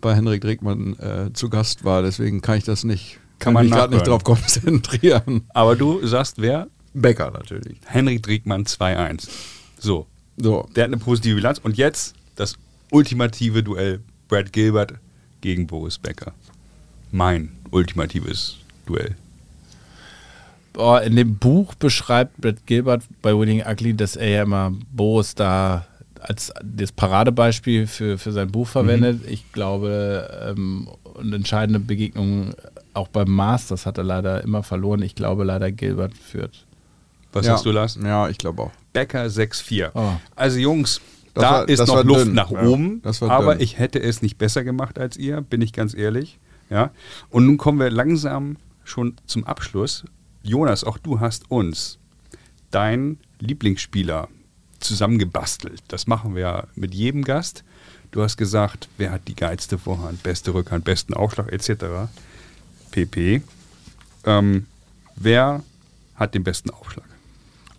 bei 0.01 0.13
Henrik 0.13 0.41
Dregmann 0.41 0.93
äh, 0.99 1.33
zu 1.33 1.49
Gast 1.49 1.83
war. 1.83 2.03
Deswegen 2.03 2.41
kann 2.41 2.59
ich 2.59 2.63
das 2.63 2.83
nicht, 2.83 3.17
Kann 3.39 3.53
man 3.53 3.65
mich 3.65 3.73
gerade 3.73 3.95
nicht 3.95 4.05
drauf 4.05 4.23
konzentrieren. 4.23 5.45
Aber 5.49 5.75
du 5.75 6.05
sagst 6.05 6.39
wer? 6.39 6.67
Becker 6.93 7.31
natürlich. 7.31 7.79
Henrik 7.87 8.21
Dregmann 8.21 8.65
2-1. 8.65 9.27
So, 9.79 10.05
So, 10.37 10.67
der 10.75 10.85
hat 10.85 10.89
eine 10.89 10.97
positive 10.97 11.35
Bilanz. 11.35 11.59
Und 11.59 11.77
jetzt 11.77 12.15
das 12.35 12.55
ultimative 12.91 13.63
Duell 13.63 14.01
Brad 14.27 14.51
Gilbert 14.53 14.93
gegen 15.41 15.67
Boris 15.67 15.97
Becker. 15.97 16.33
Mein 17.11 17.51
ultimatives 17.71 18.57
Duell. 18.85 19.15
Boah, 20.73 21.01
in 21.03 21.15
dem 21.15 21.37
Buch 21.37 21.75
beschreibt 21.75 22.37
Brad 22.41 22.65
Gilbert 22.65 23.03
bei 23.21 23.37
Winning 23.37 23.63
Ugly, 23.65 23.93
dass 23.93 24.15
er 24.15 24.29
ja 24.29 24.43
immer 24.43 24.73
Boris 24.91 25.35
da 25.35 25.85
als 26.19 26.51
das 26.63 26.91
Paradebeispiel 26.91 27.85
für, 27.85 28.17
für 28.17 28.31
sein 28.31 28.49
Buch 28.49 28.67
verwendet. 28.67 29.21
Ich 29.27 29.51
glaube, 29.51 30.29
ähm, 30.49 30.87
eine 31.19 31.35
entscheidende 31.35 31.79
Begegnung 31.79 32.53
auch 32.93 33.07
beim 33.07 33.29
Masters 33.29 33.85
hat 33.85 33.97
er 33.97 34.03
leider 34.03 34.43
immer 34.43 34.63
verloren. 34.63 35.01
Ich 35.01 35.15
glaube 35.15 35.43
leider 35.43 35.71
Gilbert 35.71 36.15
führt. 36.15 36.65
Was 37.33 37.45
ja, 37.45 37.53
sagst 37.53 37.65
du, 37.65 37.71
Lars? 37.71 37.97
Ja, 38.01 38.29
ich 38.29 38.37
glaube 38.37 38.61
auch. 38.63 38.71
Becker 38.93 39.25
6-4. 39.25 39.91
Oh. 39.95 40.11
Also 40.35 40.59
Jungs, 40.59 41.01
Das 41.33 41.41
da 41.43 41.51
war- 41.51 41.69
ist 41.69 41.85
noch 41.87 42.03
Luft 42.03 42.27
dünn. 42.27 42.33
nach 42.33 42.51
Ja, 42.51 42.61
oben, 42.63 43.01
war 43.03 43.31
aber 43.31 43.53
dünn. 43.55 43.63
ich 43.63 43.79
hätte 43.79 43.99
es 44.01 44.21
nicht 44.21 44.37
besser 44.37 44.63
gemacht 44.63 44.97
als 44.99 45.17
ihr, 45.17 45.41
bin 45.41 45.61
ich 45.61 45.73
ganz 45.73 45.93
ehrlich. 45.93 46.39
Ja? 46.69 46.91
Und 47.29 47.45
nun 47.45 47.57
kommen 47.57 47.79
wir 47.79 47.89
langsam 47.89 48.57
schon 48.83 49.15
zum 49.25 49.43
Abschluss. 49.45 50.05
Jonas, 50.43 50.83
auch 50.83 50.97
du 50.97 51.19
hast 51.19 51.49
uns 51.49 51.97
deinen 52.71 53.19
Lieblingsspieler 53.39 54.27
zusammengebastelt. 54.79 55.81
Das 55.87 56.07
machen 56.07 56.35
wir 56.35 56.41
ja 56.41 56.63
mit 56.75 56.93
jedem 56.93 57.23
Gast. 57.23 57.63
Du 58.11 58.21
hast 58.21 58.37
gesagt, 58.37 58.89
wer 58.97 59.11
hat 59.11 59.27
die 59.27 59.35
geilste 59.35 59.77
Vorhand, 59.79 60.21
beste 60.21 60.53
Rückhand, 60.53 60.83
besten 60.85 61.13
Aufschlag 61.13 61.51
etc. 61.51 62.09
pp. 62.91 63.41
Ähm, 64.25 64.67
wer 65.15 65.63
hat 66.15 66.35
den 66.35 66.43
besten 66.43 66.69
Aufschlag? 66.69 67.05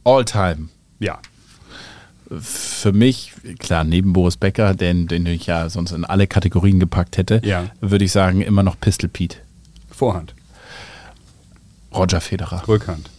All 0.05 0.25
time. 0.25 0.69
Ja, 1.01 1.19
Für 2.41 2.93
mich, 2.93 3.33
klar, 3.59 3.85
neben 3.85 4.13
Boris 4.13 4.37
Becker, 4.37 4.75
den, 4.75 5.07
den 5.09 5.27
ich 5.27 5.47
ja 5.47 5.69
sonst 5.69 5.93
in 5.93 6.05
alle 6.05 6.27
Kategorien 6.27 6.81
gepackt 6.81 7.17
hätte, 7.19 7.41
Ja. 7.45 7.67
würde 7.81 8.05
ich 8.05 8.13
sagen, 8.13 8.41
immer 8.41 8.63
noch 8.63 8.81
Pistol 8.81 9.09
Pete. 9.09 9.37
Vorhand, 9.91 10.35
Roger 11.95 12.21
Federer. 12.21 12.67
Rückhand, 12.67 13.11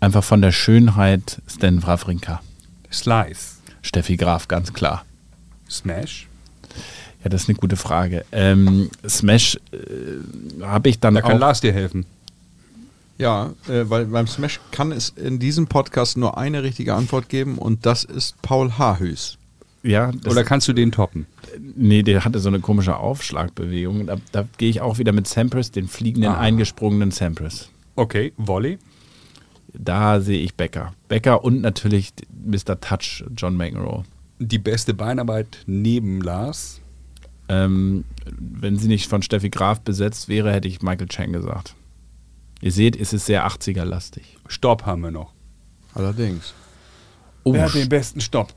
Einfach 0.00 0.22
von 0.22 0.42
der 0.42 0.52
Schönheit 0.52 1.40
Stan 1.48 1.82
Wawrinka. 1.82 2.40
Slice, 2.92 3.56
Steffi 3.82 4.16
Graf, 4.16 4.48
ganz 4.48 4.72
klar. 4.72 5.04
Smash. 5.70 6.28
Ja, 7.24 7.30
das 7.30 7.44
ist 7.44 7.48
eine 7.48 7.56
gute 7.56 7.76
Frage. 7.76 8.24
Ähm, 8.32 8.90
Smash 9.08 9.56
äh, 9.72 10.62
habe 10.62 10.90
ich 10.90 11.00
dann 11.00 11.14
Da 11.14 11.22
kann 11.22 11.32
auch. 11.32 11.38
Lars 11.40 11.62
dir 11.62 11.72
helfen. 11.72 12.04
Ja, 13.18 13.52
äh, 13.68 13.84
weil 13.88 14.06
beim 14.06 14.26
Smash 14.26 14.60
kann 14.72 14.90
es 14.92 15.10
in 15.10 15.38
diesem 15.38 15.66
Podcast 15.68 16.16
nur 16.16 16.36
eine 16.36 16.62
richtige 16.62 16.94
Antwort 16.94 17.28
geben 17.28 17.58
und 17.58 17.86
das 17.86 18.04
ist 18.04 18.40
Paul 18.42 18.72
Haarhüß. 18.72 19.38
Ja, 19.84 20.10
das, 20.12 20.32
Oder 20.32 20.44
kannst 20.44 20.66
du 20.68 20.72
den 20.72 20.90
toppen? 20.92 21.26
nee, 21.76 22.02
der 22.02 22.24
hatte 22.24 22.38
so 22.40 22.48
eine 22.48 22.58
komische 22.60 22.96
Aufschlagbewegung. 22.96 24.06
Da, 24.06 24.16
da 24.32 24.48
gehe 24.58 24.70
ich 24.70 24.80
auch 24.80 24.98
wieder 24.98 25.12
mit 25.12 25.28
Sampras, 25.28 25.70
den 25.70 25.86
fliegenden, 25.88 26.32
Ah. 26.32 26.38
eingesprungenen 26.40 27.10
Sampras. 27.10 27.68
Okay, 27.94 28.32
Volley. 28.36 28.78
Da 29.72 30.20
sehe 30.20 30.40
ich 30.40 30.54
Becker. 30.54 30.94
Becker 31.08 31.44
und 31.44 31.60
natürlich 31.60 32.12
Mr. 32.44 32.80
Touch, 32.80 33.24
John 33.36 33.56
McEnroe. 33.56 34.04
Die 34.38 34.58
beste 34.58 34.94
Beinarbeit 34.94 35.58
neben 35.66 36.20
Lars. 36.22 36.80
Ähm, 37.48 38.04
wenn 38.38 38.78
sie 38.78 38.88
nicht 38.88 39.08
von 39.08 39.20
Steffi 39.22 39.50
Graf 39.50 39.80
besetzt 39.80 40.28
wäre, 40.28 40.50
hätte 40.52 40.66
ich 40.66 40.80
Michael 40.82 41.08
Chang 41.08 41.32
gesagt. 41.32 41.74
Ihr 42.64 42.72
seht, 42.72 42.98
es 42.98 43.12
ist 43.12 43.26
sehr 43.26 43.46
80er-lastig. 43.46 44.38
Stopp 44.46 44.86
haben 44.86 45.02
wir 45.02 45.10
noch. 45.10 45.34
Allerdings. 45.92 46.54
Oh, 47.42 47.52
Wer 47.52 47.66
hat 47.66 47.74
den 47.74 47.90
besten 47.90 48.22
Stopp? 48.22 48.54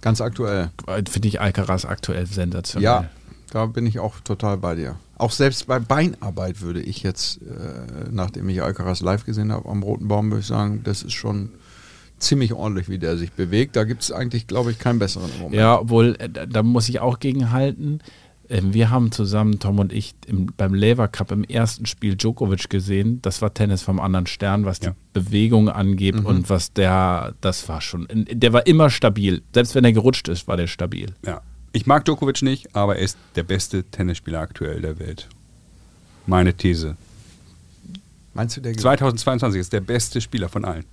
Ganz 0.00 0.20
aktuell. 0.20 0.70
finde 1.10 1.26
ich 1.26 1.40
Alcaraz 1.40 1.84
aktuell 1.84 2.24
sensationell. 2.26 2.84
Ja, 2.84 3.10
da 3.50 3.66
bin 3.66 3.84
ich 3.84 3.98
auch 3.98 4.20
total 4.20 4.58
bei 4.58 4.76
dir. 4.76 4.94
Auch 5.16 5.32
selbst 5.32 5.66
bei 5.66 5.80
Beinarbeit 5.80 6.60
würde 6.60 6.80
ich 6.80 7.02
jetzt, 7.02 7.42
äh, 7.42 8.10
nachdem 8.12 8.48
ich 8.48 8.62
Alcaraz 8.62 9.00
live 9.00 9.24
gesehen 9.24 9.50
habe 9.50 9.68
am 9.68 9.82
Roten 9.82 10.06
Baum, 10.06 10.30
würde 10.30 10.42
ich 10.42 10.46
sagen, 10.46 10.82
das 10.84 11.02
ist 11.02 11.14
schon 11.14 11.50
ziemlich 12.20 12.52
ordentlich, 12.52 12.88
wie 12.88 13.00
der 13.00 13.16
sich 13.16 13.32
bewegt. 13.32 13.74
Da 13.74 13.82
gibt 13.82 14.02
es 14.02 14.12
eigentlich, 14.12 14.46
glaube 14.46 14.70
ich, 14.70 14.78
keinen 14.78 15.00
besseren 15.00 15.32
Moment. 15.40 15.56
Ja, 15.56 15.80
obwohl, 15.80 16.14
äh, 16.20 16.28
da 16.28 16.62
muss 16.62 16.88
ich 16.88 17.00
auch 17.00 17.18
gegenhalten. 17.18 18.02
Ähm, 18.50 18.72
wir 18.72 18.90
haben 18.90 19.12
zusammen, 19.12 19.58
Tom 19.58 19.78
und 19.78 19.92
ich, 19.92 20.14
im, 20.26 20.46
beim 20.56 20.72
Lever 20.74 21.06
Cup 21.08 21.32
im 21.32 21.44
ersten 21.44 21.84
Spiel 21.86 22.16
Djokovic 22.16 22.70
gesehen. 22.70 23.20
Das 23.22 23.42
war 23.42 23.52
Tennis 23.52 23.82
vom 23.82 24.00
anderen 24.00 24.26
Stern, 24.26 24.64
was 24.64 24.80
Ja. 24.80 24.90
die 24.90 24.96
Bewegung 25.12 25.68
angeht 25.68 26.14
Mhm. 26.16 26.26
und 26.26 26.50
was 26.50 26.72
der, 26.72 27.34
das 27.40 27.68
war 27.68 27.80
schon, 27.80 28.06
der 28.10 28.52
war 28.52 28.66
immer 28.66 28.88
stabil. 28.90 29.42
Selbst 29.52 29.74
wenn 29.74 29.84
er 29.84 29.92
gerutscht 29.92 30.28
ist, 30.28 30.48
war 30.48 30.56
der 30.56 30.66
stabil. 30.66 31.14
Ja. 31.26 31.42
Ich 31.72 31.86
mag 31.86 32.04
Djokovic 32.06 32.40
nicht, 32.42 32.74
aber 32.74 32.96
er 32.96 33.02
ist 33.02 33.18
der 33.36 33.42
beste 33.42 33.84
Tennisspieler 33.84 34.40
aktuell 34.40 34.80
der 34.80 34.98
Welt. 34.98 35.28
Meine 36.26 36.54
These. 36.54 36.96
Meinst 38.32 38.56
du, 38.56 38.60
der 38.62 38.74
2022 38.74 39.60
ist 39.60 39.72
der 39.72 39.80
beste 39.80 40.20
Spieler 40.20 40.48
von 40.48 40.64
allen. 40.64 40.84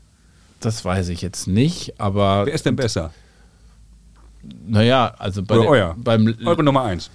Das 0.60 0.84
weiß 0.84 1.10
ich 1.10 1.22
jetzt 1.22 1.48
nicht, 1.48 2.00
aber 2.00 2.46
Wer 2.46 2.54
ist 2.54 2.66
denn 2.66 2.76
besser? 2.76 3.14
naja, 4.68 5.14
also 5.18 5.44
bei 5.44 5.56
Oder 5.56 5.62
der, 5.64 5.70
euer? 5.72 5.96
beim 5.98 6.36
Eure 6.46 6.64
Nummer 6.64 6.84
eins. 6.84 7.10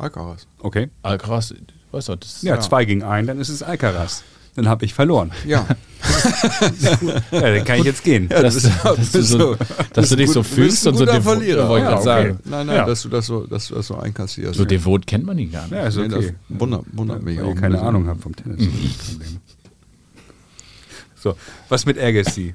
Alcaraz? 0.00 0.46
Okay. 0.60 0.88
Alcaraz, 1.02 1.54
weißt 1.92 2.08
du, 2.08 2.16
das 2.16 2.42
Ja, 2.42 2.58
zwei 2.60 2.84
gegen 2.84 3.02
einen, 3.02 3.26
dann 3.26 3.40
ist 3.40 3.48
es 3.48 3.62
Alcaraz. 3.62 4.24
Dann 4.56 4.68
habe 4.68 4.84
ich 4.84 4.94
verloren. 4.94 5.30
Ja. 5.46 5.66
Ja, 7.30 7.40
dann 7.40 7.64
kann 7.64 7.78
ich 7.78 7.84
jetzt 7.84 8.02
gehen. 8.02 8.28
dass, 8.28 8.54
bist- 8.54 8.70
dass, 8.82 8.96
bist 8.96 9.14
du, 9.14 9.22
so, 9.22 9.38
so- 9.38 9.56
dass 9.92 10.08
du 10.08 10.16
dich 10.16 10.30
so 10.30 10.40
bist 10.40 10.54
fühlst 10.54 10.86
und 10.86 10.96
so 10.96 11.04
devot- 11.04 11.22
Verlierer. 11.22 11.68
wollte 11.68 11.84
ich 11.84 11.88
Ja, 11.88 11.90
gerade 11.90 12.02
sagen. 12.04 12.38
Nein, 12.44 12.66
nein, 12.66 12.76
Ja. 12.76 12.86
dass, 12.86 13.02
du 13.02 13.08
das 13.10 13.26
so, 13.26 13.46
dass 13.46 13.68
du 13.68 13.74
das 13.74 13.86
so 13.86 13.96
einkassierst. 13.96 14.54
So 14.56 14.64
devot 14.64 15.06
kennt 15.06 15.24
man 15.26 15.38
ihn 15.38 15.52
gar 15.52 15.62
nicht. 15.64 15.72
Ja, 15.72 15.82
ist 15.86 15.96
Nee, 15.96 16.08
das 16.08 16.18
okay. 16.24 16.34
wundert, 16.48 16.84
wundert 16.92 17.22
mich 17.22 17.36
Weil 17.38 17.44
auch. 17.44 17.48
ein 17.50 17.54
keine 17.56 17.72
bisschen. 17.74 17.86
Ahnung 17.88 18.08
habt 18.08 18.22
vom 18.22 18.34
Tennis. 18.34 18.58
Das 18.58 18.66
das 18.96 19.08
Problem. 19.10 19.40
So, 21.22 21.34
was 21.68 21.86
mit 21.86 21.98
Agassi? 21.98 22.54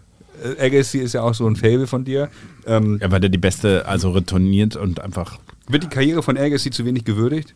Äh, 0.60 0.66
Agassi 0.66 0.98
ist 1.00 1.14
ja 1.14 1.22
auch 1.22 1.34
so 1.36 1.48
ein 1.48 1.56
Fable 1.56 1.88
von 1.88 2.04
dir. 2.04 2.30
Ähm, 2.66 2.98
Ja, 3.02 3.12
weil 3.12 3.20
der 3.20 3.30
die 3.30 3.38
beste, 3.38 3.86
also 3.88 4.12
retourniert 4.12 4.76
und 4.76 5.00
einfach. 5.02 5.38
Wird 5.68 5.84
die 5.84 5.88
Karriere 5.88 6.22
von 6.22 6.38
Agassi 6.38 6.70
zu 6.70 6.86
wenig 6.86 7.06
gewürdigt? 7.06 7.56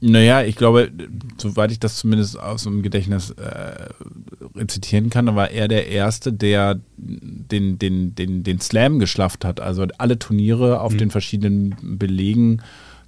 Naja, 0.00 0.42
ich 0.42 0.54
glaube, 0.54 0.92
soweit 1.38 1.72
ich 1.72 1.80
das 1.80 1.96
zumindest 1.96 2.38
aus 2.38 2.62
dem 2.62 2.82
Gedächtnis 2.82 3.30
äh, 3.30 3.88
rezitieren 4.54 5.10
kann, 5.10 5.34
war 5.34 5.50
er 5.50 5.66
der 5.66 5.88
Erste, 5.88 6.32
der 6.32 6.78
den, 6.96 7.78
den, 7.78 8.14
den, 8.14 8.44
den 8.44 8.60
Slam 8.60 9.00
geschlafft 9.00 9.44
hat. 9.44 9.58
Also 9.60 9.86
alle 9.98 10.18
Turniere 10.18 10.80
auf 10.80 10.96
den 10.96 11.10
verschiedenen 11.10 11.98
Belegen 11.98 12.62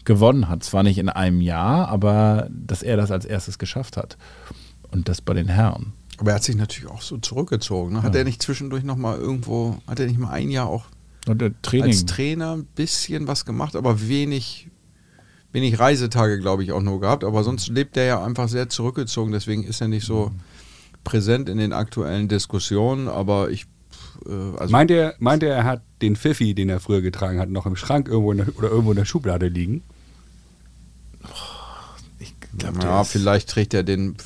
gewonnen 0.05 0.49
hat. 0.49 0.65
Zwar 0.65 0.83
nicht 0.83 0.99
in 0.99 1.09
einem 1.09 1.41
Jahr, 1.41 1.89
aber 1.89 2.49
dass 2.51 2.83
er 2.83 2.97
das 2.97 3.13
als 3.13 3.25
erstes 3.25 3.59
geschafft 3.59 3.97
hat. 3.97 4.17
Und 4.91 5.09
das 5.09 5.21
bei 5.21 5.35
den 5.35 5.47
Herren. 5.47 5.93
Aber 6.19 6.33
er 6.33 6.37
hat 6.37 6.45
sich 6.45 6.57
natürlich 6.57 6.91
auch 6.91 7.03
so 7.03 7.19
zurückgezogen. 7.19 7.95
Ne? 7.95 8.03
Hat 8.03 8.17
er 8.17 8.25
nicht 8.25 8.43
zwischendurch 8.43 8.83
noch 8.83 8.97
mal 8.97 9.17
irgendwo, 9.17 9.79
hat 9.87 10.01
er 10.01 10.07
nicht 10.07 10.19
mal 10.19 10.31
ein 10.31 10.51
Jahr 10.51 10.67
auch 10.67 10.87
Und 11.27 11.41
der 11.41 11.61
Training. 11.63 11.91
als 11.91 12.07
Trainer 12.07 12.57
ein 12.57 12.65
bisschen 12.65 13.27
was 13.27 13.45
gemacht, 13.45 13.77
aber 13.77 14.09
wenig, 14.09 14.69
wenig 15.53 15.79
Reisetage, 15.79 16.39
glaube 16.39 16.65
ich, 16.65 16.73
auch 16.73 16.83
nur 16.83 17.01
gehabt. 17.01 17.25
Aber 17.25 17.45
sonst 17.45 17.69
lebt 17.69 17.97
er 17.97 18.05
ja 18.05 18.25
einfach 18.25 18.49
sehr 18.49 18.69
zurückgezogen. 18.69 19.33
Deswegen 19.33 19.65
ist 19.65 19.81
er 19.81 19.89
nicht 19.89 20.07
so 20.07 20.33
präsent 21.05 21.49
in 21.49 21.59
den 21.59 21.73
aktuellen 21.73 22.29
Diskussionen. 22.29 23.09
Aber 23.09 23.51
ich, 23.51 23.67
äh, 24.27 24.59
also 24.59 24.73
meint, 24.73 24.91
er, 24.91 25.15
meint 25.19 25.43
er, 25.43 25.55
er 25.55 25.65
hat 25.65 25.83
den 26.03 26.17
Pfiffi, 26.17 26.55
den 26.55 26.69
er 26.69 26.81
früher 26.81 27.03
getragen 27.03 27.39
hat, 27.39 27.51
noch 27.51 27.67
im 27.67 27.77
Schrank 27.77 28.09
irgendwo 28.09 28.33
in 28.33 28.39
der, 28.39 28.57
oder 28.57 28.71
irgendwo 28.71 28.93
in 28.93 28.97
der 28.97 29.05
Schublade 29.05 29.49
liegen? 29.49 29.83
ich 32.19 32.35
glaub, 32.59 32.83
ja, 32.83 33.05
vielleicht 33.05 33.51
trägt 33.51 33.75
er 33.75 33.83
den 33.83 34.17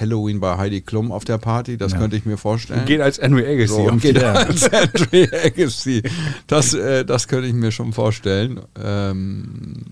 Halloween 0.00 0.40
bei 0.40 0.56
Heidi 0.56 0.80
Klum 0.80 1.10
auf 1.12 1.24
der 1.24 1.38
Party. 1.38 1.76
Das 1.76 1.92
Ja. 1.92 1.98
könnte 1.98 2.16
ich 2.16 2.24
mir 2.26 2.36
vorstellen. 2.36 2.84
Geht 2.86 3.00
als 3.00 3.20
Henry 3.20 3.44
Agassi. 3.46 3.66
So, 3.74 3.88
auf 3.90 4.00
geht 4.00 4.22
als 4.22 4.64
Andre 4.72 5.28
Agassi. 5.44 6.02
Das, 6.46 6.74
äh, 6.74 7.04
das 7.04 7.28
könnte 7.28 7.48
ich 7.48 7.54
mir 7.54 7.72
schon 7.72 7.92
vorstellen. 7.92 8.60
Ähm, 8.82 9.84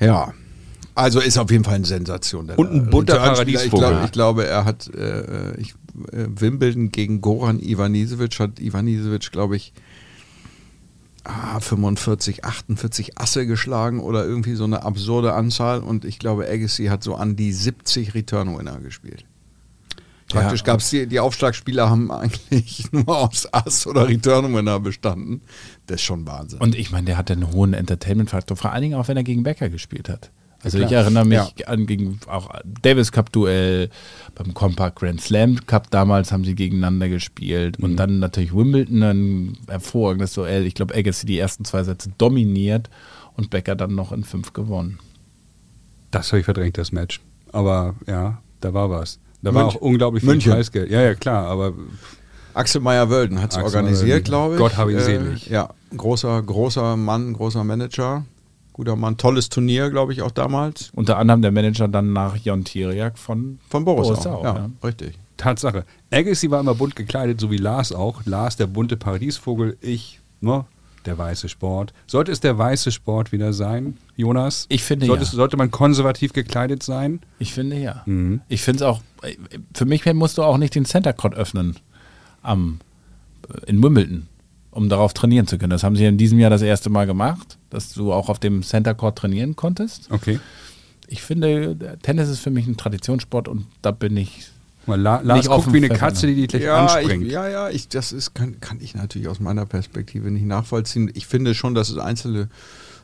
ja. 0.00 0.32
Also 0.94 1.20
ist 1.20 1.38
auf 1.38 1.50
jeden 1.50 1.62
Fall 1.64 1.76
eine 1.76 1.86
Sensation. 1.86 2.50
Und 2.50 2.72
ein 2.72 2.90
bunter 2.90 3.22
Returnspieler. 3.22 3.64
ich, 3.64 3.70
glaub, 3.70 4.04
ich 4.04 4.12
glaube, 4.12 4.46
er 4.46 4.64
hat 4.64 4.92
äh, 4.92 5.56
ich, 5.60 5.74
äh, 6.12 6.26
Wimbledon 6.34 6.90
gegen 6.90 7.20
Goran 7.20 7.60
Ivanisevic 7.60 8.40
hat 8.40 8.58
Ivanisevic, 8.58 9.30
glaube 9.30 9.54
ich, 9.56 9.72
ah, 11.28 11.60
45, 11.60 12.44
48 12.44 13.18
Asse 13.18 13.46
geschlagen 13.46 14.00
oder 14.00 14.24
irgendwie 14.24 14.54
so 14.54 14.64
eine 14.64 14.82
absurde 14.82 15.34
Anzahl. 15.34 15.80
Und 15.80 16.04
ich 16.04 16.18
glaube, 16.18 16.48
Agassi 16.48 16.86
hat 16.86 17.02
so 17.02 17.14
an 17.14 17.36
die 17.36 17.52
70 17.52 18.14
Return-Winner 18.14 18.80
gespielt. 18.80 19.24
Praktisch 20.28 20.60
Ja. 20.60 20.66
gab 20.66 20.80
es 20.80 20.90
die, 20.90 21.06
die 21.06 21.20
Aufschlagspieler 21.20 21.88
haben 21.88 22.10
eigentlich 22.12 22.92
nur 22.92 23.08
aus 23.08 23.52
Ass 23.52 23.86
oder 23.86 24.08
Return-Winner 24.08 24.80
bestanden. 24.80 25.40
Das 25.86 25.96
ist 25.96 26.02
schon 26.02 26.26
Wahnsinn. 26.26 26.60
Und 26.60 26.74
ich 26.74 26.90
meine, 26.90 27.06
der 27.06 27.16
hatte 27.16 27.32
einen 27.32 27.50
hohen 27.52 27.72
Entertainment-Faktor, 27.74 28.56
vor 28.56 28.72
allen 28.72 28.82
Dingen 28.82 28.94
auch, 28.94 29.08
wenn 29.08 29.16
er 29.16 29.24
gegen 29.24 29.42
Becker 29.42 29.70
gespielt 29.70 30.08
hat. 30.08 30.30
Also 30.64 30.78
klar. 30.78 30.90
ich 30.90 30.96
erinnere 30.96 31.24
mich 31.24 31.38
Ja. 31.58 31.66
an 31.68 31.86
gegen 31.86 32.18
auch 32.26 32.50
Davis 32.82 33.12
Cup 33.12 33.30
Duell, 33.32 33.90
beim 34.34 34.54
Compact 34.54 34.96
Grand 34.98 35.20
Slam 35.20 35.64
Cup 35.66 35.88
damals 35.90 36.32
haben 36.32 36.44
sie 36.44 36.54
gegeneinander 36.56 37.08
gespielt 37.08 37.78
Mhm. 37.78 37.84
und 37.84 37.96
dann 37.96 38.18
natürlich 38.18 38.52
Wimbledon 38.54 39.02
ein 39.02 39.58
hervorragendes 39.68 40.32
Duell. 40.34 40.66
Ich 40.66 40.74
glaube, 40.74 40.94
Agassi 40.96 41.26
die 41.26 41.38
ersten 41.38 41.64
zwei 41.64 41.84
Sätze 41.84 42.10
dominiert 42.18 42.90
und 43.36 43.50
Becker 43.50 43.76
dann 43.76 43.94
noch 43.94 44.10
in 44.10 44.24
fünf 44.24 44.52
gewonnen. 44.52 44.98
Das 46.10 46.32
habe 46.32 46.40
ich 46.40 46.44
verdrängt, 46.44 46.76
das 46.78 46.90
Match. 46.90 47.20
Aber 47.52 47.94
ja, 48.06 48.42
da 48.60 48.74
war 48.74 48.90
was. 48.90 49.20
Da 49.42 49.54
war 49.54 49.66
auch 49.66 49.74
München. 49.74 49.82
unglaublich 49.88 50.22
viel 50.22 50.30
München. 50.30 50.52
Preisgeld. 50.52 50.90
Ja, 50.90 51.00
ja, 51.02 51.14
klar, 51.14 51.46
aber 51.46 51.72
Axel 52.54 52.80
Meyer-Wölden 52.80 53.40
hat 53.40 53.52
es 53.52 53.56
organisiert, 53.58 54.24
glaube 54.24 54.54
ich. 54.54 54.58
Gott 54.60 54.76
habe 54.76 54.90
ihn 54.90 54.98
Äh, 54.98 55.02
selig. 55.02 55.46
Ja, 55.48 55.70
großer, 55.96 56.42
großer 56.42 56.96
Mann, 56.96 57.32
großer 57.34 57.62
Manager. 57.62 58.24
Guter 58.78 58.94
Mann. 58.94 59.16
Tolles 59.16 59.48
Turnier, 59.48 59.90
glaube 59.90 60.12
ich, 60.12 60.22
auch 60.22 60.30
damals. 60.30 60.92
Unter 60.94 61.18
anderem 61.18 61.42
der 61.42 61.50
Manager 61.50 61.88
dann 61.88 62.12
nach 62.12 62.36
Jon 62.36 62.62
Tiriak 62.62 63.18
von, 63.18 63.58
Von 63.68 63.84
Boris, 63.84 64.06
Boris 64.06 64.24
auch. 64.24 64.34
auch, 64.34 64.44
ja, 64.44 64.54
ja. 64.54 64.70
richtig. 64.84 65.18
Tatsache. 65.36 65.84
Agassi 66.12 66.48
war 66.48 66.60
immer 66.60 66.76
bunt 66.76 66.94
gekleidet, 66.94 67.40
so 67.40 67.50
wie 67.50 67.56
Lars 67.56 67.90
auch. 67.92 68.24
Lars, 68.24 68.54
der 68.54 68.68
bunte 68.68 68.96
Paradiesvogel, 68.96 69.76
ich, 69.80 70.20
ne? 70.40 70.64
Der 71.06 71.18
weiße 71.18 71.48
Sport. 71.48 71.92
Sollte 72.06 72.30
es 72.30 72.38
der 72.38 72.56
weiße 72.56 72.92
Sport 72.92 73.32
wieder 73.32 73.52
sein, 73.52 73.96
Jonas? 74.16 74.66
Ich 74.68 74.84
finde 74.84 75.06
sollte, 75.06 75.24
ja. 75.24 75.30
sollte 75.30 75.56
man 75.56 75.72
konservativ 75.72 76.32
gekleidet 76.32 76.84
sein? 76.84 77.18
Ich 77.40 77.54
finde 77.54 77.80
ja. 77.80 78.02
Mhm. 78.06 78.42
Ich 78.48 78.62
finde 78.62 78.76
es 78.76 78.82
auch, 78.82 79.00
für 79.74 79.86
mich 79.86 80.04
musst 80.14 80.38
du 80.38 80.44
auch 80.44 80.56
nicht 80.56 80.76
den 80.76 80.84
Center 80.84 81.12
Court 81.12 81.34
öffnen 81.34 81.76
am, 82.42 82.78
in 83.66 83.82
Wimbledon, 83.82 84.28
um 84.78 84.88
darauf 84.88 85.12
trainieren 85.12 85.48
zu 85.48 85.58
können. 85.58 85.70
Das 85.70 85.82
haben 85.82 85.96
sie 85.96 86.06
in 86.06 86.18
diesem 86.18 86.38
Jahr 86.38 86.50
das 86.50 86.62
erste 86.62 86.88
Mal 86.88 87.04
gemacht, 87.04 87.58
dass 87.68 87.92
du 87.92 88.12
auch 88.12 88.28
auf 88.28 88.38
dem 88.38 88.62
Center 88.62 88.94
Court 88.94 89.18
trainieren 89.18 89.56
konntest. 89.56 90.08
Okay. 90.10 90.38
Ich 91.08 91.22
finde, 91.22 91.98
Tennis 92.02 92.28
ist 92.28 92.38
für 92.38 92.50
mich 92.50 92.68
ein 92.68 92.76
Traditionssport 92.76 93.48
und 93.48 93.66
da 93.82 93.90
bin 93.90 94.16
ich. 94.16 94.46
Mal 94.86 95.00
La 95.00 95.20
Lars 95.20 95.38
Nicht 95.38 95.50
guckt 95.50 95.72
wie 95.72 95.78
eine 95.78 95.88
Katze, 95.88 96.28
die 96.28 96.36
dich 96.36 96.48
gleich 96.48 96.62
ja, 96.62 96.86
anspringt. 96.86 97.24
Ich, 97.24 97.32
ja, 97.32 97.48
ja, 97.48 97.68
ich, 97.70 97.88
das 97.88 98.12
ist, 98.12 98.34
kann, 98.34 98.60
kann 98.60 98.78
ich 98.80 98.94
natürlich 98.94 99.26
aus 99.26 99.40
meiner 99.40 99.66
Perspektive 99.66 100.30
nicht 100.30 100.46
nachvollziehen. 100.46 101.10
Ich 101.12 101.26
finde 101.26 101.54
schon, 101.54 101.74
dass 101.74 101.90
es 101.90 101.98
einzelne 101.98 102.48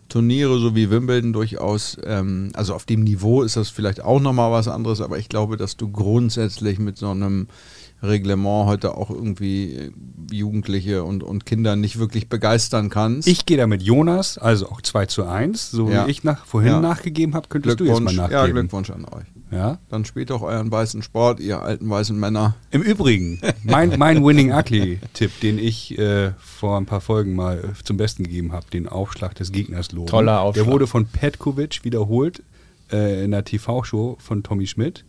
Turniere, 0.09 0.61
so 0.61 0.77
wie 0.77 0.91
Wimbledon, 0.91 1.33
durchaus, 1.33 1.99
ähm, 2.05 2.51
also 2.55 2.75
auf 2.75 2.85
dem 2.85 3.03
Niveau 3.03 3.43
ist 3.43 3.57
das 3.57 3.69
vielleicht 3.71 4.01
auch 4.01 4.21
nochmal 4.21 4.53
was 4.53 4.69
anderes, 4.69 5.01
aber 5.01 5.19
ich 5.19 5.29
glaube, 5.29 5.57
dass 5.57 5.77
du 5.77 5.91
grundsätzlich 5.91 6.79
mit 6.79 6.99
so 6.99 7.11
einem 7.11 7.49
Reglement 8.05 8.67
heute 8.67 8.97
auch 8.97 9.11
irgendwie 9.11 9.73
äh, 9.75 9.91
Jugendliche 10.31 11.05
und, 11.05 11.23
und 11.23 11.45
Kinder 11.47 11.77
nicht 11.77 11.99
wirklich 11.99 12.29
begeistern 12.29 12.89
kannst. 12.91 13.29
Ich 13.29 13.47
gehe 13.47 13.57
da 13.57 13.67
mit 13.67 13.83
Jonas, 13.83 14.39
also 14.39 14.69
auch 14.71 14.81
2 14.81 15.07
zu 15.07 15.25
1. 15.27 15.71
So 15.71 15.91
Ja. 15.91 16.07
wie 16.07 16.11
ich 16.11 16.25
nach, 16.25 16.45
vorhin 16.47 16.73
Ja. 16.73 16.81
nachgegeben 16.81 17.35
habe, 17.35 17.49
könntest 17.49 17.79
du 17.81 17.85
jetzt 17.85 18.01
mal 18.01 18.11
Glückwunsch, 18.13 18.31
ja, 18.33 18.39
nachgeben. 18.39 18.61
Glückwunsch 18.63 18.91
an 18.91 19.05
euch. 19.05 19.25
Ja? 19.51 19.79
Dann 19.89 20.05
spielt 20.05 20.31
doch 20.31 20.43
euren 20.43 20.71
weißen 20.71 21.03
Sport, 21.03 21.39
ihr 21.41 21.61
alten 21.63 21.89
weißen 21.89 22.19
Männer. 22.19 22.57
Im 22.71 22.83
Übrigen, 22.83 23.41
mein, 23.63 23.99
mein 23.99 24.25
Winning 24.25 24.53
Ugly-Tipp, 24.53 25.41
den 25.41 25.59
ich 25.59 25.97
äh, 25.99 26.33
vor 26.39 26.77
ein 26.79 26.87
paar 26.87 27.01
Folgen 27.01 27.35
mal 27.35 27.59
äh, 27.59 27.85
zum 27.85 27.97
Besten 27.97 28.25
gegeben 28.25 28.53
habe, 28.53 28.67
den 28.73 28.89
Aufschlag 28.89 29.35
des 29.35 29.53
Gegners 29.53 29.93
loben. 29.93 30.09
Toller 30.09 30.41
Aufschlag. 30.41 30.65
Der 30.65 30.73
wurde 30.73 30.87
von 30.87 31.07
Petkovic 31.07 31.85
wiederholt 31.85 32.43
äh, 32.91 33.25
in 33.25 33.31
der 33.31 33.45
TV-Show 33.45 34.17
von 34.21 34.43
Tommy 34.43 34.67
Schmidt. 34.67 35.05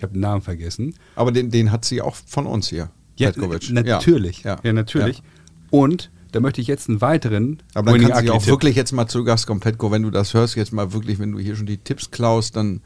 Ich 0.00 0.02
habe 0.02 0.14
den 0.14 0.20
Namen 0.20 0.40
vergessen. 0.40 0.94
Aber 1.14 1.30
den, 1.30 1.50
den 1.50 1.70
hat 1.70 1.84
sie 1.84 2.00
auch 2.00 2.14
von 2.14 2.46
uns 2.46 2.68
hier. 2.68 2.88
Petkovic. 3.18 3.68
n- 3.68 3.84
natürlich. 3.84 4.44
Ja. 4.44 4.58
Ja, 4.62 4.72
natürlich. 4.72 5.18
Ja. 5.18 5.24
Und 5.68 6.10
da 6.32 6.40
möchte 6.40 6.62
ich 6.62 6.68
jetzt 6.68 6.88
einen 6.88 7.02
weiteren 7.02 7.62
Aber 7.74 7.92
dann 7.92 8.00
kann 8.08 8.24
sie 8.24 8.30
auch 8.30 8.46
wirklich 8.46 8.76
jetzt 8.76 8.92
mal 8.92 9.06
zu 9.08 9.24
Gast 9.24 9.46
kommen, 9.46 9.60
Petko, 9.60 9.90
wenn 9.90 10.02
du 10.02 10.10
das 10.10 10.32
hörst, 10.32 10.56
jetzt 10.56 10.72
mal 10.72 10.94
wirklich, 10.94 11.18
wenn 11.18 11.32
du 11.32 11.38
hier 11.38 11.54
schon 11.54 11.66
die 11.66 11.76
Tipps 11.76 12.10
klaust, 12.10 12.56
dann, 12.56 12.80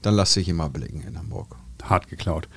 dann 0.00 0.14
lass 0.14 0.32
dich 0.32 0.48
immer 0.48 0.70
blicken 0.70 1.02
in 1.06 1.18
Hamburg. 1.18 1.54
hart 1.82 2.08
geklaut. 2.08 2.48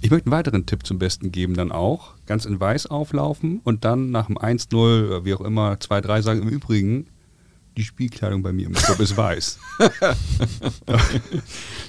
Ich 0.00 0.10
möchte 0.10 0.26
einen 0.26 0.32
weiteren 0.36 0.66
Tipp 0.66 0.84
zum 0.84 0.98
Besten 0.98 1.30
geben, 1.30 1.54
dann 1.54 1.70
auch. 1.70 2.14
Ganz 2.26 2.44
in 2.44 2.58
weiß 2.58 2.86
auflaufen 2.86 3.60
und 3.62 3.84
dann 3.84 4.10
nach 4.10 4.26
dem 4.26 4.36
1-0, 4.36 5.24
wie 5.24 5.32
auch 5.34 5.42
immer, 5.42 5.74
2-3 5.74 6.22
sagen, 6.22 6.42
im 6.42 6.48
Übrigen, 6.48 7.06
die 7.76 7.82
Spielkleidung 7.82 8.42
bei 8.42 8.52
mir 8.52 8.66
im 8.66 8.72
Club 8.72 9.00
ist 9.00 9.16
weiß. 9.16 9.58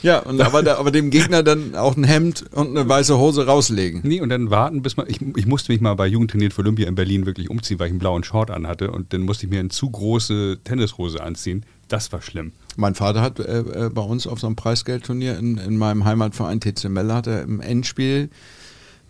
ja, 0.02 0.20
und 0.20 0.42
aber, 0.42 0.64
da, 0.64 0.78
aber 0.78 0.92
dem 0.92 1.12
Gegner 1.12 1.44
dann 1.44 1.76
auch 1.76 1.96
ein 1.96 2.04
Hemd 2.04 2.46
und 2.52 2.70
eine 2.70 2.88
weiße 2.88 3.18
Hose 3.18 3.46
rauslegen. 3.46 4.02
Nee, 4.04 4.22
und 4.22 4.30
dann 4.30 4.50
warten, 4.50 4.82
bis 4.82 4.98
man. 4.98 5.08
Ich, 5.08 5.22
ich 5.22 5.46
musste 5.46 5.72
mich 5.72 5.82
mal 5.82 5.94
bei 5.94 6.08
Jugendtrainiert 6.08 6.54
für 6.54 6.62
Olympia 6.62 6.88
in 6.88 6.96
Berlin 6.96 7.26
wirklich 7.26 7.50
umziehen, 7.50 7.80
weil 7.80 7.88
ich 7.88 7.92
einen 7.92 8.00
blauen 8.00 8.24
Short 8.24 8.50
anhatte. 8.50 8.90
Und 8.92 9.14
dann 9.14 9.22
musste 9.22 9.46
ich 9.46 9.52
mir 9.52 9.60
eine 9.60 9.70
zu 9.70 9.90
große 9.90 10.60
Tennishose 10.64 11.22
anziehen. 11.22 11.66
Das 11.88 12.12
war 12.12 12.22
schlimm. 12.22 12.54
Mein 12.78 12.96
Vater 12.96 13.22
hat 13.22 13.40
äh, 13.40 13.60
äh 13.60 13.90
bei 13.90 14.02
uns 14.02 14.26
auf 14.26 14.40
so 14.40 14.48
einem 14.48 14.56
Preisgeldturnier 14.56 15.38
in, 15.38 15.58
in 15.58 15.78
meinem 15.78 16.04
Heimatverein 16.04 16.60
TCML 16.60 17.14
hat 17.14 17.28
er 17.28 17.44
im 17.44 17.62
Endspiel 17.62 18.30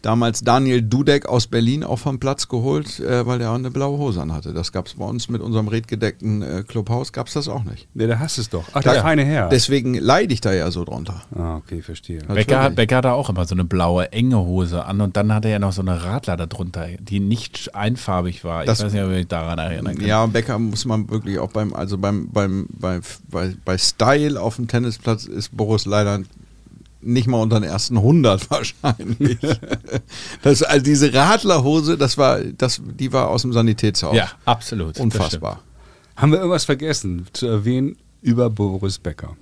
damals 0.06 0.42
Daniel 0.42 0.82
Dudek 0.82 1.26
aus 1.26 1.48
Berlin 1.48 1.84
auch 1.84 1.98
vom 1.98 2.20
Platz 2.20 2.48
geholt, 2.48 3.00
äh, 3.00 3.26
weil 3.26 3.40
der 3.40 3.52
auch 3.52 3.56
eine 3.56 3.72
blaue 3.72 3.98
Hose 3.98 4.22
anhatte. 4.22 4.54
Das 4.54 4.72
gab 4.72 4.86
es 4.86 4.94
bei 4.94 5.06
uns 5.06 5.30
mit 5.30 5.42
unserem 5.42 5.68
redgedeckten 5.68 6.42
äh, 6.42 6.64
Clubhaus, 6.64 7.12
gab 7.12 7.28
es 7.28 7.34
das 7.34 7.48
auch 7.48 7.64
nicht. 7.64 7.88
Nee, 7.94 8.08
da 8.08 8.20
hast 8.20 8.38
du 8.38 8.42
es 8.42 8.50
doch. 8.50 8.66
Ach, 8.74 8.84
da, 8.84 8.94
der 8.94 9.02
feine 9.02 9.26
Herr. 9.26 9.50
Deswegen 9.50 9.96
leide 9.96 10.34
ich 10.34 10.42
da 10.42 10.54
ja 10.54 10.70
so 10.70 10.86
drunter. 10.86 11.24
Ah, 11.36 11.58
okay, 11.58 11.82
verstehe. 11.82 12.20
Becker, 12.20 12.70
Becker 12.70 12.98
hatte 12.98 13.14
auch 13.14 13.30
immer 13.30 13.46
so 13.46 13.56
eine 13.56 13.66
blaue, 13.66 14.12
enge 14.12 14.38
Hose 14.38 14.86
an 14.86 15.02
und 15.02 15.18
dann 15.18 15.34
hatte 15.34 15.48
er 15.48 15.54
ja 15.54 15.60
noch 15.60 15.74
so 15.74 15.82
eine 15.82 16.04
Radler 16.04 16.38
darunter, 16.38 16.88
die 17.00 17.20
nicht 17.20 17.74
einfarbig 17.74 18.44
war. 18.44 18.62
Ich 18.62 18.68
das, 18.68 18.84
weiß 18.84 18.94
nicht, 18.94 19.04
ob 19.04 19.12
ich 19.12 19.28
daran 19.28 19.58
erinnern 19.58 19.98
kann. 19.98 20.06
Ja, 20.06 20.26
Becker 20.28 20.60
muss 20.60 20.86
man 20.86 21.10
wirklich 21.10 21.40
auch 21.40 21.52
beim, 21.52 21.74
also 21.74 21.98
beim, 21.98 22.30
beim, 22.30 22.68
bei, 22.70 23.00
bei, 23.30 23.56
bei 23.66 23.78
Style 23.78 24.40
auf 24.40 24.58
dem 24.58 24.68
Tennisplatz 24.68 25.26
ist 25.26 25.56
Boris 25.56 25.86
leider 25.86 26.20
nicht 27.06 27.28
mal 27.28 27.42
unter 27.42 27.60
den 27.60 27.70
ersten 27.70 27.98
100 27.98 28.50
wahrscheinlich. 28.50 29.38
das, 30.42 30.64
also 30.64 30.84
diese 30.84 31.14
Radlerhose, 31.14 31.98
das 31.98 32.18
war, 32.18 32.40
das, 32.40 32.82
die 32.84 33.14
war 33.14 33.30
aus 33.30 33.44
dem 33.44 33.54
Sanitätshaus. 33.54 34.16
Ja, 34.16 34.32
absolut. 34.46 35.00
Unfassbar. 35.00 35.62
Haben 36.16 36.32
wir 36.32 36.40
irgendwas 36.40 36.66
vergessen 36.66 37.28
zu 37.34 37.48
erwähnen 37.48 37.98
über 38.22 38.50
Boris 38.50 39.00
Becker? 39.00 39.36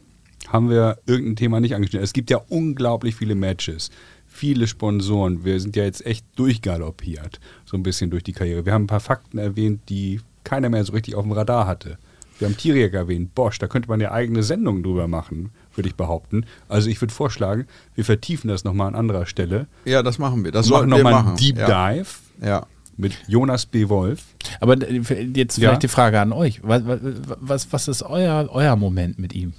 Haben 0.47 0.69
wir 0.69 0.97
irgendein 1.05 1.35
Thema 1.35 1.59
nicht 1.59 1.73
angeschnitten? 1.75 2.03
Es 2.03 2.13
gibt 2.13 2.29
ja 2.29 2.41
unglaublich 2.49 3.15
viele 3.15 3.35
Matches, 3.35 3.89
viele 4.27 4.67
Sponsoren. 4.67 5.45
Wir 5.45 5.59
sind 5.59 5.75
ja 5.75 5.83
jetzt 5.83 6.05
echt 6.05 6.25
durchgaloppiert, 6.35 7.39
so 7.65 7.77
ein 7.77 7.83
bisschen 7.83 8.09
durch 8.09 8.23
die 8.23 8.33
Karriere. 8.33 8.65
Wir 8.65 8.73
haben 8.73 8.83
ein 8.83 8.87
paar 8.87 8.99
Fakten 8.99 9.37
erwähnt, 9.37 9.81
die 9.89 10.19
keiner 10.43 10.69
mehr 10.69 10.83
so 10.83 10.93
richtig 10.93 11.15
auf 11.15 11.23
dem 11.23 11.31
Radar 11.31 11.65
hatte. 11.65 11.97
Wir 12.39 12.47
haben 12.47 12.57
Tiriak 12.57 12.93
erwähnt, 12.93 13.35
Bosch, 13.35 13.59
da 13.59 13.67
könnte 13.67 13.87
man 13.87 14.01
ja 14.01 14.11
eigene 14.11 14.43
Sendungen 14.43 14.83
drüber 14.83 15.07
machen 15.07 15.51
würde 15.75 15.89
ich 15.89 15.95
behaupten. 15.95 16.45
Also 16.67 16.89
ich 16.89 17.01
würde 17.01 17.13
vorschlagen, 17.13 17.67
wir 17.95 18.05
vertiefen 18.05 18.47
das 18.47 18.63
nochmal 18.63 18.87
an 18.87 18.95
anderer 18.95 19.25
Stelle. 19.25 19.67
Ja, 19.85 20.03
das 20.03 20.19
machen 20.19 20.43
wir. 20.43 20.51
Das 20.51 20.69
machen 20.69 20.89
nochmal 20.89 21.13
einen 21.13 21.35
Deep 21.35 21.57
ja. 21.57 21.93
Dive. 21.93 22.07
Ja. 22.41 22.65
Mit 22.95 23.17
Jonas 23.27 23.65
B. 23.65 23.89
Wolf. 23.89 24.23
Aber 24.59 24.77
jetzt 24.77 25.55
vielleicht 25.55 25.59
ja. 25.59 25.77
die 25.77 25.87
Frage 25.87 26.19
an 26.19 26.31
euch. 26.31 26.61
Was, 26.63 26.83
was, 26.85 27.73
was 27.73 27.87
ist 27.87 28.03
euer, 28.03 28.49
euer 28.51 28.75
Moment 28.75 29.17
mit 29.17 29.33
ihm? 29.33 29.53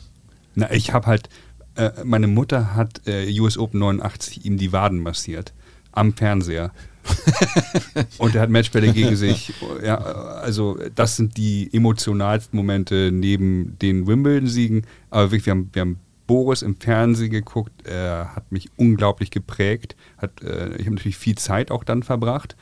Na, 0.55 0.71
ich 0.73 0.93
habe 0.93 1.07
halt, 1.07 1.29
äh, 1.75 1.91
meine 2.05 2.29
Mutter 2.29 2.77
hat 2.77 3.03
äh, 3.07 3.41
US 3.41 3.59
Open 3.59 3.81
89 3.81 4.45
ihm 4.45 4.57
die 4.57 4.73
Waden 4.73 5.01
massiert. 5.01 5.53
Am 5.91 6.13
Fernseher. 6.13 6.71
und 8.19 8.35
er 8.35 8.43
hat 8.43 8.51
Matchbälle 8.51 8.93
gegen 8.93 9.17
sich. 9.17 9.53
Ja, 9.85 9.97
also 9.97 10.79
das 10.95 11.17
sind 11.17 11.37
die 11.37 11.69
emotionalsten 11.73 12.57
Momente 12.57 13.11
neben 13.13 13.79
den 13.81 14.07
Wimbledon-Siegen. 14.07 14.87
Aber 15.11 15.31
wirklich, 15.31 15.47
wir 15.47 15.51
haben, 15.53 15.71
wir 15.73 15.81
haben 15.81 15.99
Boris 16.27 16.63
im 16.63 16.77
Fernsehen 16.77 17.31
geguckt. 17.31 17.87
Er 17.87 18.35
hat 18.35 18.51
mich 18.51 18.69
unglaublich 18.77 19.31
geprägt. 19.31 19.97
Hat, 20.19 20.43
äh, 20.43 20.77
ich 20.77 20.87
habe 20.87 20.97
natürlich 20.97 21.19
viel 21.19 21.37
Zeit 21.37 21.71
auch 21.71 21.85
dann 21.85 22.03
verbracht. 22.03 22.57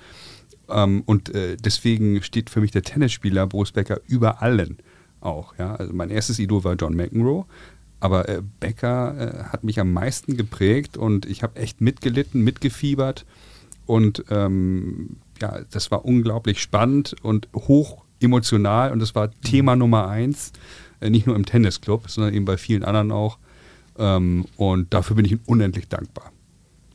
Ähm, 0.68 1.03
und 1.07 1.34
äh, 1.34 1.57
deswegen 1.57 2.22
steht 2.22 2.51
für 2.51 2.61
mich 2.61 2.70
der 2.70 2.82
Tennisspieler 2.82 3.47
Boris 3.47 3.72
Becker 3.72 4.01
über 4.07 4.43
allen 4.43 4.78
auch. 5.20 5.55
Ja? 5.59 5.76
Also 5.76 5.93
mein 5.93 6.11
erstes 6.11 6.38
Idol 6.38 6.64
war 6.64 6.74
John 6.74 6.95
McEnroe. 6.95 7.47
Aber 8.01 8.28
äh, 8.28 8.43
Becker 8.59 9.14
äh, 9.16 9.45
hat 9.45 9.62
mich 9.62 9.78
am 9.78 9.93
meisten 9.93 10.36
geprägt 10.36 10.97
und 10.97 11.24
ich 11.24 11.45
habe 11.45 11.61
echt 11.61 11.80
mitgelitten, 11.80 12.43
mitgefiebert. 12.43 13.24
Und 13.87 14.24
ähm, 14.30 15.16
ja, 15.41 15.61
das 15.70 15.91
war 15.91 16.05
unglaublich 16.05 16.61
spannend 16.61 17.16
und 17.22 17.49
hoch 17.55 18.05
emotional 18.20 18.93
und 18.93 19.01
das 19.01 19.14
war 19.14 19.30
Thema 19.41 19.74
Nummer 19.76 20.09
eins, 20.09 20.53
äh, 21.01 21.11
nicht 21.11 21.26
nur 21.26 21.37
im 21.37 21.45
Tennisclub, 21.45 22.09
sondern 22.09 22.35
eben 22.35 22.45
bei 22.45 22.57
vielen 22.57 22.85
anderen 22.85 23.11
auch. 23.11 23.39
Ähm, 23.99 24.47
und 24.57 24.95
dafür 24.95 25.16
bin 25.16 25.24
ich 25.24 25.33
ihm 25.33 25.41
unendlich 25.47 25.89
dankbar. 25.89 26.33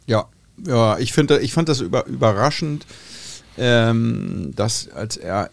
Ja, 0.06 0.30
ja, 0.66 0.98
ich 0.98 1.14
finde, 1.14 1.40
ich 1.40 1.54
fand 1.54 1.70
das 1.70 1.82
über, 1.82 2.06
überraschend, 2.08 2.86
ähm, 3.58 4.54
dass 4.56 4.90
als 4.90 5.18
er 5.18 5.50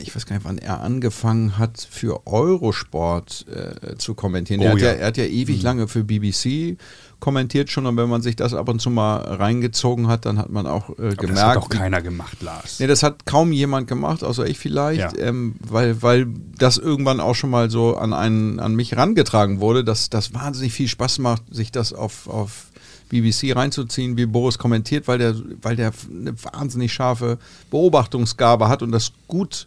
ich 0.00 0.14
weiß 0.14 0.26
gar 0.26 0.36
nicht, 0.36 0.44
wann 0.44 0.58
er 0.58 0.80
angefangen 0.80 1.58
hat, 1.58 1.86
für 1.90 2.26
Eurosport 2.26 3.46
äh, 3.48 3.96
zu 3.96 4.14
kommentieren. 4.14 4.60
Oh, 4.60 4.64
er, 4.64 4.72
hat 4.72 4.80
ja. 4.80 4.86
ja. 4.88 4.92
er, 4.94 5.06
hat 5.06 5.16
ja, 5.16 5.24
ewig 5.24 5.58
mhm. 5.58 5.64
lange 5.64 5.88
für 5.88 6.04
BBC 6.04 6.76
kommentiert 7.20 7.70
schon 7.70 7.86
und 7.86 7.96
wenn 7.96 8.08
man 8.08 8.22
sich 8.22 8.36
das 8.36 8.54
ab 8.54 8.68
und 8.68 8.80
zu 8.80 8.90
mal 8.90 9.16
reingezogen 9.16 10.06
hat, 10.06 10.24
dann 10.24 10.38
hat 10.38 10.50
man 10.50 10.66
auch 10.66 10.90
äh, 10.90 11.14
gemerkt. 11.14 11.30
Das 11.30 11.42
hat 11.42 11.56
doch 11.56 11.68
keiner 11.68 12.00
gemacht, 12.00 12.42
Lars. 12.42 12.78
Nee, 12.78 12.86
das 12.86 13.02
hat 13.02 13.26
kaum 13.26 13.50
jemand 13.50 13.88
gemacht, 13.88 14.22
außer 14.22 14.46
ich 14.46 14.58
vielleicht, 14.58 15.16
ja. 15.16 15.26
ähm, 15.26 15.56
weil, 15.60 16.00
weil 16.02 16.28
das 16.58 16.78
irgendwann 16.78 17.18
auch 17.18 17.34
schon 17.34 17.50
mal 17.50 17.70
so 17.70 17.96
an, 17.96 18.12
einen, 18.12 18.60
an 18.60 18.74
mich 18.74 18.96
rangetragen 18.96 19.60
wurde, 19.60 19.82
dass 19.82 20.10
das 20.10 20.32
wahnsinnig 20.32 20.72
viel 20.72 20.88
Spaß 20.88 21.18
macht, 21.18 21.42
sich 21.50 21.72
das 21.72 21.92
auf, 21.92 22.28
auf 22.28 22.66
BBC 23.08 23.56
reinzuziehen, 23.56 24.16
wie 24.16 24.26
Boris 24.26 24.58
kommentiert, 24.58 25.08
weil 25.08 25.18
der, 25.18 25.34
weil 25.62 25.76
der 25.76 25.92
eine 26.10 26.34
wahnsinnig 26.44 26.92
scharfe 26.92 27.38
Beobachtungsgabe 27.70 28.68
hat 28.68 28.82
und 28.82 28.92
das 28.92 29.12
gut 29.26 29.66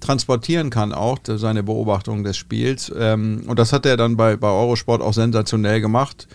transportieren 0.00 0.70
kann, 0.70 0.92
auch 0.92 1.18
seine 1.24 1.62
Beobachtung 1.62 2.24
des 2.24 2.36
Spiels. 2.36 2.92
Ähm, 2.96 3.44
und 3.46 3.58
das 3.58 3.72
hat 3.72 3.86
er 3.86 3.96
dann 3.96 4.16
bei, 4.16 4.36
bei 4.36 4.48
Eurosport 4.48 5.02
auch 5.02 5.14
sensationell 5.14 5.80
gemacht. 5.80 6.28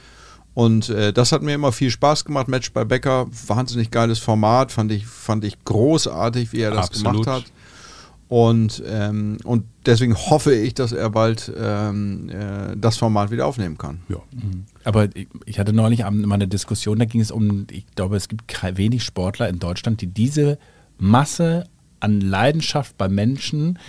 Und 0.53 0.89
äh, 0.89 1.13
das 1.13 1.31
hat 1.31 1.41
mir 1.43 1.53
immer 1.53 1.71
viel 1.71 1.89
Spaß 1.89 2.25
gemacht. 2.25 2.47
Match 2.47 2.73
bei 2.73 2.83
Becker, 2.83 3.27
wahnsinnig 3.47 3.91
geiles 3.91 4.19
Format, 4.19 4.71
fand 4.71 4.91
ich, 4.91 5.05
fand 5.05 5.45
ich 5.45 5.63
großartig, 5.63 6.51
wie 6.51 6.61
er 6.61 6.71
das 6.71 6.87
Absolut. 6.87 7.23
gemacht 7.23 7.27
hat. 7.27 7.51
Und, 8.27 8.81
ähm, 8.87 9.39
und 9.43 9.65
deswegen 9.85 10.15
hoffe 10.15 10.55
ich, 10.55 10.73
dass 10.73 10.93
er 10.93 11.09
bald 11.09 11.51
ähm, 11.53 12.29
äh, 12.29 12.77
das 12.77 12.95
Format 12.95 13.29
wieder 13.29 13.45
aufnehmen 13.45 13.77
kann. 13.77 14.03
Ja. 14.07 14.19
Mhm. 14.31 14.65
Aber 14.85 15.09
ich 15.45 15.59
hatte 15.59 15.73
neulich 15.73 15.99
mal 15.99 16.35
eine 16.35 16.47
Diskussion, 16.47 16.97
da 16.97 17.03
ging 17.03 17.19
es 17.19 17.29
um, 17.29 17.67
ich 17.69 17.85
glaube, 17.93 18.15
es 18.15 18.29
gibt 18.29 18.43
wenig 18.77 19.03
Sportler 19.03 19.49
in 19.49 19.59
Deutschland, 19.59 19.99
die 19.99 20.07
diese 20.07 20.57
Masse 20.97 21.65
an 22.01 22.21
Leidenschaft 22.21 22.97
bei 22.97 23.07
Menschen 23.07 23.79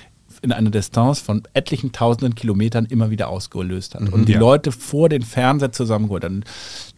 in 0.41 0.53
einer 0.53 0.71
Distanz 0.71 1.21
von 1.21 1.43
etlichen 1.55 1.93
tausenden 1.93 2.35
Kilometern 2.35 2.87
immer 2.87 3.11
wieder 3.11 3.29
ausgelöst 3.29 3.95
hat. 3.95 4.03
Mhm, 4.03 4.13
und 4.13 4.29
die 4.29 4.33
ja. 4.33 4.39
Leute 4.39 4.73
vor 4.73 5.09
den 5.09 5.23
Fernseher 5.23 5.73
zusammengeholt. 5.73 6.25
Und 6.25 6.45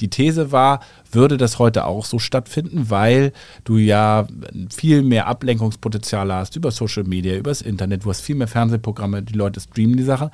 die 0.01 0.09
These 0.09 0.53
war, 0.53 0.81
würde 1.11 1.37
das 1.37 1.59
heute 1.59 1.85
auch 1.85 2.05
so 2.05 2.19
stattfinden, 2.19 2.91
weil 2.91 3.33
du 3.65 3.77
ja 3.77 4.27
viel 4.75 5.03
mehr 5.03 5.27
Ablenkungspotenzial 5.27 6.33
hast 6.33 6.57
über 6.57 6.71
Social 6.71 7.05
Media, 7.05 7.35
über 7.35 7.51
das 7.51 7.63
Internet, 7.63 8.05
du 8.05 8.11
hast 8.11 8.21
viel 8.21 8.37
mehr 8.37 8.49
Fernsehprogramme, 8.49 9.23
die 9.23 9.35
Leute 9.35 9.61
streamen 9.61 9.97
die 9.97 10.05
Sache. 10.05 10.31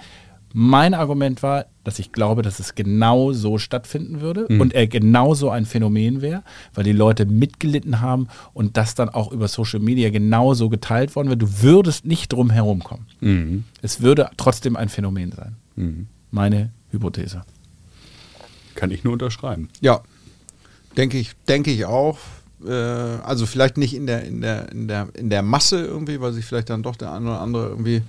Mein 0.53 0.95
Argument 0.95 1.43
war, 1.43 1.67
dass 1.91 1.99
ich 1.99 2.13
glaube, 2.13 2.43
dass 2.43 2.61
es 2.61 2.77
genau 2.77 3.33
so 3.33 3.59
stattfinden 3.59 4.21
würde 4.21 4.47
mhm. 4.49 4.61
und 4.61 4.75
er 4.75 4.87
genauso 4.87 5.51
ein 5.51 5.67
Phänomen 5.67 6.23
wäre, 6.23 6.45
weil 6.73 6.85
die 6.85 6.93
Leute 6.93 7.27
mitgelitten 7.27 8.01
haben 8.01 8.29
und 8.55 8.77
das 8.77 8.95
dann 8.95 9.09
auch 9.09 9.33
über 9.33 9.49
Social 9.49 9.81
Media 9.81 10.11
genauso 10.11 10.69
geteilt 10.69 11.17
worden 11.17 11.27
wäre. 11.27 11.37
Du 11.37 11.63
würdest 11.63 12.05
nicht 12.05 12.33
drum 12.33 12.49
herum 12.49 12.85
kommen. 12.85 13.07
Mhm. 13.19 13.65
Es 13.83 14.03
würde 14.03 14.31
trotzdem 14.37 14.77
ein 14.77 14.89
Phänomen 14.89 15.33
sein. 15.33 15.57
Mhm. 15.75 16.07
Meine 16.31 16.71
Hypothese. 16.93 17.43
Kann 18.77 18.93
ich 18.93 19.03
nur 19.03 19.15
unterschreiben. 19.15 19.69
Ja, 19.81 20.01
denke 20.97 21.19
ich, 21.19 21.33
denke 21.49 21.73
ich 21.73 21.87
auch. 21.87 22.19
Äh, 22.65 22.71
also 22.71 23.47
vielleicht 23.47 23.79
nicht 23.79 23.95
in 23.95 24.07
der, 24.07 24.23
in, 24.23 24.41
der, 24.43 24.71
in, 24.71 24.87
der, 24.87 25.09
in 25.15 25.29
der 25.29 25.43
Masse 25.43 25.85
irgendwie, 25.85 26.21
weil 26.21 26.33
sich 26.33 26.45
vielleicht 26.45 26.71
dann 26.71 26.85
doch 26.85 26.95
der 26.95 27.13
eine 27.13 27.31
oder 27.31 27.41
andere 27.41 27.69
irgendwie 27.71 28.03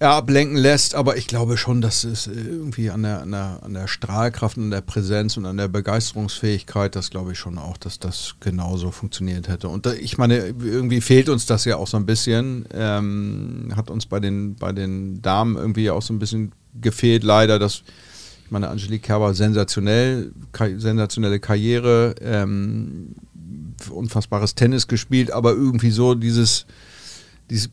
ablenken 0.00 0.56
lässt, 0.56 0.94
aber 0.94 1.16
ich 1.16 1.26
glaube 1.26 1.56
schon, 1.56 1.80
dass 1.80 2.04
es 2.04 2.26
irgendwie 2.26 2.90
an 2.90 3.04
der, 3.04 3.22
an 3.22 3.30
der, 3.30 3.58
an 3.62 3.74
der 3.74 3.86
Strahlkraft 3.86 4.56
und 4.56 4.64
an 4.64 4.70
der 4.70 4.80
Präsenz 4.80 5.36
und 5.36 5.46
an 5.46 5.56
der 5.56 5.68
Begeisterungsfähigkeit, 5.68 6.96
das 6.96 7.10
glaube 7.10 7.32
ich 7.32 7.38
schon 7.38 7.58
auch, 7.58 7.76
dass 7.76 7.98
das 8.00 8.34
genauso 8.40 8.90
funktioniert 8.90 9.48
hätte. 9.48 9.68
Und 9.68 9.86
ich 9.86 10.18
meine, 10.18 10.38
irgendwie 10.38 11.00
fehlt 11.00 11.28
uns 11.28 11.46
das 11.46 11.64
ja 11.64 11.76
auch 11.76 11.86
so 11.86 11.96
ein 11.96 12.06
bisschen, 12.06 12.66
ähm, 12.74 13.72
hat 13.76 13.88
uns 13.88 14.06
bei 14.06 14.20
den, 14.20 14.56
bei 14.56 14.72
den 14.72 15.22
Damen 15.22 15.56
irgendwie 15.56 15.90
auch 15.90 16.02
so 16.02 16.12
ein 16.12 16.18
bisschen 16.18 16.52
gefehlt, 16.80 17.22
leider, 17.22 17.58
dass 17.58 17.82
ich 18.44 18.50
meine, 18.50 18.68
Angelique 18.68 19.02
Kerber 19.02 19.32
sensationell, 19.32 20.32
sensationelle 20.76 21.40
Karriere, 21.40 22.14
ähm, 22.20 23.14
unfassbares 23.90 24.54
Tennis 24.54 24.86
gespielt, 24.86 25.30
aber 25.30 25.52
irgendwie 25.52 25.90
so 25.90 26.14
dieses, 26.14 26.66
dieses 27.48 27.70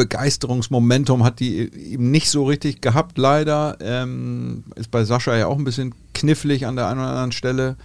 Begeisterungsmomentum 0.00 1.24
hat 1.24 1.40
die 1.40 1.58
eben 1.92 2.10
nicht 2.10 2.30
so 2.30 2.44
richtig 2.44 2.80
gehabt, 2.80 3.18
leider. 3.18 3.76
Ähm, 3.82 4.64
ist 4.76 4.90
bei 4.90 5.04
Sascha 5.04 5.36
ja 5.36 5.46
auch 5.46 5.58
ein 5.58 5.64
bisschen 5.64 5.94
knifflig 6.14 6.66
an 6.66 6.76
der 6.76 6.88
einen 6.88 7.00
oder 7.00 7.10
anderen 7.10 7.32
Stelle. 7.32 7.76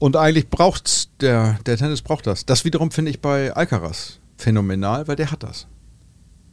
Und 0.00 0.16
eigentlich 0.16 0.50
braucht 0.50 1.22
der, 1.22 1.60
der 1.64 1.76
Tennis 1.76 2.02
braucht 2.02 2.26
das. 2.26 2.44
Das 2.44 2.64
wiederum 2.64 2.90
finde 2.90 3.12
ich 3.12 3.20
bei 3.20 3.54
Alcaraz 3.54 4.18
phänomenal, 4.36 5.06
weil 5.06 5.14
der 5.14 5.30
hat 5.30 5.44
das. 5.44 5.68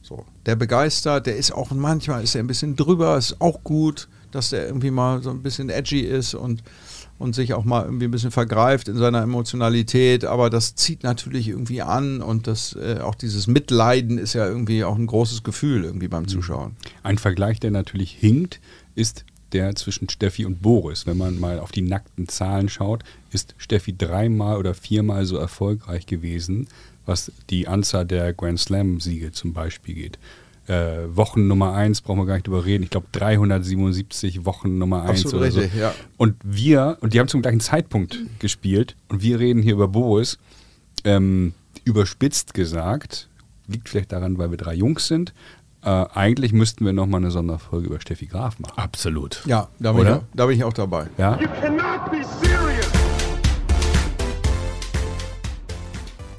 So, 0.04 0.26
der 0.46 0.56
begeistert, 0.56 1.26
der 1.26 1.38
ist 1.38 1.52
auch 1.52 1.72
manchmal 1.72 2.24
ist 2.24 2.36
er 2.36 2.44
ein 2.44 2.48
bisschen 2.48 2.76
drüber, 2.76 3.18
ist 3.18 3.42
auch 3.42 3.64
gut, 3.64 4.08
dass 4.30 4.52
der 4.52 4.68
irgendwie 4.68 4.92
mal 4.92 5.24
so 5.24 5.32
ein 5.32 5.42
bisschen 5.42 5.70
edgy 5.70 6.02
ist 6.02 6.36
und 6.36 6.62
und 7.22 7.36
sich 7.36 7.54
auch 7.54 7.64
mal 7.64 7.86
irgendwie 7.86 8.06
ein 8.06 8.12
bisschen 8.12 8.32
vergreift 8.32 8.88
in 8.88 8.98
seiner 8.98 9.22
Emotionalität, 9.22 10.26
aber 10.26 10.50
das 10.50 10.76
zieht 10.76 11.04
natürlich 11.04 11.48
irgendwie 11.48 11.82
an 11.82 12.22
und 12.22 12.48
das 12.48 12.76
äh, 12.76 13.00
auch 13.02 13.16
dieses 13.16 13.48
Mitleiden 13.48 14.18
ist 14.18 14.34
ja 14.34 14.48
irgendwie 14.48 14.84
auch 14.84 14.96
ein 14.96 15.08
großes 15.08 15.44
Gefühl 15.44 15.86
irgendwie 15.86 16.08
beim 16.08 16.28
Zuschauen. 16.28 16.76
Ein 17.04 17.18
Vergleich, 17.18 17.60
der 17.60 17.72
natürlich 17.72 18.12
hinkt, 18.12 18.60
ist 18.96 19.26
der 19.52 19.76
zwischen 19.76 20.10
Steffi 20.10 20.46
und 20.46 20.62
Boris. 20.62 21.06
Wenn 21.06 21.18
man 21.18 21.40
mal 21.40 21.60
auf 21.60 21.72
die 21.72 21.82
nackten 21.82 22.28
Zahlen 22.28 22.70
schaut, 22.70 23.04
ist 23.32 23.56
Steffi 23.58 23.96
dreimal 23.96 24.58
oder 24.58 24.74
viermal 24.74 25.26
so 25.26 25.38
erfolgreich 25.38 26.06
gewesen, 26.06 26.68
was 27.06 27.32
die 27.50 27.68
Anzahl 27.68 28.06
der 28.06 28.34
Grand 28.34 28.60
Slam-Siege 28.60 29.32
zum 29.32 29.54
Beispiel 29.54 29.96
geht. 29.96 30.20
Äh, 30.68 31.16
Wochen 31.16 31.48
Nummer 31.48 31.74
1, 31.74 32.02
brauchen 32.02 32.20
wir 32.20 32.26
gar 32.26 32.36
nicht 32.36 32.48
drüber 32.48 32.66
reden. 32.66 32.84
Ich 32.84 32.92
glaube 32.92 33.08
377 33.14 34.46
Wochen 34.46 34.78
Nummer 34.78 35.04
1 35.04 35.26
Absolut 35.26 35.36
oder 35.36 35.46
richtig, 35.46 35.74
so. 35.74 35.80
ja. 35.80 35.94
Und 36.18 36.36
wir, 36.44 36.98
und 37.02 37.14
die 37.14 37.20
haben 37.20 37.28
zum 37.28 37.42
gleichen 37.42 37.60
Zeitpunkt 37.60 38.20
gespielt, 38.40 38.96
und 39.10 39.22
wir 39.22 39.40
reden 39.40 39.62
hier 39.64 39.74
über 39.74 39.88
Boris, 39.88 40.38
ähm, 41.04 41.54
überspitzt 41.84 42.54
gesagt, 42.54 43.28
liegt 43.68 43.90
vielleicht 43.90 44.12
daran, 44.12 44.38
weil 44.38 44.52
wir 44.52 44.58
drei 44.58 44.76
Jungs 44.76 45.08
sind. 45.08 45.34
Äh, 45.84 45.90
eigentlich 45.90 46.54
müssten 46.54 46.86
wir 46.86 46.94
nochmal 46.94 47.22
eine 47.22 47.32
Sonderfolge 47.32 47.88
über 47.88 48.00
Steffi 48.00 48.28
Graf 48.28 48.60
machen. 48.60 48.78
Absolut. 48.78 49.42
Ja, 49.48 49.68
da 49.80 49.94
bin, 49.94 50.02
ich 50.04 50.08
Oder? 50.08 50.18
auch, 50.18 50.24
da 50.36 50.46
bin 50.46 50.58
ich 50.58 50.64
auch 50.64 50.74
dabei. 50.74 51.08
Ja? 51.18 51.40
You 51.40 51.48
cannot 51.60 52.12
be 52.12 52.22
serious. 52.40 52.88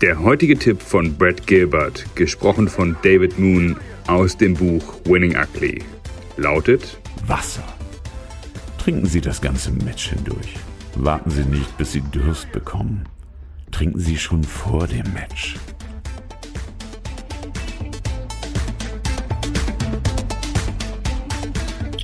Der 0.01 0.20
heutige 0.20 0.59
Tipp 0.59 0.81
von 0.81 1.16
Brad 1.16 1.47
Gilbert, 1.47 2.05
gesprochen 2.14 2.68
von 2.68 2.97
David 3.03 3.39
Moon 3.39 3.77
aus 4.07 4.36
dem 4.36 4.55
Buch 4.55 4.82
Winning 5.05 5.36
Ugly, 5.36 5.82
lautet: 6.36 6.98
Wasser. 7.26 7.64
Trinken 8.78 9.07
Sie 9.07 9.20
das 9.20 9.40
ganze 9.40 9.70
Match 9.70 10.09
hindurch. 10.11 10.57
Warten 10.96 11.30
Sie 11.30 11.44
nicht, 11.44 11.76
bis 11.78 11.92
Sie 11.92 12.03
Durst 12.12 12.50
bekommen. 12.53 13.09
Trinken 13.70 13.98
Sie 13.98 14.18
schon 14.18 14.42
vor 14.42 14.86
dem 14.86 15.12
Match. 15.12 15.57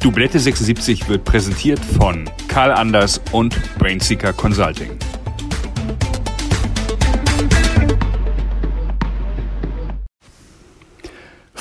Dublette 0.01 0.38
76 0.38 1.09
wird 1.09 1.24
präsentiert 1.24 1.80
von 1.80 2.30
Karl 2.46 2.70
Anders 2.72 3.20
und 3.32 3.55
Brainseeker 3.78 4.32
Consulting. 4.32 4.92